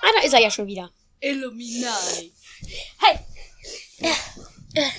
Ah, 0.00 0.08
da 0.16 0.22
ist 0.24 0.32
er 0.32 0.40
ja 0.40 0.50
schon 0.50 0.66
wieder. 0.66 0.90
Illuminati. 1.20 2.32
Hey! 3.00 3.18
Äh, 3.98 4.80
äh, 4.80 4.90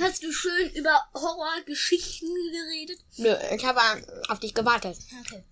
Hast 0.00 0.22
du 0.22 0.32
schön 0.32 0.70
über 0.70 0.98
Horrorgeschichten 1.12 2.30
geredet? 2.50 3.00
Nö, 3.18 3.36
ich 3.54 3.64
habe 3.66 3.82
auf 4.30 4.38
dich 4.38 4.54
gewartet. 4.54 4.96
Okay. 5.26 5.44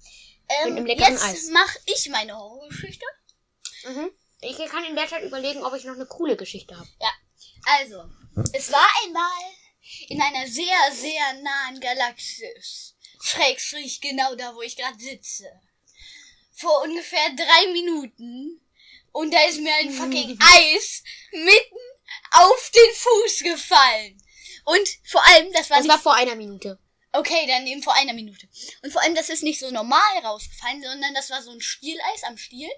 Ähm, 0.48 0.76
einem 0.76 0.86
leckeren 0.86 1.12
jetzt 1.12 1.22
Eis. 1.22 1.50
mach 1.52 1.76
ich 1.84 2.08
meine 2.08 2.34
Horrorgeschichte. 2.34 3.04
Mhm. 3.84 4.10
Ich 4.40 4.56
kann 4.70 4.84
in 4.84 4.96
der 4.96 5.06
Zeit 5.06 5.22
überlegen, 5.22 5.62
ob 5.62 5.74
ich 5.74 5.84
noch 5.84 5.96
eine 5.96 6.06
coole 6.06 6.38
Geschichte 6.38 6.74
habe. 6.78 6.88
Ja. 6.98 7.10
Also, 7.78 8.04
es 8.54 8.72
war 8.72 8.86
einmal 9.04 9.30
in 10.08 10.20
einer 10.20 10.46
sehr, 10.46 10.92
sehr 10.92 11.32
nahen 11.42 11.80
Galaxis. 11.80 12.94
Schrägstrich 13.22 14.00
genau 14.00 14.34
da, 14.34 14.54
wo 14.54 14.62
ich 14.62 14.76
gerade 14.76 14.98
sitze. 14.98 15.48
Vor 16.52 16.82
ungefähr 16.82 17.30
drei 17.36 17.72
Minuten. 17.72 18.60
Und 19.12 19.32
da 19.32 19.42
ist 19.44 19.60
mir 19.60 19.74
ein 19.74 19.90
fucking 19.92 20.38
Eis 20.40 21.02
mitten 21.32 21.78
auf 22.32 22.70
den 22.74 22.94
Fuß 22.94 23.38
gefallen. 23.44 24.22
Und 24.64 24.88
vor 25.04 25.24
allem, 25.26 25.52
das 25.52 25.70
war 25.70 25.78
Das 25.78 25.88
war 25.88 25.98
vor 25.98 26.14
einer 26.14 26.34
Minute. 26.34 26.78
Okay, 27.12 27.46
dann 27.46 27.66
eben 27.66 27.82
vor 27.82 27.94
einer 27.94 28.14
Minute. 28.14 28.48
Und 28.82 28.90
vor 28.90 29.02
allem, 29.02 29.14
das 29.14 29.28
ist 29.28 29.42
nicht 29.42 29.60
so 29.60 29.70
normal 29.70 30.18
rausgefallen, 30.24 30.82
sondern 30.82 31.14
das 31.14 31.30
war 31.30 31.42
so 31.42 31.50
ein 31.50 31.60
Stieleis 31.60 32.22
am 32.24 32.38
Stiel. 32.38 32.70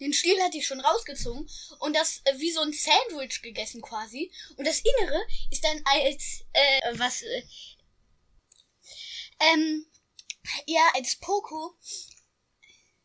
Den 0.00 0.12
Stiel 0.12 0.40
hatte 0.42 0.58
ich 0.58 0.66
schon 0.66 0.80
rausgezogen 0.80 1.48
und 1.78 1.94
das 1.94 2.20
äh, 2.24 2.38
wie 2.38 2.50
so 2.50 2.60
ein 2.60 2.72
Sandwich 2.72 3.42
gegessen 3.42 3.80
quasi. 3.80 4.32
Und 4.56 4.66
das 4.66 4.80
Innere 4.80 5.26
ist 5.50 5.64
dann 5.64 5.80
als, 5.84 6.44
äh, 6.52 6.98
was, 6.98 7.22
äh, 7.22 7.42
ähm, 9.40 9.86
ja, 10.66 10.90
als 10.94 11.16
Poco. 11.16 11.76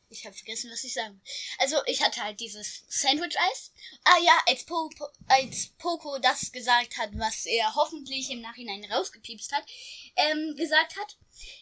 Ich 0.10 0.26
habe 0.26 0.36
vergessen, 0.36 0.72
was 0.72 0.86
ich 0.86 0.94
sagen. 0.94 1.22
Also, 1.58 1.78
ich 1.86 2.02
hatte 2.02 2.24
halt 2.24 2.40
dieses 2.40 2.86
Sandwich-Eis. 2.88 3.74
Ah 4.06 4.18
ja, 4.24 4.40
als, 4.48 4.64
po, 4.64 4.90
po, 4.98 5.06
als 5.28 5.74
Poco 5.78 6.18
das 6.20 6.52
gesagt 6.54 6.98
hat, 6.98 7.10
was 7.14 7.46
er 7.46 7.76
hoffentlich 7.76 8.30
im 8.30 8.40
Nachhinein 8.40 8.86
rausgepiepst 8.86 9.52
hat, 9.52 9.66
ähm, 10.16 10.56
gesagt 10.56 10.96
hat, 10.96 11.18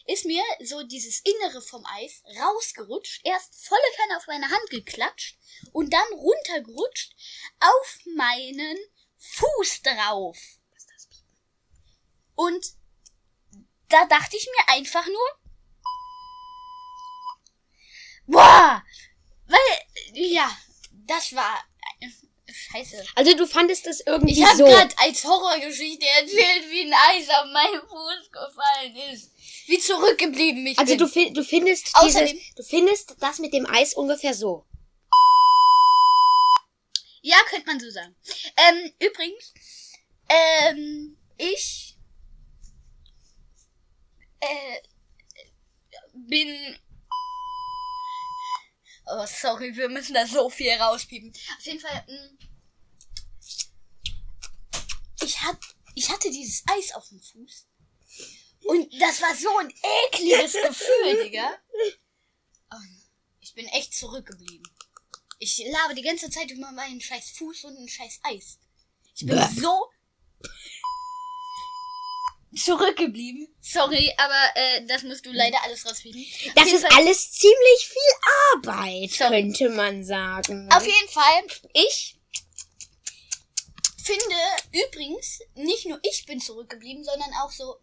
ist 0.06 0.24
mir 0.24 0.42
so 0.64 0.82
dieses 0.82 1.20
Innere 1.20 1.60
vom 1.62 1.84
Eis 1.86 2.22
rausgerutscht, 2.38 3.20
erst 3.24 3.66
volle 3.66 3.80
Kanne 3.96 4.16
auf 4.18 4.26
meine 4.26 4.48
Hand 4.48 4.70
geklatscht 4.70 5.36
und 5.72 5.92
dann 5.92 6.12
runtergerutscht 6.12 7.14
auf 7.60 7.98
meinen 8.16 8.78
Fuß 9.18 9.82
drauf. 9.82 10.38
Und 12.34 12.66
da 13.88 14.04
dachte 14.06 14.36
ich 14.36 14.46
mir 14.46 14.74
einfach 14.74 15.06
nur, 15.06 15.40
boah, 18.26 18.82
weil, 19.46 19.58
ja, 20.14 20.50
das 21.06 21.34
war 21.34 21.64
äh, 22.00 22.08
scheiße. 22.52 23.04
Also 23.14 23.36
du 23.36 23.46
fandest 23.46 23.86
es 23.86 24.00
irgendwie 24.00 24.32
Ich 24.40 24.44
habe 24.44 24.56
so. 24.56 24.64
gerade 24.64 24.94
als 24.98 25.24
Horrorgeschichte 25.24 26.06
erzählt, 26.06 26.70
wie 26.70 26.82
ein 26.82 26.94
Eis 26.94 27.28
auf 27.28 27.46
meinen 27.52 27.80
Fuß 27.80 28.30
gefallen 28.32 28.96
ist. 29.12 29.32
Wie 29.66 29.78
zurückgeblieben 29.78 30.66
ich 30.66 30.78
Also 30.78 30.92
bin. 30.92 30.98
du, 30.98 31.08
fi- 31.08 31.32
du 31.32 31.42
findest 31.44 31.88
Außerdem- 31.96 32.26
dieses, 32.32 32.54
du 32.54 32.62
findest 32.62 33.16
das 33.20 33.38
mit 33.38 33.52
dem 33.52 33.66
Eis 33.66 33.94
ungefähr 33.94 34.34
so. 34.34 34.64
Ja, 37.22 37.36
könnte 37.48 37.66
man 37.66 37.80
so 37.80 37.90
sagen. 37.90 38.14
Ähm, 38.56 38.92
übrigens, 39.00 39.52
ähm, 40.28 41.16
ich 41.36 41.96
äh, 44.40 44.80
bin. 46.14 46.78
Oh, 49.08 49.26
sorry, 49.26 49.74
wir 49.76 49.88
müssen 49.88 50.14
da 50.14 50.26
so 50.26 50.48
viel 50.50 50.72
rauspiepen. 50.74 51.32
Auf 51.58 51.64
jeden 51.64 51.80
Fall, 51.80 52.04
mh, 52.08 52.46
ich, 55.22 55.40
hat, 55.42 55.58
ich 55.94 56.10
hatte 56.10 56.30
dieses 56.30 56.62
Eis 56.68 56.92
auf 56.92 57.08
dem 57.08 57.20
Fuß. 57.20 57.66
Und 58.66 58.92
das 59.00 59.20
war 59.22 59.34
so 59.34 59.56
ein 59.58 59.72
ekliges 60.12 60.52
Gefühl, 60.52 61.22
Digga. 61.24 61.56
Und 62.72 63.02
ich 63.40 63.54
bin 63.54 63.66
echt 63.68 63.94
zurückgeblieben. 63.94 64.66
Ich 65.38 65.58
labe 65.70 65.94
die 65.94 66.02
ganze 66.02 66.30
Zeit 66.30 66.50
über 66.50 66.72
meinen 66.72 67.00
scheiß 67.00 67.30
Fuß 67.38 67.64
und 67.64 67.76
ein 67.78 67.88
scheiß 67.88 68.20
Eis. 68.24 68.58
Ich 69.14 69.26
bin 69.26 69.36
Bäh. 69.36 69.60
so 69.60 69.90
zurückgeblieben. 72.56 73.48
Sorry, 73.60 74.12
aber 74.16 74.50
äh, 74.54 74.86
das 74.86 75.02
musst 75.02 75.26
du 75.26 75.32
leider 75.32 75.62
alles 75.64 75.84
rauspiepen. 75.86 76.22
Auf 76.48 76.54
Das 76.54 76.72
ist 76.72 76.86
Fall- 76.86 76.98
alles 76.98 77.32
ziemlich 77.32 77.86
viel 77.88 78.54
Arbeit, 78.54 79.10
Sorry. 79.10 79.42
könnte 79.42 79.68
man 79.70 80.04
sagen. 80.04 80.68
Auf 80.72 80.86
jeden 80.86 81.08
Fall, 81.08 81.44
ich 81.74 82.18
finde 84.02 84.34
übrigens, 84.72 85.40
nicht 85.54 85.86
nur 85.86 85.98
ich 86.02 86.24
bin 86.26 86.40
zurückgeblieben, 86.40 87.04
sondern 87.04 87.30
auch 87.42 87.50
so, 87.50 87.76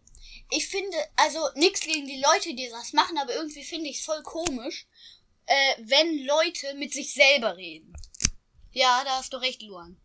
ich 0.50 0.68
finde, 0.68 0.96
also 1.16 1.40
nichts 1.54 1.80
gegen 1.80 2.06
die 2.06 2.22
Leute, 2.22 2.54
die 2.54 2.68
das 2.68 2.92
machen, 2.92 3.18
aber 3.18 3.34
irgendwie 3.34 3.64
finde 3.64 3.90
ich 3.90 3.98
es 3.98 4.04
voll 4.04 4.22
komisch, 4.22 4.86
äh, 5.46 5.74
wenn 5.78 6.24
Leute 6.24 6.74
mit 6.74 6.92
sich 6.92 7.12
selber 7.12 7.56
reden. 7.56 7.92
Ja, 8.72 9.04
da 9.04 9.18
hast 9.18 9.32
du 9.32 9.36
recht, 9.36 9.62
Luan. 9.62 10.00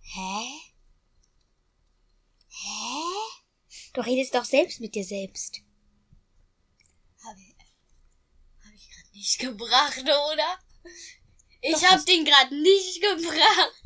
Hä? 0.00 0.72
Hä? 2.48 3.32
Du 3.94 4.00
redest 4.00 4.34
doch 4.34 4.44
selbst 4.44 4.80
mit 4.80 4.94
dir 4.94 5.04
selbst. 5.04 5.60
Habe 7.24 7.40
ich, 7.40 7.54
hab 8.64 8.74
ich 8.74 8.90
gerade 8.90 9.10
nicht 9.12 9.38
gebracht, 9.38 10.02
oder? 10.02 10.58
Ich 11.60 11.72
Doch, 11.74 11.82
hab 11.82 12.06
den 12.06 12.24
gerade 12.24 12.54
nicht 12.54 13.00
gebracht. 13.00 13.81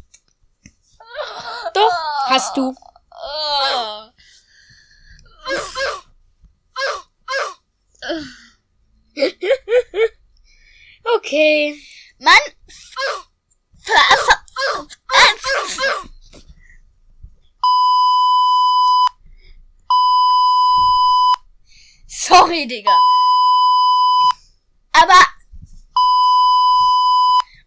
Doch, 1.75 1.93
hast 2.27 2.57
du. 2.57 2.75
Okay. 11.17 11.81
Mann! 12.19 12.39
Sorry, 22.09 22.67
Digga. 22.67 22.99
Aber. 24.93 25.25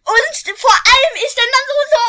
Und 0.04 0.58
vor 0.58 0.72
allem 0.72 1.14
ist 1.24 1.36
dann 1.38 1.50
dann 1.50 1.66
so 1.66 1.74
so. 1.94 2.04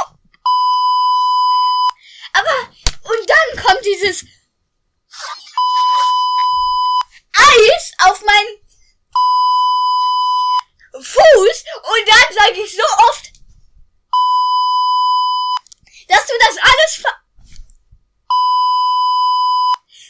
Aber. 2.34 2.57
Und 3.03 3.30
dann 3.30 3.47
kommt 3.63 3.80
dieses. 3.91 4.26
Eis 7.34 7.93
auf 7.99 8.22
meinen 8.23 8.57
Fuß 10.93 11.63
und 11.84 12.07
dann 12.07 12.34
sage 12.34 12.61
ich 12.63 12.76
so 12.76 12.84
oft, 13.09 13.31
dass 16.07 16.26
du 16.27 16.34
das 16.39 16.57
alles 16.57 17.03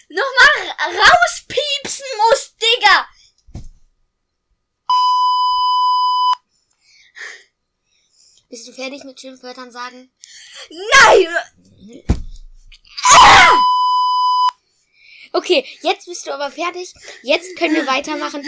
nochmal 0.09 0.75
rauspiepsen 0.99 2.05
musst, 2.17 2.55
Digga. 2.61 3.07
Bist 8.49 8.67
du 8.67 8.73
fertig 8.73 9.03
mit 9.05 9.19
Schimpfwörtern 9.19 9.71
sagen? 9.71 10.11
Nein! 10.69 11.27
Okay, 15.33 15.65
jetzt 15.81 15.99
bist 16.11 16.27
du 16.27 16.33
aber 16.33 16.51
fertig. 16.51 16.93
Jetzt 17.21 17.55
können 17.55 17.73
wir 17.73 17.87
weitermachen. 17.87 18.43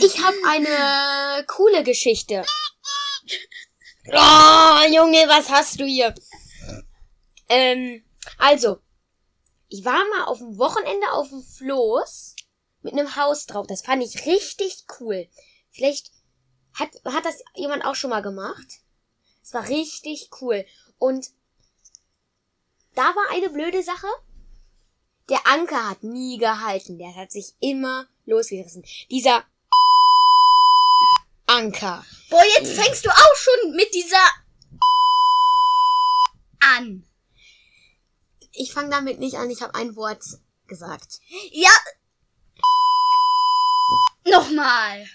Ich 0.00 0.24
habe 0.24 0.36
eine 0.48 1.44
coole 1.46 1.84
Geschichte. 1.84 2.46
Oh, 4.06 4.78
Junge, 4.90 5.28
was 5.28 5.50
hast 5.50 5.78
du 5.78 5.84
hier? 5.84 6.14
Ähm, 7.50 8.02
also, 8.38 8.78
ich 9.68 9.84
war 9.84 10.02
mal 10.16 10.24
auf 10.24 10.38
dem 10.38 10.56
Wochenende 10.56 11.12
auf 11.12 11.28
dem 11.28 11.42
Floß 11.42 12.36
mit 12.80 12.94
einem 12.94 13.16
Haus 13.16 13.44
drauf. 13.44 13.66
Das 13.66 13.82
fand 13.82 14.02
ich 14.02 14.24
richtig 14.24 14.86
cool. 14.98 15.28
Vielleicht 15.70 16.10
hat, 16.72 16.88
hat 17.04 17.26
das 17.26 17.42
jemand 17.54 17.84
auch 17.84 17.96
schon 17.96 18.08
mal 18.08 18.22
gemacht. 18.22 18.80
Es 19.42 19.52
war 19.52 19.68
richtig 19.68 20.30
cool. 20.40 20.64
Und 20.96 21.26
da 22.94 23.02
war 23.02 23.30
eine 23.30 23.50
blöde 23.50 23.82
Sache. 23.82 24.06
Der 25.28 25.44
Anker 25.46 25.88
hat 25.88 26.04
nie 26.04 26.38
gehalten. 26.38 26.98
Der 26.98 27.14
hat 27.16 27.32
sich 27.32 27.54
immer 27.60 28.06
losgerissen. 28.26 28.84
Dieser 29.10 29.44
Anker. 31.46 32.04
Boah, 32.30 32.44
jetzt 32.58 32.72
fängst 32.72 33.04
du 33.04 33.10
auch 33.10 33.36
schon 33.36 33.74
mit 33.74 33.92
dieser 33.94 34.24
an. 36.60 37.04
Ich 38.52 38.72
fange 38.72 38.90
damit 38.90 39.18
nicht 39.18 39.36
an. 39.36 39.50
Ich 39.50 39.62
habe 39.62 39.74
ein 39.74 39.96
Wort 39.96 40.22
gesagt. 40.66 41.20
Ja. 41.50 41.70
Nochmal. 44.24 45.08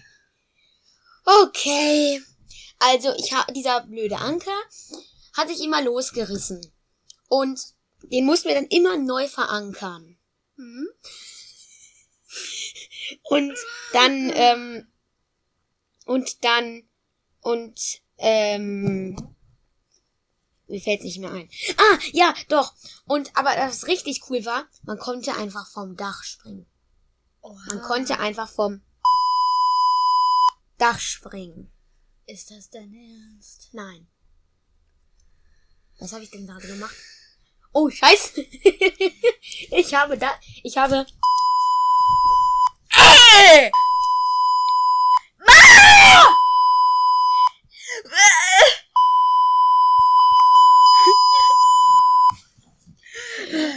Okay. 1.26 2.22
Also, 2.80 3.14
ich 3.16 3.34
habe 3.34 3.54
dieser 3.54 3.82
blöde 3.82 4.18
Anker 4.18 4.60
hat 5.38 5.48
sich 5.48 5.62
immer 5.62 5.82
losgerissen. 5.82 6.62
Und 7.30 7.60
den 8.04 8.26
mussten 8.26 8.50
wir 8.50 8.56
dann 8.56 8.68
immer 8.68 8.98
neu 8.98 9.28
verankern. 9.28 10.18
Hm? 10.56 10.90
Und 13.24 13.58
dann, 13.94 14.32
ähm, 14.34 14.88
und 16.06 16.44
dann, 16.44 16.84
und, 17.42 18.02
ähm, 18.18 19.16
mir 20.68 20.82
fällt's 20.82 21.04
nicht 21.04 21.20
mehr 21.20 21.32
ein. 21.32 21.50
Ah, 21.78 22.00
ja, 22.14 22.34
doch. 22.48 22.74
Und, 23.06 23.36
aber 23.36 23.56
das 23.56 23.88
richtig 23.88 24.22
cool 24.30 24.46
war, 24.46 24.66
man 24.84 24.98
konnte 24.98 25.36
einfach 25.36 25.70
vom 25.70 25.98
Dach 25.98 26.24
springen. 26.24 26.66
Man 27.42 27.82
konnte 27.82 28.20
einfach 28.20 28.50
vom 28.50 28.82
Dach 30.78 31.00
springen. 31.00 31.72
Ist 32.26 32.52
das 32.52 32.70
dein 32.70 32.94
Ernst? 32.94 33.70
Nein. 33.74 34.08
Was 36.00 36.14
habe 36.14 36.24
ich 36.24 36.32
denn 36.32 36.48
gerade 36.48 36.68
gemacht? 36.68 36.96
Oh, 37.74 37.90
scheiße. 37.90 38.42
ich 39.72 39.94
habe 39.94 40.18
da, 40.18 40.38
ich 40.64 40.78
habe, 40.78 41.06
Ey! 42.94 43.72
Ma! 45.46 45.54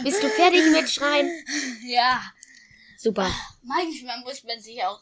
bist 0.03 0.21
du 0.21 0.29
fertig 0.29 0.71
mit 0.71 0.89
Schreien? 0.89 1.31
Ja. 1.85 2.21
Super. 2.97 3.33
Manchmal 3.63 4.19
muss 4.21 4.43
man 4.43 4.59
sich 4.59 4.83
auch 4.83 4.99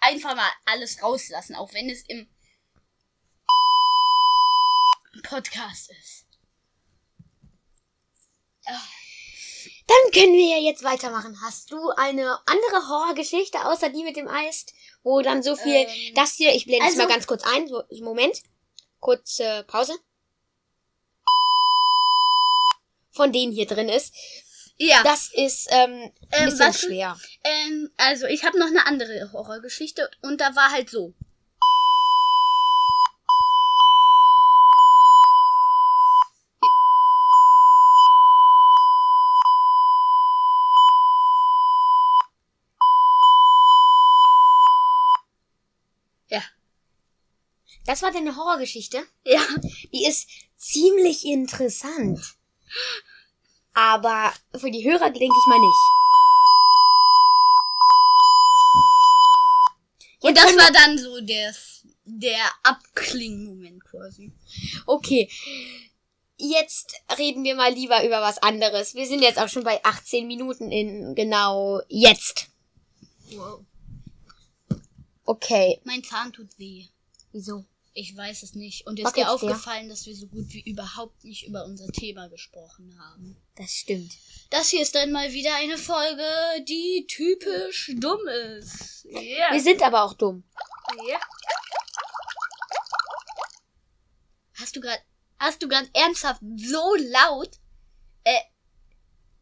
einfach 0.00 0.36
mal 0.36 0.50
alles 0.66 1.02
rauslassen, 1.02 1.54
auch 1.54 1.72
wenn 1.72 1.88
es 1.88 2.02
im 2.08 2.28
Podcast 5.22 5.90
ist. 5.90 6.25
Dann 8.66 10.12
können 10.12 10.32
wir 10.34 10.58
ja 10.58 10.62
jetzt 10.62 10.82
weitermachen. 10.82 11.38
Hast 11.42 11.70
du 11.70 11.90
eine 11.90 12.38
andere 12.46 12.88
Horrorgeschichte 12.88 13.64
außer 13.66 13.88
die 13.90 14.02
mit 14.02 14.16
dem 14.16 14.28
Eis, 14.28 14.66
wo 15.04 15.20
dann 15.22 15.42
so 15.42 15.54
viel, 15.56 15.86
Ähm, 15.86 16.14
das 16.14 16.32
hier, 16.34 16.52
ich 16.54 16.64
blende 16.66 16.86
es 16.86 16.92
also- 16.94 17.02
mal 17.06 17.08
ganz 17.12 17.26
kurz 17.26 17.44
ein, 17.44 17.68
Moment, 18.02 18.42
kurze 19.00 19.64
Pause. 19.68 19.94
Von 23.12 23.32
denen 23.32 23.52
hier 23.52 23.66
drin 23.66 23.88
ist. 23.88 24.12
Ja. 24.78 25.02
Das 25.02 25.30
ist 25.32 25.68
ähm, 25.70 26.12
ein 26.32 26.48
Ähm, 26.48 26.50
bisschen 26.50 26.74
schwer. 26.74 27.16
Ähm, 27.44 27.90
also 27.96 28.26
ich 28.26 28.44
habe 28.44 28.58
noch 28.58 28.66
eine 28.66 28.84
andere 28.86 29.32
Horrorgeschichte 29.32 30.10
und 30.22 30.40
da 30.40 30.54
war 30.54 30.70
halt 30.70 30.90
so. 30.90 31.14
Das 47.86 48.02
war 48.02 48.10
deine 48.10 48.36
Horrorgeschichte. 48.36 49.04
Ja. 49.24 49.46
Die 49.92 50.06
ist 50.06 50.28
ziemlich 50.56 51.24
interessant. 51.24 52.20
Aber 53.74 54.32
für 54.56 54.70
die 54.70 54.84
Hörer 54.84 55.10
denke 55.10 55.24
ich 55.24 55.46
mal 55.46 55.60
nicht. 55.60 55.96
Und 60.20 60.30
Jetzt 60.30 60.36
das 60.38 60.44
können 60.46 60.58
war 60.58 60.72
dann 60.72 60.98
so 60.98 61.20
der, 61.20 61.54
der 62.04 62.50
Abklingmoment 62.64 63.84
quasi. 63.84 64.32
Okay. 64.86 65.30
Jetzt 66.38 66.94
reden 67.18 67.44
wir 67.44 67.54
mal 67.54 67.72
lieber 67.72 68.04
über 68.04 68.20
was 68.20 68.38
anderes. 68.38 68.94
Wir 68.94 69.06
sind 69.06 69.22
jetzt 69.22 69.38
auch 69.38 69.48
schon 69.48 69.62
bei 69.62 69.82
18 69.84 70.26
Minuten 70.26 70.72
in 70.72 71.14
genau 71.14 71.80
jetzt. 71.88 72.48
Wow. 73.30 73.60
Okay. 75.24 75.80
Mein 75.84 76.02
Zahn 76.02 76.32
tut 76.32 76.58
weh. 76.58 76.84
Wieso? 77.32 77.64
Ich 77.98 78.14
weiß 78.14 78.42
es 78.42 78.54
nicht. 78.54 78.86
Und 78.86 79.00
ist 79.00 79.16
dir 79.16 79.30
aufgefallen, 79.30 79.88
dass 79.88 80.04
wir 80.04 80.14
so 80.14 80.26
gut 80.26 80.52
wie 80.52 80.60
überhaupt 80.60 81.24
nicht 81.24 81.46
über 81.46 81.64
unser 81.64 81.86
Thema 81.86 82.28
gesprochen 82.28 82.94
haben? 83.00 83.42
Das 83.54 83.70
stimmt. 83.70 84.12
Das 84.50 84.68
hier 84.68 84.82
ist 84.82 84.94
dann 84.94 85.12
mal 85.12 85.32
wieder 85.32 85.54
eine 85.54 85.78
Folge, 85.78 86.22
die 86.68 87.06
typisch 87.08 87.92
dumm 87.96 88.20
ist. 88.28 89.04
Ja. 89.04 89.50
Wir 89.50 89.62
sind 89.62 89.80
aber 89.82 90.02
auch 90.02 90.12
dumm. 90.12 90.44
ja. 91.08 91.18
Hast 94.60 94.76
du 94.76 94.80
gerade, 94.82 95.02
hast 95.38 95.62
du 95.62 95.68
gerade 95.68 95.88
ernsthaft 95.94 96.42
so 96.54 96.96
laut, 96.96 97.50
äh, 98.24 98.40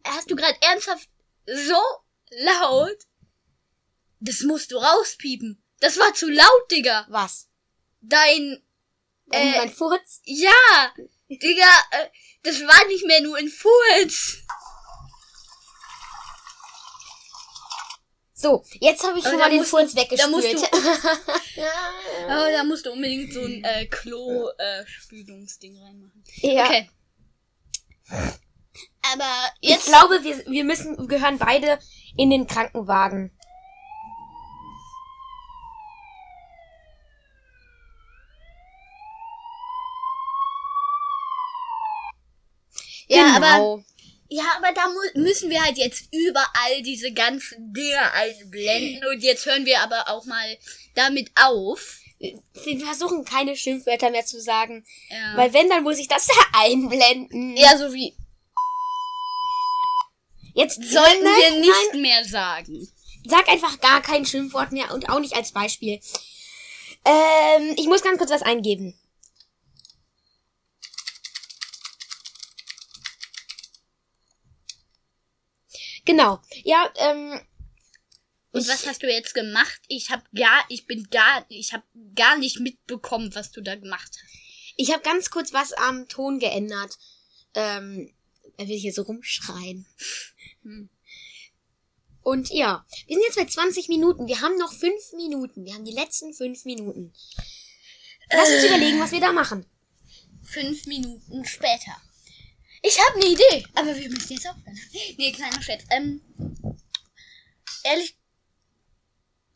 hast 0.05 0.31
du 0.31 0.37
gerade 0.37 0.57
ernsthaft 0.63 1.09
so 1.45 1.83
laut? 2.31 2.99
Das 4.21 4.43
musst 4.43 4.71
du 4.71 4.77
rauspiepen. 4.77 5.61
Das 5.81 5.99
war 5.99 6.15
zu 6.15 6.31
laut, 6.31 6.71
Digga. 6.71 7.05
Was? 7.09 7.49
Dein, 8.09 8.63
Äh, 9.31 9.55
Äh, 9.55 9.59
mein 9.59 9.73
Furz? 9.73 10.21
ja, 10.25 10.51
Digga, 11.31 11.67
äh, 11.93 12.07
das 12.43 12.61
war 12.61 12.87
nicht 12.89 13.07
mehr 13.07 13.21
nur 13.23 13.37
ein 13.39 13.49
Furz. 13.49 14.39
So, 18.35 18.63
jetzt 18.81 19.03
habe 19.05 19.19
ich 19.19 19.25
schon 19.25 19.39
mal 19.39 19.49
den 19.49 19.65
Furz 19.65 19.95
du- 19.95 20.05
da 20.17 20.27
musst 20.29 20.45
weggespült. 20.45 20.71
Aber 22.29 22.51
da 22.53 22.63
musst 22.65 22.85
du 22.85 22.93
unbedingt 22.93 23.33
so 23.33 23.41
ein 23.43 23.65
äh, 23.65 23.87
Klo-Spülungsding 23.87 25.79
reinmachen. 25.79 26.23
ja. 26.43 26.65
Okay. 26.67 26.91
Aber 29.13 29.49
Ich 29.61 29.71
jetzt. 29.71 29.87
glaube, 29.87 30.23
wir, 30.25 30.45
wir 30.47 30.65
müssen, 30.65 31.09
gehören 31.09 31.39
beide 31.39 31.79
in 32.19 32.29
den 32.29 32.47
Krankenwagen. 32.47 33.31
Ja, 43.07 43.23
Genau. 43.35 43.75
aber 43.75 43.85
Ja, 44.29 44.45
aber 44.57 44.73
da 44.73 44.87
mu 44.89 45.23
müssen 45.23 45.51
wir 45.51 45.63
halt 45.63 45.77
jetzt 45.77 46.09
überall 46.13 46.83
diese 46.83 47.13
ganzen 47.13 47.73
Dinge 47.73 48.13
einblenden. 48.13 49.03
Und 49.13 49.23
jetzt 49.23 49.47
hören 49.47 49.67
wir 49.67 49.81
aber 49.81 50.09
auch 50.09 50.25
mal 50.25 50.59
damit 50.95 51.31
auf. 51.41 51.99
Wir 52.19 52.81
versuchen 52.81 53.25
keine 53.25 53.55
Schimpfwörter 53.57 54.11
mehr 54.11 54.25
zu 54.25 54.41
sagen. 54.41 54.85
Ja, 55.11 55.37
Weil 55.37 55.53
wenn, 55.53 55.69
dann 55.69 55.83
muss 55.83 55.99
ich 55.99 56.09
das 56.09 56.29
einblenden. 56.53 57.57
ja 57.57 57.77
so 57.77 57.93
wie 57.93 58.15
Jetzt 60.55 60.77
sollten 60.77 61.25
nein, 61.25 61.35
wir 61.37 61.51
nein, 61.51 61.61
nicht 61.61 61.95
mehr 61.95 62.25
sagen. 62.25 62.89
Sag 63.27 63.49
einfach 63.49 63.81
gar 63.81 64.01
kein 64.03 64.25
Schimpfwort 64.25 64.71
mehr 64.71 64.93
und 64.95 65.09
auch 65.09 65.19
nicht 65.19 65.35
als 65.35 65.53
Beispiel. 65.53 65.99
Ähm, 67.05 67.75
ich 67.77 67.87
muss 67.87 68.03
ganz 68.03 68.19
kurz 68.19 68.31
was 68.31 68.43
eingeben. 68.43 68.95
Genau. 76.05 76.41
Ja, 76.65 76.93
ähm, 76.97 77.41
Und 78.53 78.63
ich, 78.63 78.69
was 78.69 78.87
hast 78.87 79.03
du 79.03 79.11
jetzt 79.11 79.35
gemacht? 79.35 79.81
Ich 79.89 80.11
hab 80.11 80.31
gar, 80.33 80.65
ich 80.69 80.87
bin 80.87 81.09
gar, 81.11 81.47
ich 81.49 81.73
hab 81.73 81.83
gar 82.15 82.37
nicht 82.39 82.61
mitbekommen, 82.61 83.35
was 83.35 83.51
du 83.51 83.61
da 83.61 83.75
gemacht 83.75 84.11
hast. 84.11 84.35
ich 84.77 84.93
habe 84.93 85.03
ganz 85.03 85.31
kurz 85.31 85.53
was 85.53 85.73
am 85.73 86.09
Ton 86.09 86.39
geändert. 86.39 86.99
Ähm, 87.55 88.13
er 88.57 88.69
will 88.69 88.79
hier 88.79 88.93
so 88.93 89.03
rumschreien. 89.03 89.87
Hm. 90.63 90.91
Und 92.23 92.51
ja, 92.51 92.87
wir 93.07 93.17
sind 93.17 93.25
jetzt 93.27 93.37
bei 93.37 93.45
20 93.45 93.89
Minuten. 93.89 94.27
Wir 94.27 94.41
haben 94.41 94.57
noch 94.57 94.73
5 94.73 95.13
Minuten. 95.17 95.65
Wir 95.65 95.75
haben 95.75 95.85
die 95.85 95.93
letzten 95.93 96.33
5 96.33 96.65
Minuten. 96.65 97.13
Lass 98.33 98.49
uns 98.49 98.65
überlegen, 98.65 98.99
was 98.99 99.13
wir 99.13 99.21
da 99.21 99.33
machen. 99.33 99.67
Fünf 100.43 100.87
Minuten 100.87 101.45
später. 101.45 102.01
Ich 102.87 102.99
habe 103.01 103.15
eine 103.15 103.33
Idee, 103.33 103.67
aber 103.75 103.97
wir 103.97 104.11
müssen 104.11 104.35
jetzt 104.35 104.47
aufhören. 104.47 104.79
Nee, 105.17 105.33
kleiner 105.33 105.63
Scherz. 105.63 105.85
Ähm, 105.89 106.21
ehrlich, 107.83 108.15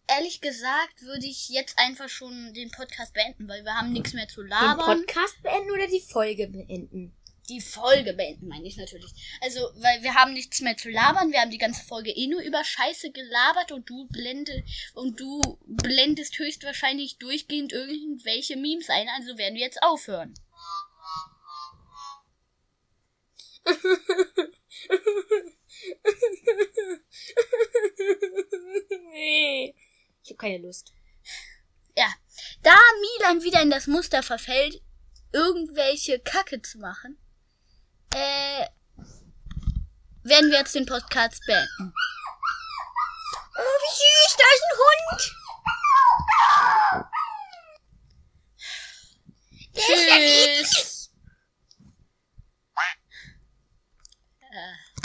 ehrlich 0.07 0.41
gesagt 0.41 1.03
würde 1.03 1.27
ich 1.27 1.51
jetzt 1.51 1.79
einfach 1.79 2.09
schon 2.09 2.55
den 2.55 2.71
Podcast 2.71 3.13
beenden, 3.13 3.47
weil 3.47 3.65
wir 3.65 3.75
haben 3.75 3.93
nichts 3.93 4.15
mehr 4.15 4.29
zu 4.29 4.41
Den 4.41 4.49
labern. 4.49 5.01
Podcast 5.01 5.43
beenden 5.43 5.71
oder 5.71 5.87
die 5.87 6.01
Folge 6.01 6.49
beenden? 6.49 7.15
die 7.51 7.61
Folge 7.63 8.13
beenden, 8.13 8.47
meine 8.49 8.67
ich 8.67 8.77
natürlich. 8.77 9.11
Also, 9.41 9.61
weil 9.77 10.03
wir 10.03 10.15
haben 10.15 10.35
nichts 10.35 10.61
mehr 10.61 10.77
zu 10.77 10.91
labern. 10.91 11.33
Wir 11.33 11.41
haben 11.41 11.51
die 11.51 11.57
ganze 11.57 11.83
Folge 11.83 12.11
eh 12.11 12.27
nur 12.27 12.43
über 12.43 12.63
Scheiße 12.63 13.11
gelabert 13.11 13.73
und 13.73 13.89
du 13.89 14.07
blende, 14.09 14.65
und 14.95 15.19
du 15.19 15.41
blendest 15.67 16.39
höchstwahrscheinlich 16.39 17.17
durchgehend 17.17 17.73
irgendwelche 17.73 18.57
Memes 18.57 18.91
ein. 18.91 19.09
Also 19.17 19.39
werden 19.39 19.55
wir 19.55 19.63
jetzt 19.63 19.83
aufhören. 19.83 20.35
Nee. 29.13 29.75
Ich 30.23 30.31
habe 30.31 30.39
keine 30.39 30.59
Lust. 30.59 30.93
Ja. 31.97 32.13
Da 32.63 32.77
Milan 33.01 33.43
wieder 33.43 33.63
in 33.63 33.71
das 33.71 33.87
Muster 33.87 34.23
verfällt, 34.23 34.81
irgendwelche 35.33 36.21
Kacke 36.21 36.63
zu 36.63 36.79
machen, 36.79 37.19
äh, 38.15 38.67
werden 40.23 40.51
wir 40.51 40.59
jetzt 40.59 40.75
den 40.75 40.87
Podcast 40.87 41.43
beenden. 41.47 41.93
Oh, 43.57 43.79
wie 43.83 43.95
süß, 43.99 44.37
da 44.37 44.45
ist 44.55 44.65
ein 44.65 44.79
Hund. 44.79 45.21
Tschüss. 49.75 50.98
uh, 54.55 54.75